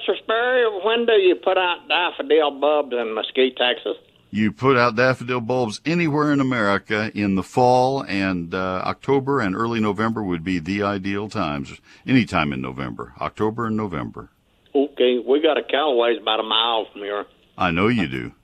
Mr. 0.05 0.17
Sperry, 0.19 0.65
when 0.83 1.05
do 1.05 1.13
you 1.13 1.35
put 1.35 1.57
out 1.57 1.87
daffodil 1.87 2.59
bulbs 2.59 2.93
in 2.93 3.13
Mesquite, 3.13 3.57
Texas? 3.57 3.97
You 4.31 4.51
put 4.51 4.77
out 4.77 4.95
daffodil 4.95 5.41
bulbs 5.41 5.81
anywhere 5.85 6.33
in 6.33 6.39
America 6.39 7.11
in 7.15 7.35
the 7.35 7.43
fall 7.43 8.03
and 8.03 8.53
uh, 8.53 8.81
October 8.85 9.39
and 9.39 9.55
early 9.55 9.79
November 9.79 10.23
would 10.23 10.43
be 10.43 10.59
the 10.59 10.83
ideal 10.83 11.29
times. 11.29 11.79
Anytime 12.05 12.51
in 12.51 12.61
November, 12.61 13.13
October 13.21 13.67
and 13.67 13.77
November. 13.77 14.29
Okay, 14.73 15.19
we 15.25 15.41
got 15.41 15.57
a 15.57 15.61
cow 15.61 15.69
Callaway's 15.71 16.19
about 16.21 16.39
a 16.39 16.43
mile 16.43 16.85
from 16.91 17.01
here. 17.01 17.25
I 17.57 17.71
know 17.71 17.87
you 17.87 18.07
do. 18.07 18.31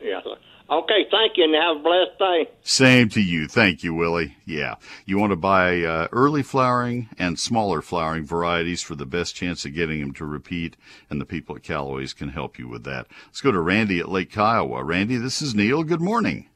Yeah. 0.00 0.20
Okay, 0.72 1.04
thank 1.10 1.36
you, 1.36 1.44
and 1.44 1.54
have 1.54 1.76
a 1.76 1.80
blessed 1.80 2.18
day. 2.18 2.48
Same 2.62 3.10
to 3.10 3.20
you. 3.20 3.46
Thank 3.46 3.84
you, 3.84 3.92
Willie. 3.92 4.36
Yeah. 4.46 4.76
You 5.04 5.18
want 5.18 5.32
to 5.32 5.36
buy 5.36 5.82
uh, 5.82 6.08
early 6.12 6.42
flowering 6.42 7.10
and 7.18 7.38
smaller 7.38 7.82
flowering 7.82 8.24
varieties 8.24 8.80
for 8.80 8.94
the 8.94 9.04
best 9.04 9.34
chance 9.36 9.66
of 9.66 9.74
getting 9.74 10.00
them 10.00 10.14
to 10.14 10.24
repeat, 10.24 10.78
and 11.10 11.20
the 11.20 11.26
people 11.26 11.56
at 11.56 11.62
Callaway's 11.62 12.14
can 12.14 12.30
help 12.30 12.58
you 12.58 12.68
with 12.68 12.84
that. 12.84 13.06
Let's 13.26 13.42
go 13.42 13.52
to 13.52 13.60
Randy 13.60 14.00
at 14.00 14.08
Lake 14.08 14.30
Kiowa. 14.32 14.82
Randy, 14.82 15.18
this 15.18 15.42
is 15.42 15.54
Neil. 15.54 15.84
Good 15.84 16.00
morning. 16.00 16.48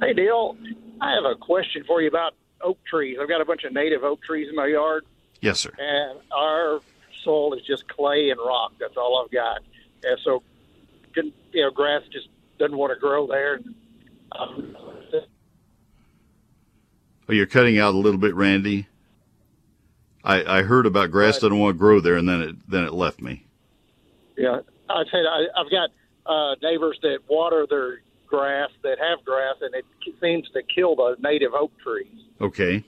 Hey, 0.00 0.12
Neil. 0.12 0.56
I 1.00 1.12
have 1.14 1.24
a 1.24 1.36
question 1.36 1.84
for 1.86 2.02
you 2.02 2.08
about 2.08 2.34
oak 2.62 2.78
trees. 2.84 3.16
I've 3.22 3.28
got 3.28 3.40
a 3.40 3.44
bunch 3.44 3.62
of 3.62 3.72
native 3.72 4.02
oak 4.02 4.20
trees 4.24 4.48
in 4.48 4.56
my 4.56 4.66
yard, 4.66 5.04
Yes, 5.40 5.60
sir. 5.60 5.70
and 5.78 6.18
our 6.32 6.80
soil 7.22 7.54
is 7.54 7.62
just 7.64 7.86
clay 7.88 8.30
and 8.30 8.40
rock. 8.44 8.72
That's 8.80 8.96
all 8.96 9.22
I've 9.24 9.30
got. 9.30 9.60
And 10.02 10.18
so, 10.24 10.42
you 11.14 11.32
know, 11.54 11.70
grass 11.70 12.02
just 12.12 12.26
doesn't 12.60 12.76
want 12.76 12.92
to 12.92 13.00
grow 13.00 13.26
there. 13.26 13.58
Um, 14.38 14.76
Oh, 17.30 17.32
you're 17.32 17.46
cutting 17.46 17.78
out 17.78 17.94
a 17.94 17.96
little 17.96 18.18
bit, 18.18 18.34
Randy. 18.34 18.88
I, 20.24 20.58
I 20.58 20.62
heard 20.62 20.84
about 20.84 21.12
grass 21.12 21.38
doesn't 21.38 21.56
want 21.56 21.76
to 21.76 21.78
grow 21.78 22.00
there, 22.00 22.16
and 22.16 22.28
then 22.28 22.42
it 22.42 22.56
then 22.68 22.82
it 22.82 22.92
left 22.92 23.20
me. 23.20 23.46
Yeah, 24.36 24.58
I 24.88 25.04
said 25.12 25.20
I, 25.30 25.44
I've 25.56 25.70
got 25.70 25.90
uh, 26.26 26.56
neighbors 26.60 26.98
that 27.02 27.20
water 27.28 27.68
their 27.70 28.00
grass 28.26 28.70
that 28.82 28.98
have 28.98 29.24
grass, 29.24 29.54
and 29.60 29.72
it 29.76 29.84
seems 30.20 30.50
to 30.50 30.62
kill 30.64 30.96
the 30.96 31.16
native 31.20 31.54
oak 31.54 31.70
trees. 31.78 32.20
Okay. 32.40 32.82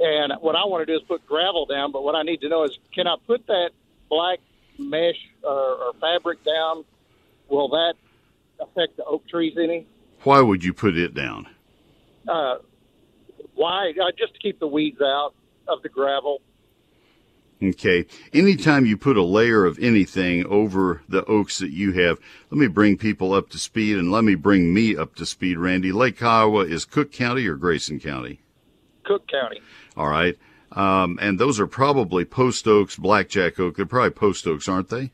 And 0.00 0.32
what 0.40 0.56
I 0.56 0.64
want 0.64 0.84
to 0.84 0.92
do 0.92 0.98
is 0.98 1.06
put 1.06 1.24
gravel 1.24 1.64
down, 1.64 1.92
but 1.92 2.02
what 2.02 2.16
I 2.16 2.22
need 2.22 2.40
to 2.40 2.48
know 2.48 2.64
is, 2.64 2.76
can 2.92 3.06
I 3.06 3.14
put 3.28 3.46
that 3.46 3.70
black 4.08 4.40
mesh 4.76 5.30
or, 5.44 5.52
or 5.52 5.92
fabric 6.00 6.42
down? 6.44 6.84
Will 7.48 7.68
that 7.68 7.94
affect 8.60 8.96
the 8.96 9.04
oak 9.04 9.26
trees 9.28 9.54
any? 9.56 9.86
Why 10.22 10.40
would 10.40 10.64
you 10.64 10.72
put 10.72 10.96
it 10.96 11.14
down? 11.14 11.46
Uh, 12.28 12.56
why? 13.54 13.90
Uh, 13.90 14.10
just 14.18 14.34
to 14.34 14.40
keep 14.40 14.58
the 14.58 14.66
weeds 14.66 15.00
out 15.02 15.34
of 15.68 15.82
the 15.82 15.88
gravel. 15.88 16.40
Okay. 17.62 18.06
Anytime 18.32 18.84
you 18.84 18.96
put 18.96 19.16
a 19.16 19.22
layer 19.22 19.64
of 19.64 19.78
anything 19.78 20.44
over 20.46 21.02
the 21.08 21.24
oaks 21.24 21.58
that 21.58 21.70
you 21.70 21.92
have, 21.92 22.18
let 22.50 22.58
me 22.58 22.66
bring 22.66 22.98
people 22.98 23.32
up 23.32 23.48
to 23.50 23.58
speed 23.58 23.96
and 23.96 24.10
let 24.10 24.24
me 24.24 24.34
bring 24.34 24.74
me 24.74 24.96
up 24.96 25.14
to 25.16 25.26
speed, 25.26 25.58
Randy. 25.58 25.92
Lake 25.92 26.18
Kiowa 26.18 26.64
is 26.64 26.84
Cooke 26.84 27.12
County 27.12 27.46
or 27.46 27.54
Grayson 27.54 28.00
County? 28.00 28.40
Cooke 29.04 29.28
County. 29.28 29.60
All 29.96 30.08
right. 30.08 30.36
Um, 30.72 31.18
and 31.22 31.38
those 31.38 31.60
are 31.60 31.66
probably 31.66 32.24
post 32.24 32.66
oaks, 32.66 32.96
blackjack 32.96 33.60
oak. 33.60 33.76
They're 33.76 33.86
probably 33.86 34.10
post 34.10 34.46
oaks, 34.46 34.68
aren't 34.68 34.88
they? 34.88 35.12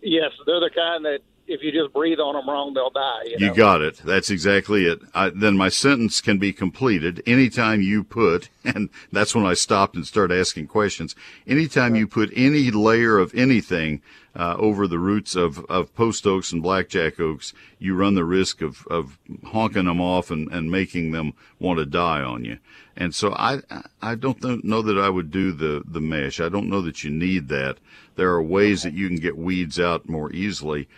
Yes, 0.00 0.30
they're 0.46 0.60
the 0.60 0.70
kind 0.74 1.04
that 1.04 1.20
if 1.46 1.62
you 1.62 1.72
just 1.72 1.92
breathe 1.92 2.20
on 2.20 2.34
them 2.34 2.48
wrong, 2.48 2.72
they'll 2.72 2.90
die. 2.90 3.22
You, 3.24 3.36
You 3.38 3.54
got 3.54 3.82
it. 3.82 3.98
That's 4.04 4.30
exactly 4.30 4.86
it. 4.86 5.00
I, 5.14 5.30
then 5.30 5.56
my 5.56 5.68
sentence 5.68 6.20
can 6.20 6.38
be 6.38 6.52
completed 6.52 7.22
anytime 7.26 7.82
you 7.82 8.02
put, 8.02 8.48
and 8.64 8.88
that's 9.12 9.34
when 9.34 9.44
I 9.44 9.54
stopped 9.54 9.94
and 9.94 10.06
started 10.06 10.38
asking 10.38 10.68
questions. 10.68 11.14
Anytime 11.46 11.94
you 11.94 12.06
put 12.06 12.30
any 12.34 12.70
layer 12.70 13.18
of 13.18 13.34
anything 13.34 14.00
uh, 14.34 14.56
over 14.58 14.88
the 14.88 14.98
roots 14.98 15.36
of, 15.36 15.64
of 15.66 15.94
post 15.94 16.26
oaks 16.26 16.50
and 16.50 16.62
blackjack 16.62 17.20
oaks, 17.20 17.52
you 17.78 17.94
run 17.94 18.14
the 18.14 18.24
risk 18.24 18.62
of, 18.62 18.86
of 18.88 19.18
honking 19.44 19.84
them 19.84 20.00
off 20.00 20.30
and, 20.30 20.50
and 20.50 20.70
making 20.70 21.12
them 21.12 21.34
want 21.58 21.78
to 21.78 21.86
die 21.86 22.22
on 22.22 22.44
you. 22.44 22.58
And 22.96 23.14
so 23.14 23.32
I 23.32 23.60
I 24.00 24.14
don't 24.14 24.64
know 24.64 24.80
that 24.80 24.96
I 24.96 25.08
would 25.08 25.32
do 25.32 25.50
the 25.50 25.82
the 25.84 26.00
mesh. 26.00 26.38
I 26.38 26.48
don't 26.48 26.68
know 26.68 26.80
that 26.82 27.02
you 27.02 27.10
need 27.10 27.48
that. 27.48 27.78
There 28.14 28.30
are 28.30 28.42
ways 28.42 28.84
that 28.84 28.94
you 28.94 29.08
can 29.08 29.16
get 29.16 29.36
weeds 29.36 29.80
out 29.80 30.08
more 30.08 30.32
easily 30.32 30.88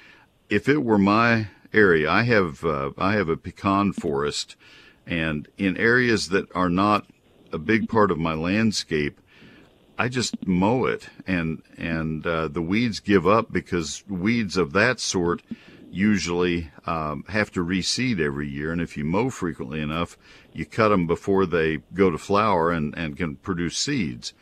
if 0.49 0.69
it 0.69 0.83
were 0.83 0.99
my 0.99 1.49
area, 1.73 2.11
I 2.11 2.23
have 2.23 2.65
uh, 2.65 2.91
I 2.99 3.13
have 3.13 3.29
a 3.29 3.37
pecan 3.37 3.93
forest, 3.93 4.57
and 5.07 5.49
in 5.59 5.77
areas 5.77 6.29
that 6.29 6.47
are 6.55 6.71
not 6.71 7.07
a 7.53 7.59
big 7.59 7.89
part 7.89 8.11
of 8.11 8.19
my 8.19 8.35
landscape, 8.35 9.21
I 9.99 10.09
just 10.09 10.47
mow 10.47 10.85
it, 10.87 11.09
and 11.27 11.63
and 11.77 12.27
uh, 12.27 12.49
the 12.49 12.63
weeds 12.63 13.01
give 13.01 13.27
up 13.27 13.53
because 13.53 14.05
weeds 14.09 14.57
of 14.57 14.73
that 14.73 15.01
sort 15.01 15.43
usually 15.91 16.71
um, 16.85 17.25
have 17.29 17.51
to 17.53 17.65
reseed 17.65 18.21
every 18.21 18.49
year, 18.49 18.73
and 18.73 18.81
if 18.81 18.97
you 18.97 19.05
mow 19.05 19.31
frequently 19.31 19.81
enough, 19.81 20.19
you 20.53 20.67
cut 20.67 20.89
them 20.89 21.07
before 21.07 21.47
they 21.47 21.79
go 21.95 22.11
to 22.11 22.19
flower 22.19 22.71
and 22.71 22.97
and 22.97 23.17
can 23.17 23.37
produce 23.37 23.77
seeds 23.77 24.33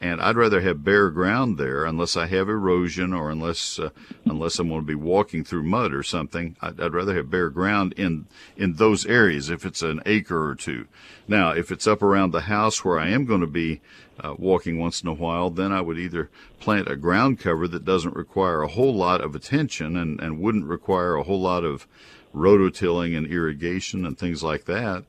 and 0.00 0.20
I'd 0.20 0.36
rather 0.36 0.60
have 0.60 0.84
bare 0.84 1.10
ground 1.10 1.58
there 1.58 1.84
unless 1.84 2.16
I 2.16 2.26
have 2.26 2.48
erosion 2.48 3.12
or 3.12 3.30
unless 3.30 3.78
uh, 3.78 3.90
unless 4.24 4.58
I'm 4.58 4.68
going 4.68 4.80
to 4.80 4.86
be 4.86 4.94
walking 4.94 5.44
through 5.44 5.62
mud 5.64 5.92
or 5.92 6.02
something. 6.02 6.56
I'd, 6.60 6.80
I'd 6.80 6.94
rather 6.94 7.14
have 7.14 7.30
bare 7.30 7.50
ground 7.50 7.94
in 7.96 8.26
in 8.56 8.74
those 8.74 9.06
areas 9.06 9.50
if 9.50 9.64
it's 9.64 9.82
an 9.82 10.02
acre 10.06 10.48
or 10.48 10.54
two. 10.54 10.86
Now, 11.26 11.50
if 11.50 11.72
it's 11.72 11.86
up 11.86 12.02
around 12.02 12.32
the 12.32 12.42
house 12.42 12.84
where 12.84 12.98
I 12.98 13.08
am 13.08 13.24
going 13.24 13.40
to 13.40 13.46
be 13.46 13.80
uh, 14.20 14.34
walking 14.38 14.78
once 14.78 15.02
in 15.02 15.08
a 15.08 15.14
while, 15.14 15.50
then 15.50 15.72
I 15.72 15.80
would 15.80 15.98
either 15.98 16.30
plant 16.60 16.88
a 16.88 16.96
ground 16.96 17.40
cover 17.40 17.66
that 17.68 17.84
doesn't 17.84 18.14
require 18.14 18.62
a 18.62 18.68
whole 18.68 18.94
lot 18.94 19.20
of 19.20 19.34
attention 19.34 19.96
and, 19.96 20.20
and 20.20 20.40
wouldn't 20.40 20.66
require 20.66 21.14
a 21.16 21.22
whole 21.22 21.40
lot 21.40 21.64
of 21.64 21.86
rototilling 22.34 23.16
and 23.16 23.26
irrigation 23.26 24.04
and 24.04 24.18
things 24.18 24.42
like 24.42 24.64
that, 24.64 25.04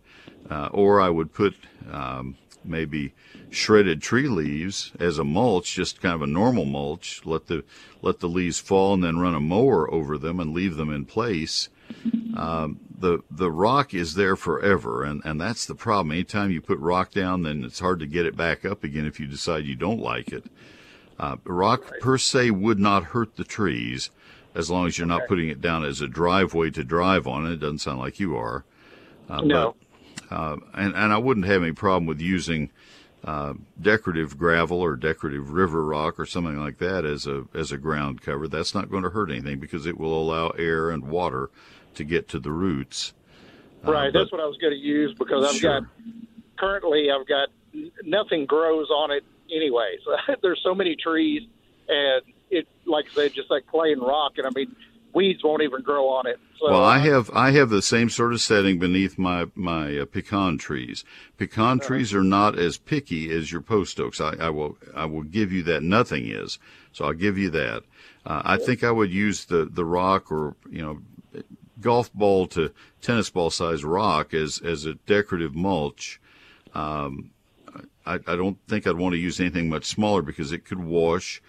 uh, 0.49 0.67
or 0.71 1.01
I 1.01 1.09
would 1.09 1.33
put 1.33 1.55
um, 1.91 2.37
maybe 2.63 3.13
shredded 3.55 4.01
tree 4.01 4.27
leaves 4.27 4.91
as 4.99 5.17
a 5.17 5.23
mulch, 5.23 5.73
just 5.73 6.01
kind 6.01 6.15
of 6.15 6.21
a 6.21 6.27
normal 6.27 6.65
mulch. 6.65 7.21
Let 7.25 7.47
the 7.47 7.63
let 8.01 8.19
the 8.19 8.29
leaves 8.29 8.59
fall 8.59 8.93
and 8.93 9.03
then 9.03 9.19
run 9.19 9.33
a 9.33 9.39
mower 9.39 9.91
over 9.91 10.17
them 10.17 10.39
and 10.39 10.53
leave 10.53 10.75
them 10.75 10.91
in 10.93 11.05
place. 11.05 11.69
Um, 12.35 12.79
the 12.97 13.19
the 13.29 13.51
rock 13.51 13.93
is 13.93 14.15
there 14.15 14.35
forever, 14.35 15.03
and 15.03 15.21
and 15.25 15.39
that's 15.39 15.65
the 15.65 15.75
problem. 15.75 16.11
Anytime 16.11 16.51
you 16.51 16.61
put 16.61 16.79
rock 16.79 17.11
down, 17.11 17.43
then 17.43 17.63
it's 17.63 17.79
hard 17.79 17.99
to 17.99 18.07
get 18.07 18.25
it 18.25 18.35
back 18.35 18.65
up 18.65 18.83
again 18.83 19.05
if 19.05 19.19
you 19.19 19.27
decide 19.27 19.65
you 19.65 19.75
don't 19.75 20.01
like 20.01 20.31
it. 20.31 20.45
Uh, 21.17 21.37
rock 21.45 21.93
per 22.01 22.17
se 22.17 22.51
would 22.51 22.79
not 22.79 23.05
hurt 23.05 23.37
the 23.37 23.45
trees 23.45 24.09
as 24.53 24.69
long 24.69 24.87
as 24.87 24.97
you're 24.97 25.07
not 25.07 25.27
putting 25.27 25.49
it 25.49 25.61
down 25.61 25.85
as 25.85 26.01
a 26.01 26.07
driveway 26.07 26.69
to 26.71 26.83
drive 26.83 27.27
on. 27.27 27.45
It 27.45 27.57
doesn't 27.57 27.79
sound 27.79 27.99
like 27.99 28.19
you 28.19 28.35
are. 28.35 28.65
Uh, 29.29 29.41
No. 29.41 29.75
But, 30.29 30.35
uh, 30.35 30.57
and 30.73 30.95
and 30.95 31.13
I 31.13 31.17
wouldn't 31.17 31.45
have 31.45 31.61
any 31.61 31.71
problem 31.71 32.05
with 32.05 32.19
using 32.19 32.69
uh, 33.25 33.53
decorative 33.81 34.37
gravel 34.37 34.79
or 34.79 34.95
decorative 34.95 35.51
river 35.51 35.83
rock 35.83 36.19
or 36.19 36.27
something 36.27 36.57
like 36.59 36.77
that 36.77 37.05
as 37.05 37.25
a 37.25 37.45
as 37.55 37.71
a 37.71 37.77
ground 37.77 38.21
cover. 38.21 38.47
That's 38.47 38.75
not 38.75 38.91
going 38.91 39.03
to 39.03 39.09
hurt 39.09 39.31
anything 39.31 39.59
because 39.59 39.87
it 39.87 39.97
will 39.97 40.21
allow 40.21 40.49
air 40.49 40.91
and 40.91 41.09
water 41.09 41.49
to 41.95 42.03
get 42.03 42.27
to 42.29 42.39
the 42.39 42.51
roots. 42.51 43.13
Uh, 43.85 43.91
Right, 43.91 44.13
that's 44.13 44.31
what 44.31 44.41
I 44.41 44.45
was 44.45 44.57
going 44.57 44.73
to 44.73 44.79
use 44.79 45.15
because 45.17 45.43
I've 45.43 45.55
Sure. 45.55 45.81
got 45.81 45.89
currently 46.57 47.09
I've 47.11 47.27
got 47.27 47.49
nothing 48.03 48.45
grows 48.45 48.89
on 48.89 49.11
it 49.11 49.23
anyway. 49.51 49.97
So 50.05 50.35
there's 50.43 50.61
so 50.63 50.75
many 50.75 50.95
trees, 50.95 51.41
and 51.87 52.21
it 52.51 52.67
like 52.85 53.05
I 53.11 53.15
said, 53.15 53.33
just 53.33 53.49
like 53.49 53.65
clay 53.65 53.91
and 53.91 54.01
rock, 54.01 54.33
and 54.37 54.45
I 54.45 54.51
mean 54.51 54.75
weeds 55.15 55.43
won't 55.43 55.63
even 55.63 55.81
grow 55.81 56.07
on 56.09 56.27
it. 56.27 56.39
So 56.59 56.69
well, 56.69 56.83
I 56.83 56.99
have 56.99 57.31
I 57.33 57.51
have 57.51 57.69
the 57.69 57.81
same 57.81 58.09
sort 58.09 58.33
of 58.33 58.41
setting 58.41 58.77
beneath 58.77 59.17
my 59.17 59.47
my 59.55 59.97
uh, 59.97 60.05
pecan 60.05 60.57
trees. 60.57 61.03
Pecan 61.37 61.79
trees 61.79 62.13
are 62.13 62.23
not 62.23 62.59
as 62.59 62.77
picky 62.77 63.31
as 63.31 63.51
your 63.51 63.61
post 63.61 63.99
oaks. 63.99 64.21
I, 64.21 64.35
I 64.39 64.49
will 64.49 64.77
I 64.93 65.05
will 65.05 65.23
give 65.23 65.51
you 65.51 65.63
that. 65.63 65.81
Nothing 65.81 66.27
is. 66.27 66.59
So 66.91 67.05
I'll 67.05 67.13
give 67.13 67.37
you 67.37 67.49
that. 67.51 67.83
Uh, 68.25 68.41
I 68.43 68.57
think 68.57 68.83
I 68.83 68.91
would 68.91 69.11
use 69.11 69.45
the 69.45 69.65
the 69.65 69.85
rock 69.85 70.31
or 70.31 70.55
you 70.69 70.81
know 70.81 70.99
golf 71.81 72.13
ball 72.13 72.47
to 72.47 72.71
tennis 73.01 73.29
ball 73.29 73.49
size 73.49 73.83
rock 73.83 74.33
as 74.33 74.59
as 74.63 74.85
a 74.85 74.93
decorative 74.93 75.55
mulch. 75.55 76.19
Um, 76.73 77.31
I, 78.05 78.15
I 78.15 78.35
don't 78.35 78.57
think 78.67 78.85
I'd 78.85 78.97
want 78.97 79.13
to 79.13 79.19
use 79.19 79.39
anything 79.39 79.69
much 79.69 79.85
smaller 79.85 80.21
because 80.21 80.51
it 80.51 80.65
could 80.65 80.83
wash. 80.83 81.41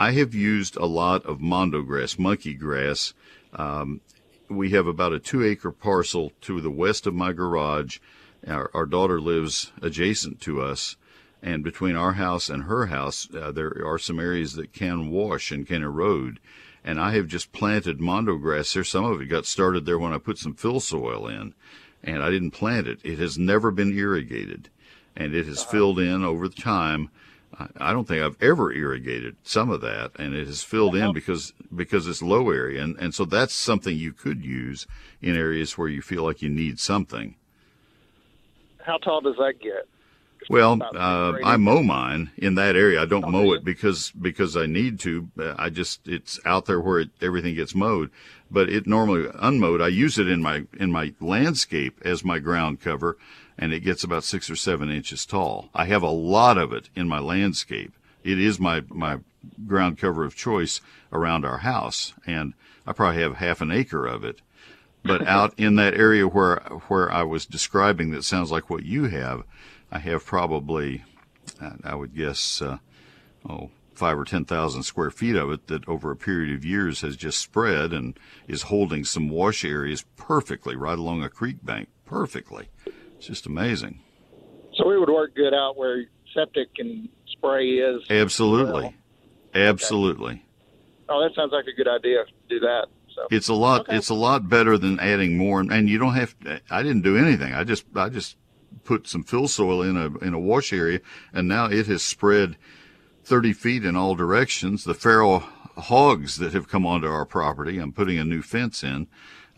I 0.00 0.12
have 0.12 0.34
used 0.34 0.78
a 0.78 0.86
lot 0.86 1.26
of 1.26 1.42
mondo 1.42 1.82
grass, 1.82 2.18
monkey 2.18 2.54
grass. 2.54 3.12
Um, 3.52 4.00
we 4.48 4.70
have 4.70 4.86
about 4.86 5.12
a 5.12 5.18
two 5.18 5.44
acre 5.44 5.70
parcel 5.70 6.32
to 6.40 6.62
the 6.62 6.70
west 6.70 7.06
of 7.06 7.12
my 7.12 7.34
garage. 7.34 7.98
Our, 8.46 8.70
our 8.72 8.86
daughter 8.86 9.20
lives 9.20 9.72
adjacent 9.82 10.40
to 10.40 10.62
us. 10.62 10.96
And 11.42 11.62
between 11.62 11.96
our 11.96 12.14
house 12.14 12.48
and 12.48 12.62
her 12.62 12.86
house, 12.86 13.28
uh, 13.34 13.52
there 13.52 13.86
are 13.86 13.98
some 13.98 14.18
areas 14.18 14.54
that 14.54 14.72
can 14.72 15.10
wash 15.10 15.50
and 15.50 15.66
can 15.66 15.82
erode. 15.82 16.40
And 16.82 16.98
I 16.98 17.10
have 17.12 17.26
just 17.26 17.52
planted 17.52 18.00
mondo 18.00 18.38
grass 18.38 18.72
there. 18.72 18.84
Some 18.84 19.04
of 19.04 19.20
it 19.20 19.26
got 19.26 19.44
started 19.44 19.84
there 19.84 19.98
when 19.98 20.14
I 20.14 20.18
put 20.18 20.38
some 20.38 20.54
fill 20.54 20.80
soil 20.80 21.26
in, 21.26 21.52
and 22.02 22.22
I 22.22 22.30
didn't 22.30 22.52
plant 22.52 22.88
it. 22.88 23.00
It 23.04 23.18
has 23.18 23.36
never 23.36 23.70
been 23.70 23.92
irrigated, 23.92 24.70
and 25.14 25.34
it 25.34 25.44
has 25.44 25.62
filled 25.62 25.98
in 25.98 26.24
over 26.24 26.48
the 26.48 26.60
time. 26.62 27.10
I- 27.58 27.92
don't 27.92 28.06
think 28.06 28.22
I've 28.22 28.40
ever 28.42 28.72
irrigated 28.72 29.36
some 29.42 29.70
of 29.70 29.80
that, 29.80 30.12
and 30.18 30.34
it 30.34 30.46
has 30.46 30.62
filled 30.62 30.94
in 30.96 31.12
because 31.12 31.52
because 31.74 32.06
it's 32.06 32.22
low 32.22 32.50
area, 32.50 32.82
and 32.82 32.96
and 32.98 33.14
so 33.14 33.24
that's 33.24 33.54
something 33.54 33.96
you 33.96 34.12
could 34.12 34.44
use 34.44 34.86
in 35.20 35.36
areas 35.36 35.76
where 35.76 35.88
you 35.88 36.02
feel 36.02 36.22
like 36.22 36.42
you 36.42 36.48
need 36.48 36.78
something. 36.78 37.36
how 38.84 38.96
tall 38.98 39.20
does 39.20 39.36
that 39.36 39.54
get? 39.60 39.86
Well, 40.48 40.80
uh, 40.96 41.34
I 41.44 41.58
mow 41.58 41.82
mine 41.82 42.30
in 42.38 42.54
that 42.54 42.74
area. 42.74 43.02
I 43.02 43.04
don't 43.04 43.30
mow 43.30 43.52
it 43.52 43.62
because 43.62 44.10
because 44.12 44.56
I 44.56 44.64
need 44.66 44.98
to. 45.00 45.28
I 45.58 45.68
just 45.68 46.08
it's 46.08 46.40
out 46.46 46.64
there 46.64 46.80
where 46.80 47.00
it, 47.00 47.10
everything 47.20 47.54
gets 47.54 47.74
mowed. 47.74 48.10
But 48.50 48.68
it 48.70 48.86
normally 48.86 49.28
unmowed. 49.34 49.80
I 49.80 49.88
use 49.88 50.18
it 50.18 50.28
in 50.28 50.40
my 50.42 50.64
in 50.78 50.90
my 50.90 51.12
landscape 51.20 52.00
as 52.04 52.24
my 52.24 52.38
ground 52.38 52.80
cover, 52.80 53.18
and 53.60 53.74
it 53.74 53.80
gets 53.80 54.02
about 54.02 54.24
six 54.24 54.48
or 54.48 54.56
seven 54.56 54.90
inches 54.90 55.26
tall. 55.26 55.68
I 55.74 55.84
have 55.84 56.02
a 56.02 56.10
lot 56.10 56.56
of 56.56 56.72
it 56.72 56.88
in 56.96 57.06
my 57.06 57.18
landscape. 57.18 57.92
It 58.24 58.40
is 58.40 58.58
my 58.58 58.82
my 58.88 59.18
ground 59.66 59.98
cover 59.98 60.24
of 60.24 60.34
choice 60.34 60.80
around 61.12 61.44
our 61.44 61.58
house, 61.58 62.14
and 62.26 62.54
I 62.86 62.92
probably 62.92 63.20
have 63.22 63.36
half 63.36 63.60
an 63.60 63.70
acre 63.70 64.06
of 64.06 64.24
it. 64.24 64.40
But 65.04 65.26
out 65.26 65.52
in 65.58 65.76
that 65.76 65.94
area 65.94 66.26
where 66.26 66.56
where 66.88 67.12
I 67.12 67.22
was 67.22 67.44
describing, 67.44 68.10
that 68.12 68.24
sounds 68.24 68.50
like 68.50 68.70
what 68.70 68.84
you 68.84 69.04
have. 69.04 69.44
I 69.92 69.98
have 69.98 70.24
probably, 70.24 71.04
I 71.84 71.94
would 71.94 72.14
guess, 72.14 72.62
uh, 72.62 72.78
oh, 73.48 73.70
five 73.92 74.18
or 74.18 74.24
ten 74.24 74.46
thousand 74.46 74.84
square 74.84 75.10
feet 75.10 75.36
of 75.36 75.50
it 75.50 75.66
that 75.66 75.86
over 75.86 76.10
a 76.10 76.16
period 76.16 76.54
of 76.54 76.64
years 76.64 77.02
has 77.02 77.14
just 77.14 77.38
spread 77.38 77.92
and 77.92 78.18
is 78.48 78.62
holding 78.62 79.04
some 79.04 79.28
wash 79.28 79.64
areas 79.66 80.04
perfectly 80.16 80.76
right 80.76 80.98
along 80.98 81.22
a 81.22 81.28
creek 81.28 81.62
bank 81.62 81.88
perfectly. 82.06 82.68
It's 83.20 83.26
just 83.26 83.44
amazing. 83.44 84.00
So 84.78 84.90
it 84.90 84.98
would 84.98 85.10
work 85.10 85.34
good 85.34 85.52
out 85.52 85.76
where 85.76 86.06
septic 86.32 86.70
and 86.78 87.06
spray 87.26 87.72
is. 87.72 88.00
Absolutely, 88.08 88.82
well. 88.82 88.94
absolutely. 89.54 90.32
Okay. 90.32 90.42
Oh, 91.10 91.22
that 91.22 91.34
sounds 91.34 91.52
like 91.52 91.66
a 91.66 91.76
good 91.76 91.86
idea. 91.86 92.24
To 92.24 92.32
do 92.48 92.60
that. 92.60 92.86
So. 93.14 93.26
It's 93.30 93.48
a 93.48 93.54
lot. 93.54 93.82
Okay. 93.82 93.96
It's 93.98 94.08
a 94.08 94.14
lot 94.14 94.48
better 94.48 94.78
than 94.78 94.98
adding 95.00 95.36
more, 95.36 95.60
and 95.60 95.86
you 95.86 95.98
don't 95.98 96.14
have. 96.14 96.34
I 96.70 96.82
didn't 96.82 97.02
do 97.02 97.18
anything. 97.18 97.52
I 97.52 97.62
just, 97.62 97.84
I 97.94 98.08
just 98.08 98.38
put 98.84 99.06
some 99.06 99.22
fill 99.22 99.48
soil 99.48 99.82
in 99.82 99.98
a 99.98 100.16
in 100.24 100.32
a 100.32 100.40
wash 100.40 100.72
area, 100.72 101.00
and 101.30 101.46
now 101.46 101.66
it 101.66 101.88
has 101.88 102.02
spread 102.02 102.56
30 103.24 103.52
feet 103.52 103.84
in 103.84 103.96
all 103.96 104.14
directions. 104.14 104.84
The 104.84 104.94
feral 104.94 105.40
hogs 105.76 106.38
that 106.38 106.54
have 106.54 106.68
come 106.68 106.86
onto 106.86 107.06
our 107.06 107.26
property, 107.26 107.76
I'm 107.76 107.92
putting 107.92 108.16
a 108.16 108.24
new 108.24 108.40
fence 108.40 108.82
in, 108.82 109.08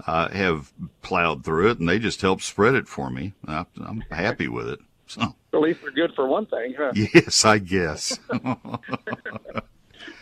uh, 0.06 0.28
have 0.28 0.72
plowed 1.02 1.44
through 1.44 1.70
it, 1.70 1.78
and 1.78 1.88
they 1.88 1.98
just 1.98 2.20
help 2.20 2.42
spread 2.42 2.74
it 2.74 2.88
for 2.88 3.10
me. 3.10 3.32
I, 3.46 3.66
am 3.76 4.04
happy 4.10 4.48
with 4.48 4.68
it. 4.68 4.80
So. 5.06 5.22
At 5.52 5.60
least 5.60 5.80
they're 5.82 5.90
good 5.90 6.14
for 6.14 6.26
one 6.26 6.46
thing, 6.46 6.74
huh? 6.76 6.92
Yes, 6.94 7.44
I 7.44 7.58
guess. 7.58 8.18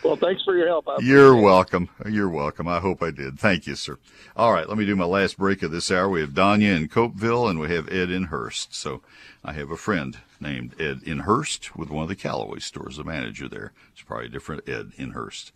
Well, 0.03 0.15
thanks 0.15 0.43
for 0.43 0.57
your 0.57 0.67
help. 0.67 0.87
You're 0.99 1.35
welcome. 1.35 1.89
You're 2.09 2.29
welcome. 2.29 2.67
I 2.67 2.79
hope 2.79 3.03
I 3.03 3.11
did. 3.11 3.39
Thank 3.39 3.67
you, 3.67 3.75
sir. 3.75 3.99
All 4.35 4.51
right, 4.51 4.67
let 4.67 4.77
me 4.77 4.85
do 4.85 4.95
my 4.95 5.05
last 5.05 5.37
break 5.37 5.61
of 5.61 5.71
this 5.71 5.91
hour. 5.91 6.09
We 6.09 6.21
have 6.21 6.31
Danya 6.31 6.75
in 6.75 6.87
Copeville 6.87 7.47
and 7.47 7.59
we 7.59 7.71
have 7.73 7.87
Ed 7.87 8.09
in 8.09 8.25
Hurst. 8.25 8.73
So 8.73 9.01
I 9.45 9.53
have 9.53 9.69
a 9.69 9.77
friend 9.77 10.17
named 10.39 10.75
Ed 10.79 11.01
in 11.03 11.19
Hurst 11.19 11.75
with 11.75 11.91
one 11.91 12.03
of 12.03 12.09
the 12.09 12.15
Callaway 12.15 12.59
stores, 12.59 12.97
the 12.97 13.03
manager 13.03 13.47
there. 13.47 13.73
It's 13.93 14.01
probably 14.01 14.25
a 14.25 14.29
different 14.29 14.67
Ed 14.67 14.91
in 14.97 15.11
Hurst. 15.11 15.51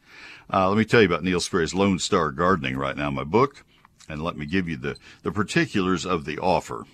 Uh, 0.53 0.69
let 0.69 0.78
me 0.78 0.86
tell 0.86 1.01
you 1.01 1.07
about 1.07 1.23
Neil 1.23 1.39
Sperry's 1.39 1.73
Lone 1.73 1.97
Star 1.97 2.32
Gardening 2.32 2.78
right 2.78 2.95
now, 2.95 3.09
my 3.09 3.23
book, 3.23 3.65
and 4.07 4.23
let 4.23 4.37
me 4.37 4.45
give 4.45 4.67
you 4.67 4.77
the, 4.77 4.97
the 5.23 5.31
particulars 5.31 6.05
of 6.05 6.25
the 6.25 6.37
offer. 6.39 6.85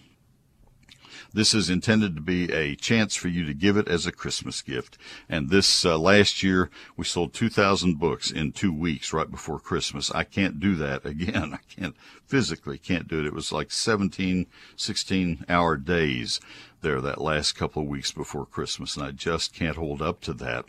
This 1.34 1.54
is 1.54 1.70
intended 1.70 2.16
to 2.16 2.22
be 2.22 2.52
a 2.52 2.76
chance 2.76 3.16
for 3.16 3.30
you 3.30 3.46
to 3.46 3.54
give 3.54 3.78
it 3.78 3.88
as 3.88 4.06
a 4.06 4.12
Christmas 4.12 4.62
gift. 4.62 4.98
And 5.30 5.50
this 5.50 5.86
uh, 5.86 5.98
last 5.98 6.44
year, 6.44 6.70
we 6.98 7.06
sold 7.06 7.34
2,000 7.34 7.98
books 7.98 8.32
in 8.32 8.52
two 8.52 8.74
weeks 8.74 9.14
right 9.14 9.32
before 9.32 9.60
Christmas. 9.60 10.12
I 10.12 10.26
can't 10.26 10.60
do 10.60 10.76
that 10.76 11.06
again. 11.06 11.54
I 11.54 11.60
can't 11.74 11.96
physically 12.26 12.78
can't 12.78 13.08
do 13.08 13.20
it. 13.20 13.26
It 13.26 13.34
was 13.34 13.52
like 13.52 13.72
17, 13.72 14.46
16 14.76 15.46
hour 15.48 15.78
days 15.78 16.42
there 16.82 17.00
that 17.00 17.22
last 17.22 17.54
couple 17.54 17.84
of 17.84 17.88
weeks 17.88 18.12
before 18.12 18.46
Christmas, 18.46 18.98
and 18.98 19.06
I 19.06 19.12
just 19.12 19.54
can't 19.54 19.78
hold 19.78 20.02
up 20.02 20.20
to 20.22 20.34
that. 20.34 20.66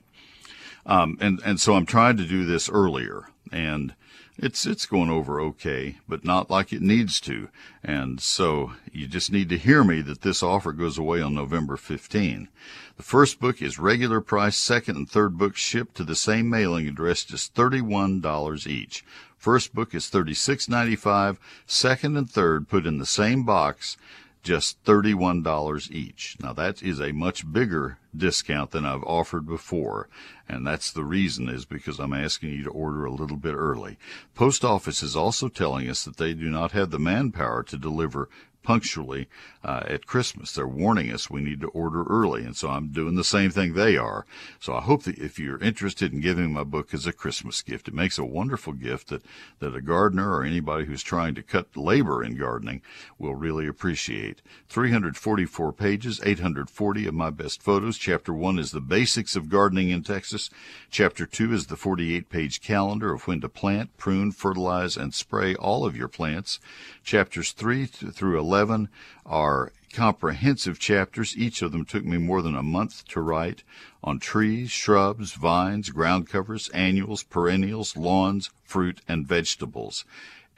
Um, 0.84 1.16
and 1.20 1.40
and 1.44 1.60
so 1.60 1.74
I'm 1.74 1.86
trying 1.86 2.16
to 2.18 2.26
do 2.26 2.44
this 2.44 2.68
earlier, 2.68 3.28
and 3.50 3.94
it's 4.42 4.66
it's 4.66 4.86
going 4.86 5.08
over 5.08 5.40
okay, 5.40 5.98
but 6.08 6.24
not 6.24 6.50
like 6.50 6.72
it 6.72 6.82
needs 6.82 7.20
to. 7.20 7.48
And 7.84 8.20
so 8.20 8.72
you 8.92 9.06
just 9.06 9.30
need 9.30 9.48
to 9.50 9.56
hear 9.56 9.84
me 9.84 10.00
that 10.02 10.22
this 10.22 10.42
offer 10.42 10.72
goes 10.72 10.98
away 10.98 11.22
on 11.22 11.34
November 11.34 11.76
15. 11.76 12.48
The 12.96 13.02
first 13.04 13.38
book 13.38 13.62
is 13.62 13.78
regular 13.78 14.20
price, 14.20 14.56
second 14.56 14.96
and 14.96 15.08
third 15.08 15.38
books 15.38 15.60
shipped 15.60 15.94
to 15.96 16.04
the 16.04 16.16
same 16.16 16.50
mailing 16.50 16.88
address, 16.88 17.22
just 17.24 17.54
$31 17.54 18.66
each. 18.66 19.04
First 19.38 19.74
book 19.74 19.94
is 19.94 20.10
$36.95, 20.10 21.38
second 21.64 22.16
and 22.16 22.28
third 22.28 22.68
put 22.68 22.84
in 22.84 22.98
the 22.98 23.06
same 23.06 23.44
box 23.44 23.96
just 24.42 24.82
$31 24.84 25.90
each. 25.90 26.36
Now 26.40 26.52
that 26.52 26.82
is 26.82 27.00
a 27.00 27.12
much 27.12 27.50
bigger 27.50 27.98
discount 28.16 28.72
than 28.72 28.84
I've 28.84 29.04
offered 29.04 29.46
before. 29.46 30.08
And 30.48 30.66
that's 30.66 30.92
the 30.92 31.04
reason 31.04 31.48
is 31.48 31.64
because 31.64 31.98
I'm 31.98 32.12
asking 32.12 32.50
you 32.50 32.64
to 32.64 32.70
order 32.70 33.04
a 33.04 33.12
little 33.12 33.36
bit 33.36 33.54
early. 33.54 33.98
Post 34.34 34.64
office 34.64 35.02
is 35.02 35.16
also 35.16 35.48
telling 35.48 35.88
us 35.88 36.04
that 36.04 36.16
they 36.16 36.34
do 36.34 36.50
not 36.50 36.72
have 36.72 36.90
the 36.90 36.98
manpower 36.98 37.62
to 37.64 37.78
deliver 37.78 38.28
punctually 38.62 39.28
uh, 39.64 39.82
at 39.86 40.06
Christmas. 40.06 40.52
They're 40.52 40.66
warning 40.66 41.12
us 41.12 41.30
we 41.30 41.40
need 41.40 41.60
to 41.60 41.68
order 41.68 42.04
early, 42.04 42.44
and 42.44 42.56
so 42.56 42.68
I'm 42.68 42.88
doing 42.88 43.14
the 43.14 43.24
same 43.24 43.50
thing 43.50 43.74
they 43.74 43.96
are. 43.96 44.26
So 44.60 44.74
I 44.74 44.80
hope 44.80 45.04
that 45.04 45.18
if 45.18 45.38
you're 45.38 45.62
interested 45.62 46.12
in 46.12 46.20
giving 46.20 46.52
my 46.52 46.64
book 46.64 46.92
as 46.92 47.06
a 47.06 47.12
Christmas 47.12 47.62
gift, 47.62 47.88
it 47.88 47.94
makes 47.94 48.18
a 48.18 48.24
wonderful 48.24 48.72
gift 48.72 49.08
that, 49.08 49.22
that 49.60 49.74
a 49.74 49.80
gardener 49.80 50.34
or 50.34 50.42
anybody 50.42 50.84
who's 50.84 51.02
trying 51.02 51.34
to 51.36 51.42
cut 51.42 51.76
labor 51.76 52.22
in 52.24 52.36
gardening 52.36 52.82
will 53.18 53.34
really 53.34 53.66
appreciate. 53.66 54.42
344 54.68 55.72
pages, 55.72 56.20
840 56.24 57.06
of 57.06 57.14
my 57.14 57.30
best 57.30 57.62
photos. 57.62 57.98
Chapter 57.98 58.32
1 58.32 58.58
is 58.58 58.72
the 58.72 58.80
basics 58.80 59.36
of 59.36 59.48
gardening 59.48 59.90
in 59.90 60.02
Texas. 60.02 60.50
Chapter 60.90 61.26
2 61.26 61.52
is 61.52 61.66
the 61.66 61.76
48 61.76 62.28
page 62.28 62.60
calendar 62.60 63.12
of 63.12 63.26
when 63.26 63.40
to 63.40 63.48
plant, 63.48 63.96
prune, 63.96 64.32
fertilize, 64.32 64.96
and 64.96 65.14
spray 65.14 65.54
all 65.54 65.84
of 65.84 65.96
your 65.96 66.08
plants. 66.08 66.58
Chapters 67.04 67.52
3 67.52 67.86
through 67.86 68.38
11 68.38 68.88
are 69.24 69.51
comprehensive 69.92 70.78
chapters. 70.78 71.36
Each 71.36 71.62
of 71.62 71.72
them 71.72 71.84
took 71.84 72.04
me 72.04 72.18
more 72.18 72.42
than 72.42 72.56
a 72.56 72.62
month 72.62 73.06
to 73.08 73.20
write 73.20 73.62
on 74.02 74.18
trees, 74.18 74.70
shrubs, 74.70 75.32
vines, 75.32 75.90
ground 75.90 76.28
covers, 76.28 76.68
annuals, 76.70 77.22
perennials, 77.22 77.96
lawns, 77.96 78.50
fruit, 78.64 79.00
and 79.06 79.26
vegetables. 79.26 80.04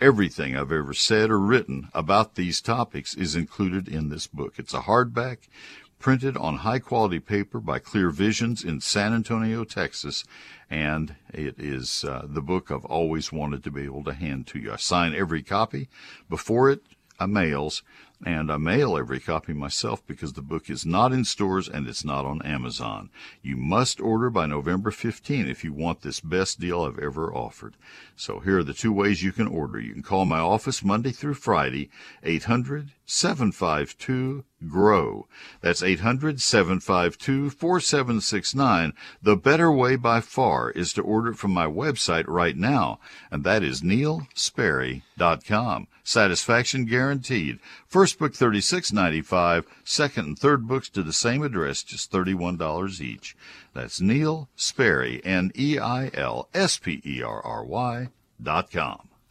Everything 0.01 0.57
I've 0.57 0.73
ever 0.73 0.95
said 0.95 1.31
or 1.31 1.39
written 1.39 1.89
about 1.95 2.35
these 2.35 2.61
topics 2.61 3.15
is 3.15 3.37
included 3.37 3.87
in 3.87 4.09
this 4.09 4.27
book. 4.27 4.55
It's 4.59 4.75
a 4.75 4.81
hardback 4.81 5.49
printed 5.99 6.37
on 6.37 6.59
high 6.59 6.81
quality 6.81 7.19
paper 7.19 7.61
by 7.61 7.79
Clear 7.79 8.11
Visions 8.11 8.63
in 8.63 8.81
San 8.81 9.15
Antonio, 9.15 9.65
Texas, 9.65 10.25
and 10.69 11.17
it 11.33 11.55
is 11.59 12.05
uh, 12.05 12.27
the 12.29 12.43
book 12.43 12.71
I've 12.71 12.85
always 12.85 13.33
wanted 13.33 13.65
to 13.65 13.71
be 13.71 13.85
able 13.85 14.05
to 14.05 14.13
hand 14.13 14.47
to 14.49 14.59
you. 14.59 14.73
I 14.73 14.77
sign 14.77 15.15
every 15.15 15.43
copy 15.43 15.89
before 16.29 16.71
it 16.71 16.83
uh, 17.19 17.27
mails, 17.27 17.83
and 18.25 18.51
I 18.51 18.57
mail 18.57 18.97
every 18.97 19.21
copy 19.21 19.53
myself 19.53 20.05
because 20.07 20.33
the 20.33 20.43
book 20.43 20.71
is 20.71 20.87
not 20.87 21.13
in 21.13 21.25
stores 21.25 21.69
and 21.69 21.87
it's 21.87 22.05
not 22.05 22.25
on 22.25 22.41
Amazon. 22.43 23.11
You 23.43 23.57
must 23.57 24.01
order 24.01 24.31
by 24.31 24.47
November 24.47 24.91
15 24.91 25.47
if 25.47 25.63
you 25.63 25.73
want 25.73 26.01
this 26.01 26.21
best 26.21 26.59
deal 26.59 26.83
I've 26.83 26.99
ever 26.99 27.33
offered. 27.33 27.77
So 28.17 28.39
here 28.39 28.59
are 28.59 28.65
the 28.65 28.73
two 28.73 28.93
ways 28.93 29.25
you 29.25 29.33
can 29.33 29.49
order. 29.49 29.81
You 29.81 29.93
can 29.93 30.03
call 30.03 30.25
my 30.25 30.39
office 30.39 30.85
Monday 30.85 31.11
through 31.11 31.35
Friday, 31.35 31.91
800 32.23 32.93
752 33.07 34.45
GROW. 34.69 35.27
That's 35.61 35.83
800 35.83 36.41
752 36.41 37.51
4769. 37.51 38.93
The 39.23 39.37
better 39.37 39.73
way 39.73 39.97
by 39.97 40.21
far 40.21 40.71
is 40.71 40.93
to 40.95 41.03
order 41.03 41.33
it 41.33 41.39
from 41.39 41.53
my 41.53 41.67
website 41.67 42.25
right 42.29 42.57
now, 42.57 43.01
and 43.31 43.45
that 43.45 43.65
is 43.65 43.83
neilsperry.com. 43.83 45.89
Satisfaction 46.07 46.85
guaranteed. 46.85 47.59
First 47.87 48.19
book 48.19 48.33
$36.95, 48.33 49.65
second 49.85 50.27
and 50.27 50.39
third 50.39 50.69
books 50.69 50.89
to 50.91 51.03
the 51.03 51.13
same 51.13 51.43
address, 51.43 51.83
just 51.83 52.13
$31 52.13 53.01
each. 53.01 53.37
That's 53.75 54.01
Neil 54.01 54.49
Sperry, 54.55 55.21
N 55.25 55.51
E 55.57 55.79
I 55.79 56.11
L 56.15 56.49
S 56.55 56.79
P 56.79 57.03
E 57.05 57.23
R 57.23 57.45
R 57.45 57.65
Y 57.65 58.09
dot 58.41 58.71
com. 58.71 59.09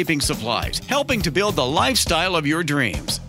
landscaping 0.00 0.20
supplies, 0.20 0.78
helping 0.88 1.20
to 1.22 1.30
build 1.30 1.56
the 1.56 1.66
lifestyle 1.66 2.34
of 2.34 2.46
your 2.46 2.64
dreams. 2.64 3.20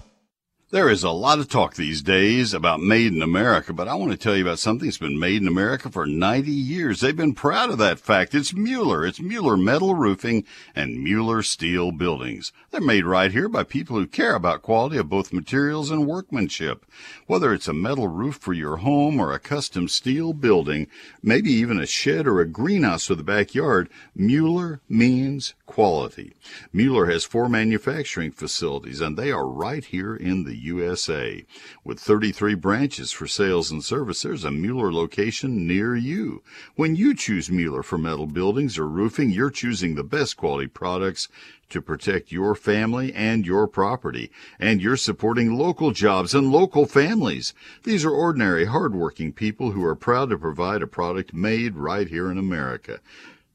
There 0.71 0.89
is 0.89 1.03
a 1.03 1.09
lot 1.09 1.39
of 1.39 1.49
talk 1.49 1.75
these 1.75 2.01
days 2.01 2.53
about 2.53 2.79
made 2.79 3.11
in 3.11 3.21
America, 3.21 3.73
but 3.73 3.89
I 3.89 3.95
want 3.95 4.13
to 4.13 4.17
tell 4.17 4.37
you 4.37 4.43
about 4.43 4.57
something 4.57 4.87
that's 4.87 4.97
been 4.97 5.19
made 5.19 5.41
in 5.41 5.47
America 5.49 5.89
for 5.89 6.05
90 6.05 6.49
years. 6.49 7.01
They've 7.01 7.13
been 7.13 7.33
proud 7.33 7.71
of 7.71 7.77
that 7.79 7.99
fact. 7.99 8.33
It's 8.33 8.53
Mueller. 8.53 9.05
It's 9.05 9.19
Mueller 9.19 9.57
Metal 9.57 9.95
Roofing 9.95 10.45
and 10.73 11.03
Mueller 11.03 11.43
Steel 11.43 11.91
Buildings. 11.91 12.53
They're 12.69 12.79
made 12.79 13.03
right 13.03 13.33
here 13.33 13.49
by 13.49 13.63
people 13.63 13.97
who 13.97 14.07
care 14.07 14.33
about 14.33 14.61
quality 14.61 14.95
of 14.95 15.09
both 15.09 15.33
materials 15.33 15.91
and 15.91 16.07
workmanship. 16.07 16.85
Whether 17.27 17.51
it's 17.51 17.67
a 17.67 17.73
metal 17.73 18.07
roof 18.07 18.37
for 18.37 18.53
your 18.53 18.77
home 18.77 19.19
or 19.19 19.33
a 19.33 19.39
custom 19.39 19.89
steel 19.89 20.31
building, 20.31 20.87
maybe 21.21 21.51
even 21.51 21.81
a 21.81 21.85
shed 21.85 22.27
or 22.27 22.39
a 22.39 22.47
greenhouse 22.47 23.07
for 23.07 23.15
the 23.15 23.23
backyard, 23.23 23.89
Mueller 24.15 24.79
means 24.87 25.53
quality. 25.71 26.33
Mueller 26.73 27.05
has 27.05 27.23
four 27.23 27.47
manufacturing 27.47 28.29
facilities 28.29 28.99
and 28.99 29.15
they 29.15 29.31
are 29.31 29.47
right 29.47 29.85
here 29.85 30.13
in 30.13 30.43
the 30.43 30.57
USA. 30.57 31.45
With 31.85 31.97
33 31.97 32.55
branches 32.55 33.13
for 33.13 33.25
sales 33.25 33.71
and 33.71 33.81
service, 33.81 34.21
there's 34.21 34.43
a 34.43 34.51
Mueller 34.51 34.91
location 34.91 35.65
near 35.65 35.95
you. 35.95 36.43
When 36.75 36.97
you 36.97 37.15
choose 37.15 37.49
Mueller 37.49 37.83
for 37.83 37.97
metal 37.97 38.27
buildings 38.27 38.77
or 38.77 38.85
roofing, 38.85 39.29
you're 39.29 39.49
choosing 39.49 39.95
the 39.95 40.03
best 40.03 40.35
quality 40.35 40.67
products 40.67 41.29
to 41.69 41.81
protect 41.81 42.33
your 42.33 42.53
family 42.53 43.13
and 43.13 43.45
your 43.45 43.65
property. 43.65 44.29
And 44.59 44.81
you're 44.81 44.97
supporting 44.97 45.57
local 45.57 45.91
jobs 45.91 46.35
and 46.35 46.51
local 46.51 46.85
families. 46.85 47.53
These 47.83 48.03
are 48.03 48.11
ordinary, 48.11 48.65
hardworking 48.65 49.31
people 49.31 49.71
who 49.71 49.85
are 49.85 49.95
proud 49.95 50.31
to 50.31 50.37
provide 50.37 50.81
a 50.81 50.87
product 50.87 51.33
made 51.33 51.77
right 51.77 52.09
here 52.09 52.29
in 52.29 52.37
America. 52.37 52.99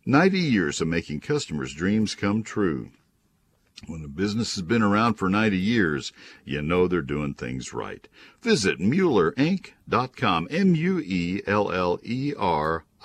90 0.07 0.39
years 0.39 0.81
of 0.81 0.89
making 0.89 1.21
customers' 1.21 1.75
dreams 1.75 2.15
come 2.15 2.43
true. 2.43 2.91
When 3.87 4.03
a 4.03 4.09
business 4.09 4.55
has 4.55 4.63
been 4.63 4.83
around 4.83 5.15
for 5.15 5.29
90 5.29 5.59
years, 5.59 6.13
you 6.45 6.63
know 6.63 6.89
they're 6.89 7.03
doing 7.03 7.35
things 7.35 7.75
right. 7.75 8.09
Visit 8.41 8.79
MuellerInc.com, 8.79 10.49
M-U-E-L-L-E-R 10.51 11.45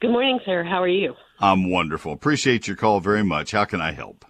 Good 0.00 0.10
morning, 0.10 0.38
sir. 0.44 0.64
How 0.64 0.82
are 0.82 0.88
you? 0.88 1.14
I'm 1.40 1.70
wonderful. 1.70 2.12
Appreciate 2.12 2.66
your 2.66 2.76
call 2.76 3.00
very 3.00 3.24
much. 3.24 3.52
How 3.52 3.64
can 3.64 3.80
I 3.80 3.92
help? 3.92 4.26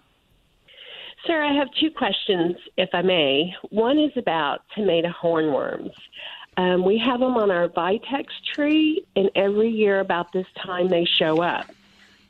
Sir, 1.27 1.43
I 1.43 1.53
have 1.53 1.69
two 1.79 1.91
questions, 1.91 2.57
if 2.79 2.89
I 2.95 3.03
may. 3.03 3.55
One 3.69 3.99
is 3.99 4.13
about 4.17 4.63
tomato 4.75 5.11
hornworms. 5.11 5.93
Um, 6.57 6.85
we 6.85 6.99
have 6.99 7.21
them 7.21 7.37
on 7.37 7.51
our 7.51 7.69
Vitex 7.69 8.27
tree, 8.55 9.05
and 9.17 9.31
every 9.35 9.69
year 9.69 10.01
about 10.01 10.33
this 10.33 10.47
time 10.65 10.89
they 10.89 11.05
show 11.05 11.43
up. 11.43 11.67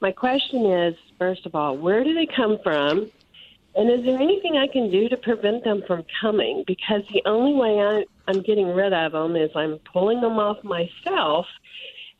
My 0.01 0.11
question 0.11 0.66
is, 0.66 0.95
first 1.18 1.47
of 1.47 1.55
all, 1.55 1.76
where 1.76 2.03
do 2.03 2.14
they 2.14 2.26
come 2.26 2.59
from? 2.64 3.11
And 3.76 3.91
is 3.91 4.05
there 4.05 4.18
anything 4.18 4.57
I 4.57 4.66
can 4.66 4.91
do 4.91 5.09
to 5.09 5.16
prevent 5.16 5.62
them 5.62 5.82
from 5.86 6.05
coming? 6.20 6.64
Because 6.66 7.03
the 7.12 7.22
only 7.26 7.55
way 7.55 7.80
I, 7.80 8.05
I'm 8.26 8.43
getting 8.43 8.66
rid 8.66 8.93
of 8.93 9.12
them 9.12 9.36
is 9.36 9.51
I'm 9.55 9.78
pulling 9.93 10.20
them 10.20 10.38
off 10.41 10.64
myself, 10.64 11.47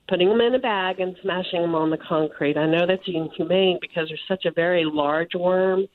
putting 0.08 0.28
them 0.28 0.40
in 0.40 0.54
a 0.54 0.60
bag, 0.60 1.00
and 1.00 1.16
smashing 1.20 1.62
them 1.62 1.74
on 1.74 1.90
the 1.90 1.98
concrete. 1.98 2.56
I 2.56 2.66
know 2.66 2.86
that's 2.86 3.08
inhumane 3.08 3.78
because 3.80 4.08
they're 4.08 4.18
such 4.28 4.44
a 4.44 4.52
very 4.52 4.84
large 4.84 5.34
worm. 5.34 5.88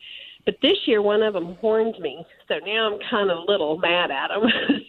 But 0.46 0.58
this 0.62 0.78
year, 0.86 1.02
one 1.02 1.24
of 1.24 1.34
them 1.34 1.56
horned 1.56 2.00
me, 2.00 2.26
so 2.48 2.60
now 2.60 2.94
I'm 2.94 3.00
kind 3.10 3.32
of 3.32 3.40
a 3.40 3.52
little 3.52 3.80
mad 3.80 4.12
at 4.12 4.28
them. 4.28 4.44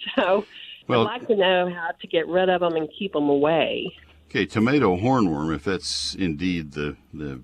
so 0.16 0.44
well, 0.86 1.08
I'd 1.08 1.20
like 1.20 1.28
to 1.28 1.36
know 1.36 1.70
how 1.70 1.92
to 1.98 2.06
get 2.06 2.28
rid 2.28 2.50
of 2.50 2.60
them 2.60 2.76
and 2.76 2.88
keep 2.98 3.14
them 3.14 3.28
away. 3.28 3.90
Okay, 4.28 4.44
tomato 4.44 4.96
hornworm, 4.96 5.54
if 5.54 5.64
that's 5.64 6.14
indeed 6.14 6.72
the 6.72 6.96
the 7.14 7.40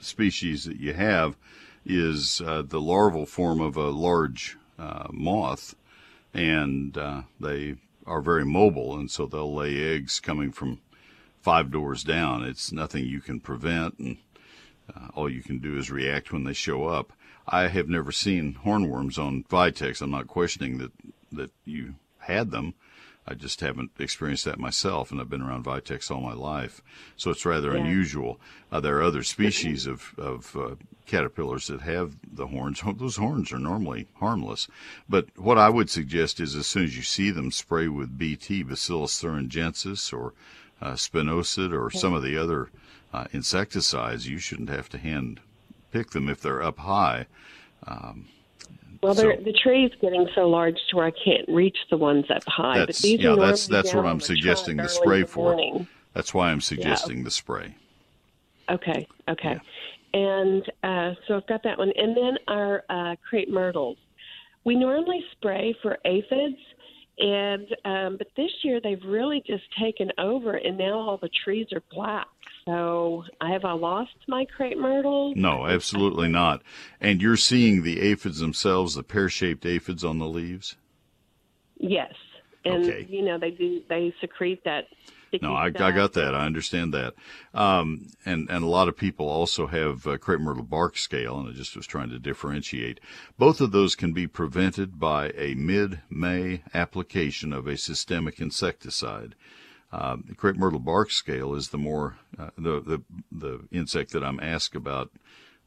species 0.00 0.64
that 0.64 0.80
you 0.80 0.92
have, 0.92 1.36
is 1.86 2.40
uh, 2.44 2.62
the 2.62 2.80
larval 2.80 3.26
form 3.26 3.60
of 3.60 3.76
a 3.76 3.90
large 3.90 4.56
uh, 4.78 5.06
moth, 5.12 5.76
and 6.34 6.98
uh, 6.98 7.22
they 7.38 7.76
are 8.06 8.20
very 8.20 8.44
mobile, 8.44 8.96
and 8.96 9.08
so 9.08 9.26
they'll 9.26 9.54
lay 9.54 9.94
eggs 9.94 10.18
coming 10.18 10.50
from 10.50 10.80
five 11.40 11.70
doors 11.70 12.02
down. 12.02 12.42
It's 12.42 12.72
nothing 12.72 13.04
you 13.04 13.20
can 13.20 13.38
prevent, 13.38 13.98
and 13.98 14.16
uh, 14.94 15.08
all 15.14 15.30
you 15.30 15.42
can 15.42 15.58
do 15.58 15.78
is 15.78 15.90
react 15.90 16.32
when 16.32 16.42
they 16.42 16.52
show 16.52 16.86
up. 16.88 17.12
I 17.46 17.68
have 17.68 17.88
never 17.88 18.12
seen 18.12 18.58
hornworms 18.64 19.18
on 19.18 19.44
Vitex. 19.44 20.00
I'm 20.00 20.10
not 20.10 20.28
questioning 20.28 20.78
that 20.78 20.92
that 21.32 21.50
you 21.64 21.94
had 22.18 22.50
them. 22.50 22.74
I 23.26 23.34
just 23.34 23.60
haven't 23.60 23.92
experienced 24.00 24.44
that 24.46 24.58
myself, 24.58 25.12
and 25.12 25.20
I've 25.20 25.30
been 25.30 25.42
around 25.42 25.64
Vitex 25.64 26.10
all 26.10 26.20
my 26.20 26.32
life, 26.32 26.82
so 27.16 27.30
it's 27.30 27.46
rather 27.46 27.72
yeah. 27.72 27.80
unusual. 27.80 28.40
Uh, 28.70 28.80
there 28.80 28.96
are 28.98 29.02
other 29.02 29.22
species 29.22 29.86
of 29.86 30.12
of 30.18 30.56
uh, 30.56 30.74
caterpillars 31.06 31.68
that 31.68 31.82
have 31.82 32.16
the 32.32 32.48
horns. 32.48 32.82
Those 32.96 33.16
horns 33.16 33.52
are 33.52 33.58
normally 33.58 34.08
harmless, 34.14 34.66
but 35.08 35.26
what 35.36 35.58
I 35.58 35.68
would 35.68 35.88
suggest 35.88 36.40
is 36.40 36.56
as 36.56 36.66
soon 36.66 36.84
as 36.84 36.96
you 36.96 37.02
see 37.02 37.30
them, 37.30 37.52
spray 37.52 37.86
with 37.86 38.18
BT, 38.18 38.64
Bacillus 38.64 39.22
thuringiensis, 39.22 40.12
or 40.12 40.34
uh, 40.80 40.92
spinosad, 40.92 41.72
or 41.72 41.90
some 41.90 42.14
of 42.14 42.22
the 42.24 42.36
other 42.36 42.70
uh, 43.12 43.26
insecticides. 43.32 44.28
You 44.28 44.38
shouldn't 44.38 44.70
have 44.70 44.88
to 44.90 44.98
hand 44.98 45.40
pick 45.92 46.10
them 46.10 46.28
if 46.28 46.40
they're 46.40 46.62
up 46.62 46.78
high. 46.78 47.26
Um, 47.86 48.26
well, 49.02 49.14
so, 49.14 49.32
the 49.44 49.52
tree 49.52 49.84
is 49.84 49.92
getting 50.00 50.28
so 50.34 50.48
large 50.48 50.76
to 50.90 50.96
where 50.96 51.06
I 51.06 51.10
can't 51.10 51.48
reach 51.48 51.76
the 51.90 51.96
ones 51.96 52.26
up 52.30 52.44
high. 52.46 52.86
But 52.86 52.96
these 52.96 53.20
yeah, 53.20 53.34
that's 53.36 53.66
that's 53.66 53.92
what 53.92 54.06
I'm 54.06 54.20
suggesting 54.20 54.76
the 54.76 54.88
spray 54.88 55.24
for. 55.24 55.86
That's 56.14 56.32
why 56.32 56.50
I'm 56.50 56.60
suggesting 56.60 57.18
yeah. 57.18 57.24
the 57.24 57.30
spray. 57.30 57.74
Okay, 58.70 59.06
okay. 59.28 59.56
Yeah. 59.56 59.60
And 60.14 60.62
uh, 60.84 61.14
so 61.26 61.36
I've 61.36 61.46
got 61.46 61.62
that 61.64 61.78
one. 61.78 61.92
And 61.96 62.16
then 62.16 62.36
our 62.48 62.84
uh, 62.88 63.16
crepe 63.28 63.48
myrtles. 63.48 63.96
We 64.64 64.76
normally 64.76 65.24
spray 65.32 65.74
for 65.82 65.98
aphids, 66.04 66.58
and 67.18 67.66
um, 67.84 68.16
but 68.18 68.28
this 68.36 68.50
year 68.62 68.80
they've 68.80 69.02
really 69.04 69.42
just 69.44 69.64
taken 69.80 70.12
over, 70.18 70.52
and 70.52 70.78
now 70.78 71.00
all 71.00 71.16
the 71.16 71.30
trees 71.44 71.66
are 71.72 71.82
black. 71.90 72.28
So, 72.64 73.24
have 73.40 73.64
I 73.64 73.72
lost 73.72 74.14
my 74.28 74.44
crepe 74.44 74.78
myrtle? 74.78 75.34
No, 75.34 75.66
absolutely 75.66 76.28
not. 76.28 76.62
And 77.00 77.20
you're 77.20 77.36
seeing 77.36 77.82
the 77.82 78.00
aphids 78.00 78.38
themselves, 78.38 78.94
the 78.94 79.02
pear-shaped 79.02 79.66
aphids 79.66 80.04
on 80.04 80.18
the 80.18 80.28
leaves. 80.28 80.76
Yes, 81.78 82.14
and 82.64 82.84
okay. 82.84 83.06
you 83.08 83.22
know 83.22 83.38
they 83.38 83.50
do 83.50 83.82
they 83.88 84.14
secrete 84.20 84.62
that. 84.64 84.84
No, 85.40 85.54
I, 85.54 85.66
I, 85.66 85.92
got 85.92 86.12
that. 86.12 86.34
I 86.34 86.44
understand 86.44 86.92
that. 86.92 87.14
Um, 87.54 88.08
and 88.26 88.50
and 88.50 88.62
a 88.62 88.68
lot 88.68 88.88
of 88.88 88.98
people 88.98 89.28
also 89.28 89.66
have 89.66 90.06
uh, 90.06 90.18
crepe 90.18 90.40
myrtle 90.40 90.62
bark 90.62 90.96
scale, 90.96 91.40
and 91.40 91.48
I 91.48 91.52
just 91.52 91.74
was 91.74 91.86
trying 91.86 92.10
to 92.10 92.18
differentiate. 92.18 93.00
Both 93.38 93.60
of 93.60 93.72
those 93.72 93.96
can 93.96 94.12
be 94.12 94.26
prevented 94.26 95.00
by 95.00 95.30
a 95.30 95.54
mid-May 95.54 96.62
application 96.74 97.52
of 97.52 97.66
a 97.66 97.78
systemic 97.78 98.40
insecticide. 98.40 99.34
Uh, 99.92 100.16
the 100.26 100.34
crepe 100.34 100.56
myrtle 100.56 100.78
bark 100.78 101.10
scale 101.10 101.54
is 101.54 101.68
the 101.68 101.78
more 101.78 102.16
uh, 102.38 102.50
the, 102.56 102.80
the 102.80 103.02
the 103.30 103.60
insect 103.70 104.12
that 104.12 104.24
I'm 104.24 104.40
asked 104.40 104.74
about. 104.74 105.10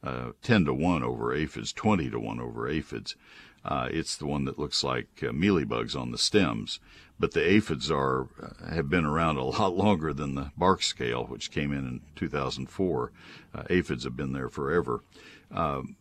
Uh, 0.02 0.32
10 0.42 0.66
to 0.66 0.74
1 0.74 1.02
over 1.02 1.34
aphids, 1.34 1.72
20 1.72 2.10
to 2.10 2.20
1 2.20 2.38
over 2.38 2.68
aphids. 2.68 3.16
Uh, 3.64 3.88
it's 3.90 4.16
the 4.16 4.26
one 4.26 4.44
that 4.44 4.58
looks 4.58 4.84
like 4.84 5.08
uh, 5.22 5.28
mealybugs 5.28 6.00
on 6.00 6.12
the 6.12 6.18
stems. 6.18 6.78
But 7.18 7.32
the 7.32 7.44
aphids 7.44 7.90
are 7.90 8.28
uh, 8.40 8.72
have 8.72 8.88
been 8.88 9.04
around 9.04 9.38
a 9.38 9.44
lot 9.44 9.74
longer 9.74 10.12
than 10.12 10.34
the 10.34 10.52
bark 10.56 10.82
scale, 10.82 11.24
which 11.24 11.50
came 11.50 11.72
in 11.72 11.78
in 11.78 12.00
2004. 12.14 13.12
Uh, 13.54 13.62
aphids 13.70 14.04
have 14.04 14.16
been 14.16 14.32
there 14.32 14.48
forever. 14.48 15.02
Um, 15.50 15.96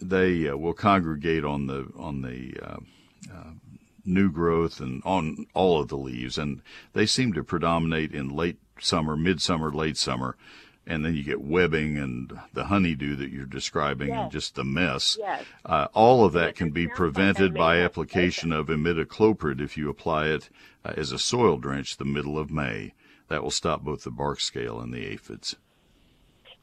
they 0.00 0.50
will 0.52 0.74
congregate 0.74 1.44
on 1.44 1.66
the 1.66 1.88
on 1.96 2.22
the 2.22 2.54
uh, 2.62 2.76
new 4.08 4.30
growth 4.30 4.80
and 4.80 5.02
on 5.04 5.46
all 5.54 5.80
of 5.80 5.88
the 5.88 5.96
leaves, 5.96 6.38
and 6.38 6.62
they 6.92 7.06
seem 7.06 7.32
to 7.34 7.44
predominate 7.44 8.12
in 8.12 8.28
late 8.28 8.58
summer, 8.80 9.16
midsummer, 9.16 9.72
late 9.72 9.96
summer 9.96 10.36
and 10.88 11.04
then 11.04 11.14
you 11.14 11.22
get 11.22 11.42
webbing 11.42 11.98
and 11.98 12.40
the 12.54 12.64
honeydew 12.64 13.14
that 13.16 13.30
you're 13.30 13.44
describing 13.44 14.08
yes. 14.08 14.18
and 14.18 14.32
just 14.32 14.54
the 14.54 14.64
mess. 14.64 15.18
Yes. 15.20 15.44
Uh, 15.64 15.86
all 15.92 16.24
of 16.24 16.32
that 16.32 16.56
can 16.56 16.70
be 16.70 16.88
prevented 16.88 17.52
by 17.52 17.80
application 17.80 18.52
of 18.52 18.68
imidacloprid 18.68 19.60
if 19.60 19.76
you 19.76 19.90
apply 19.90 20.28
it 20.28 20.48
uh, 20.86 20.94
as 20.96 21.12
a 21.12 21.18
soil 21.18 21.58
drench 21.58 21.98
the 21.98 22.06
middle 22.06 22.38
of 22.38 22.50
May. 22.50 22.94
That 23.28 23.42
will 23.42 23.50
stop 23.50 23.82
both 23.82 24.04
the 24.04 24.10
bark 24.10 24.40
scale 24.40 24.80
and 24.80 24.92
the 24.92 25.04
aphids. 25.04 25.56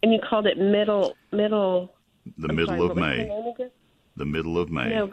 And 0.02 0.12
you 0.12 0.20
called 0.28 0.48
it 0.48 0.58
middle 0.58 1.16
middle. 1.32 1.94
The 2.40 2.50
I'm 2.50 2.56
middle 2.56 2.78
sorry, 2.78 2.90
of 2.90 2.98
May. 2.98 3.70
The 4.16 4.26
middle 4.26 4.58
of 4.58 4.72
May. 4.72 4.90
No, 4.90 5.12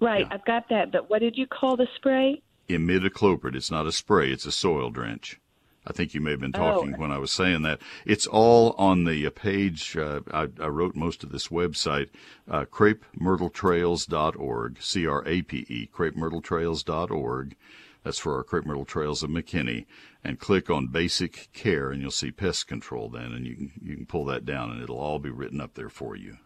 right, 0.00 0.26
yeah. 0.26 0.34
I've 0.34 0.44
got 0.44 0.68
that. 0.70 0.92
But 0.92 1.10
what 1.10 1.20
did 1.20 1.36
you 1.36 1.46
call 1.46 1.76
the 1.76 1.88
spray? 1.96 2.42
Imidacloprid. 2.68 3.54
It's 3.54 3.70
not 3.70 3.86
a 3.86 3.92
spray. 3.92 4.30
It's 4.30 4.46
a 4.46 4.52
soil 4.52 4.90
drench. 4.90 5.40
I 5.86 5.92
think 5.92 6.12
you 6.12 6.20
may 6.20 6.32
have 6.32 6.40
been 6.40 6.52
talking 6.52 6.94
oh. 6.94 6.98
when 6.98 7.10
I 7.10 7.16
was 7.18 7.32
saying 7.32 7.62
that. 7.62 7.80
It's 8.04 8.26
all 8.26 8.74
on 8.76 9.04
the 9.04 9.26
uh, 9.26 9.30
page. 9.30 9.96
Uh, 9.96 10.20
I, 10.30 10.48
I, 10.60 10.66
wrote 10.66 10.94
most 10.94 11.24
of 11.24 11.32
this 11.32 11.48
website, 11.48 12.10
uh, 12.48 12.66
crapemyrtletrails.org, 12.66 14.82
C 14.82 15.06
R 15.06 15.26
A 15.26 15.42
P 15.42 15.64
E, 15.68 15.88
crapemyrtletrails.org. 15.94 17.56
That's 18.04 18.18
for 18.18 18.36
our 18.36 18.44
Crape 18.44 18.66
Myrtle 18.66 18.84
Trails 18.84 19.22
of 19.22 19.30
McKinney. 19.30 19.86
And 20.22 20.38
click 20.38 20.68
on 20.68 20.88
Basic 20.88 21.48
Care, 21.52 21.90
and 21.90 22.02
you'll 22.02 22.10
see 22.10 22.32
Pest 22.32 22.66
Control 22.66 23.08
then, 23.08 23.32
and 23.32 23.46
you 23.46 23.54
can, 23.54 23.72
you 23.82 23.96
can 23.96 24.06
pull 24.06 24.26
that 24.26 24.44
down, 24.44 24.70
and 24.70 24.82
it'll 24.82 24.98
all 24.98 25.18
be 25.18 25.30
written 25.30 25.60
up 25.60 25.74
there 25.74 25.88
for 25.88 26.16
you. 26.16 26.36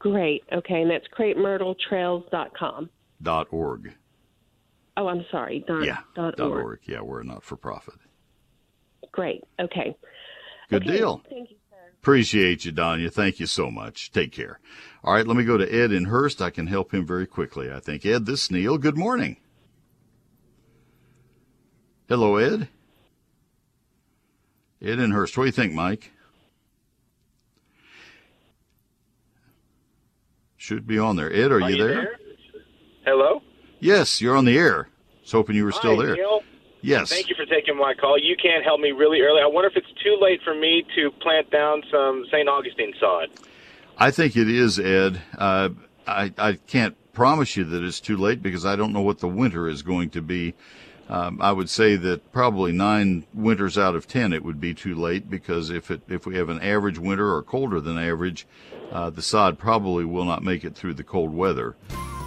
Great. 0.00 0.42
Okay, 0.50 0.82
and 0.82 0.90
that's 0.90 1.06
crapemyrtletrails.com. 1.16 2.90
Dot 3.22 3.46
org. 3.50 3.92
Oh, 4.96 5.06
I'm 5.06 5.24
sorry. 5.30 5.62
Dot, 5.68 5.84
yeah. 5.84 5.98
Dot, 6.16 6.36
dot 6.36 6.50
org. 6.50 6.64
org. 6.64 6.80
Yeah, 6.86 7.02
we're 7.02 7.20
a 7.20 7.24
not 7.24 7.44
for 7.44 7.56
profit. 7.56 7.94
Great. 9.12 9.44
Okay. 9.60 9.96
Good 10.70 10.82
okay. 10.86 10.96
deal. 10.98 11.20
Thank 11.28 11.50
you, 11.50 11.56
sir. 11.68 11.76
Appreciate 12.00 12.64
you, 12.64 12.72
Danya. 12.72 13.12
Thank 13.12 13.40
you 13.40 13.46
so 13.46 13.70
much. 13.70 14.10
Take 14.10 14.32
care. 14.32 14.58
All 15.04 15.12
right, 15.12 15.26
let 15.26 15.36
me 15.36 15.44
go 15.44 15.58
to 15.58 15.70
Ed 15.70 15.92
in 15.92 16.06
Hurst. 16.06 16.40
I 16.40 16.48
can 16.48 16.66
help 16.66 16.94
him 16.94 17.06
very 17.06 17.26
quickly, 17.26 17.70
I 17.70 17.78
think. 17.78 18.06
Ed, 18.06 18.24
this 18.24 18.44
is 18.44 18.50
Neil. 18.50 18.78
Good 18.78 18.96
morning. 18.96 19.36
Hello, 22.08 22.36
Ed. 22.36 22.68
Ed 24.80 24.98
in 24.98 25.10
Hurst. 25.10 25.36
What 25.36 25.44
do 25.44 25.48
you 25.48 25.52
think, 25.52 25.74
Mike? 25.74 26.10
Should 30.60 30.86
be 30.86 30.98
on 30.98 31.16
there. 31.16 31.32
Ed, 31.32 31.52
are, 31.52 31.54
are 31.54 31.70
you, 31.70 31.76
you 31.76 31.82
there? 31.82 31.94
there? 31.94 32.18
Hello? 33.06 33.40
Yes, 33.78 34.20
you're 34.20 34.36
on 34.36 34.44
the 34.44 34.58
air. 34.58 34.88
I 34.90 35.20
was 35.22 35.32
hoping 35.32 35.56
you 35.56 35.64
were 35.64 35.72
still 35.72 35.96
Hi, 35.98 36.04
there. 36.04 36.16
Neil. 36.16 36.42
Yes. 36.82 37.08
Thank 37.08 37.30
you 37.30 37.34
for 37.34 37.46
taking 37.46 37.78
my 37.78 37.94
call. 37.94 38.18
You 38.18 38.36
can't 38.36 38.62
help 38.62 38.78
me 38.78 38.90
really 38.90 39.22
early. 39.22 39.40
I 39.40 39.46
wonder 39.46 39.70
if 39.70 39.76
it's 39.78 39.90
too 40.04 40.18
late 40.20 40.42
for 40.44 40.54
me 40.54 40.84
to 40.96 41.10
plant 41.22 41.50
down 41.50 41.82
some 41.90 42.26
St. 42.30 42.46
Augustine 42.46 42.92
sod. 43.00 43.28
I 43.96 44.10
think 44.10 44.36
it 44.36 44.50
is, 44.50 44.78
Ed. 44.78 45.22
Uh, 45.38 45.70
I, 46.06 46.30
I 46.36 46.52
can't 46.66 46.94
promise 47.14 47.56
you 47.56 47.64
that 47.64 47.82
it's 47.82 47.98
too 47.98 48.18
late 48.18 48.42
because 48.42 48.66
I 48.66 48.76
don't 48.76 48.92
know 48.92 49.00
what 49.00 49.20
the 49.20 49.28
winter 49.28 49.66
is 49.66 49.80
going 49.80 50.10
to 50.10 50.20
be. 50.20 50.52
Um, 51.08 51.40
I 51.40 51.52
would 51.52 51.70
say 51.70 51.96
that 51.96 52.32
probably 52.32 52.70
nine 52.70 53.24
winters 53.32 53.78
out 53.78 53.94
of 53.94 54.06
ten 54.06 54.34
it 54.34 54.44
would 54.44 54.60
be 54.60 54.74
too 54.74 54.94
late 54.94 55.30
because 55.30 55.70
if 55.70 55.90
it 55.90 56.02
if 56.06 56.26
we 56.26 56.36
have 56.36 56.50
an 56.50 56.60
average 56.60 56.98
winter 56.98 57.34
or 57.34 57.42
colder 57.42 57.80
than 57.80 57.98
average, 57.98 58.46
uh, 58.90 59.10
the 59.10 59.22
sod 59.22 59.58
probably 59.58 60.04
will 60.04 60.24
not 60.24 60.42
make 60.42 60.64
it 60.64 60.74
through 60.74 60.94
the 60.94 61.04
cold 61.04 61.32
weather, 61.32 61.76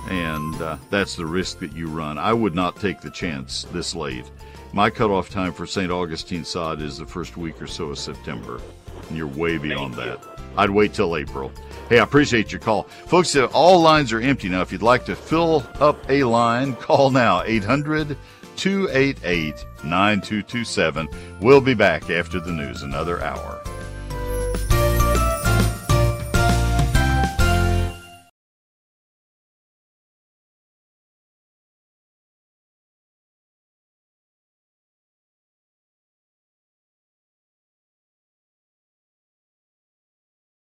and 0.10 0.62
uh, 0.62 0.78
that's 0.90 1.16
the 1.16 1.26
risk 1.26 1.60
that 1.60 1.74
you 1.74 1.88
run. 1.88 2.18
I 2.18 2.34
would 2.34 2.56
not 2.56 2.80
take 2.80 3.02
the 3.02 3.12
chance 3.12 3.66
this 3.72 3.96
late. 3.96 4.30
My 4.72 4.90
cutoff 4.90 5.30
time 5.30 5.54
for 5.54 5.68
St. 5.68 5.92
Augustine 5.92 6.44
sod 6.44 6.82
is 6.82 6.98
the 6.98 7.06
first 7.06 7.38
week 7.38 7.62
or 7.62 7.68
so 7.68 7.90
of 7.90 8.00
September, 8.00 8.60
and 9.08 9.18
you're 9.18 9.28
way 9.28 9.58
beyond 9.58 9.94
that. 9.96 10.20
I'd 10.58 10.70
wait 10.70 10.94
till 10.94 11.18
April. 11.18 11.52
Hey, 11.90 12.00
I 12.00 12.04
appreciate 12.04 12.52
your 12.52 12.62
call. 12.62 12.84
Folks, 12.84 13.36
uh, 13.36 13.46
all 13.54 13.82
lines 13.82 14.14
are 14.14 14.20
empty 14.20 14.50
now. 14.50 14.62
If 14.62 14.72
you'd 14.72 14.82
like 14.82 15.06
to 15.06 15.16
fill 15.16 15.66
up 15.80 15.98
a 16.10 16.24
line, 16.24 16.76
call 16.78 17.10
now 17.12 17.44
800 17.44 18.18
288 18.56 19.66
9227. 19.84 21.10
We'll 21.42 21.62
be 21.62 21.74
back 21.74 22.10
after 22.10 22.40
the 22.40 22.52
news 22.52 22.84
another 22.84 23.22
hour. 23.22 23.62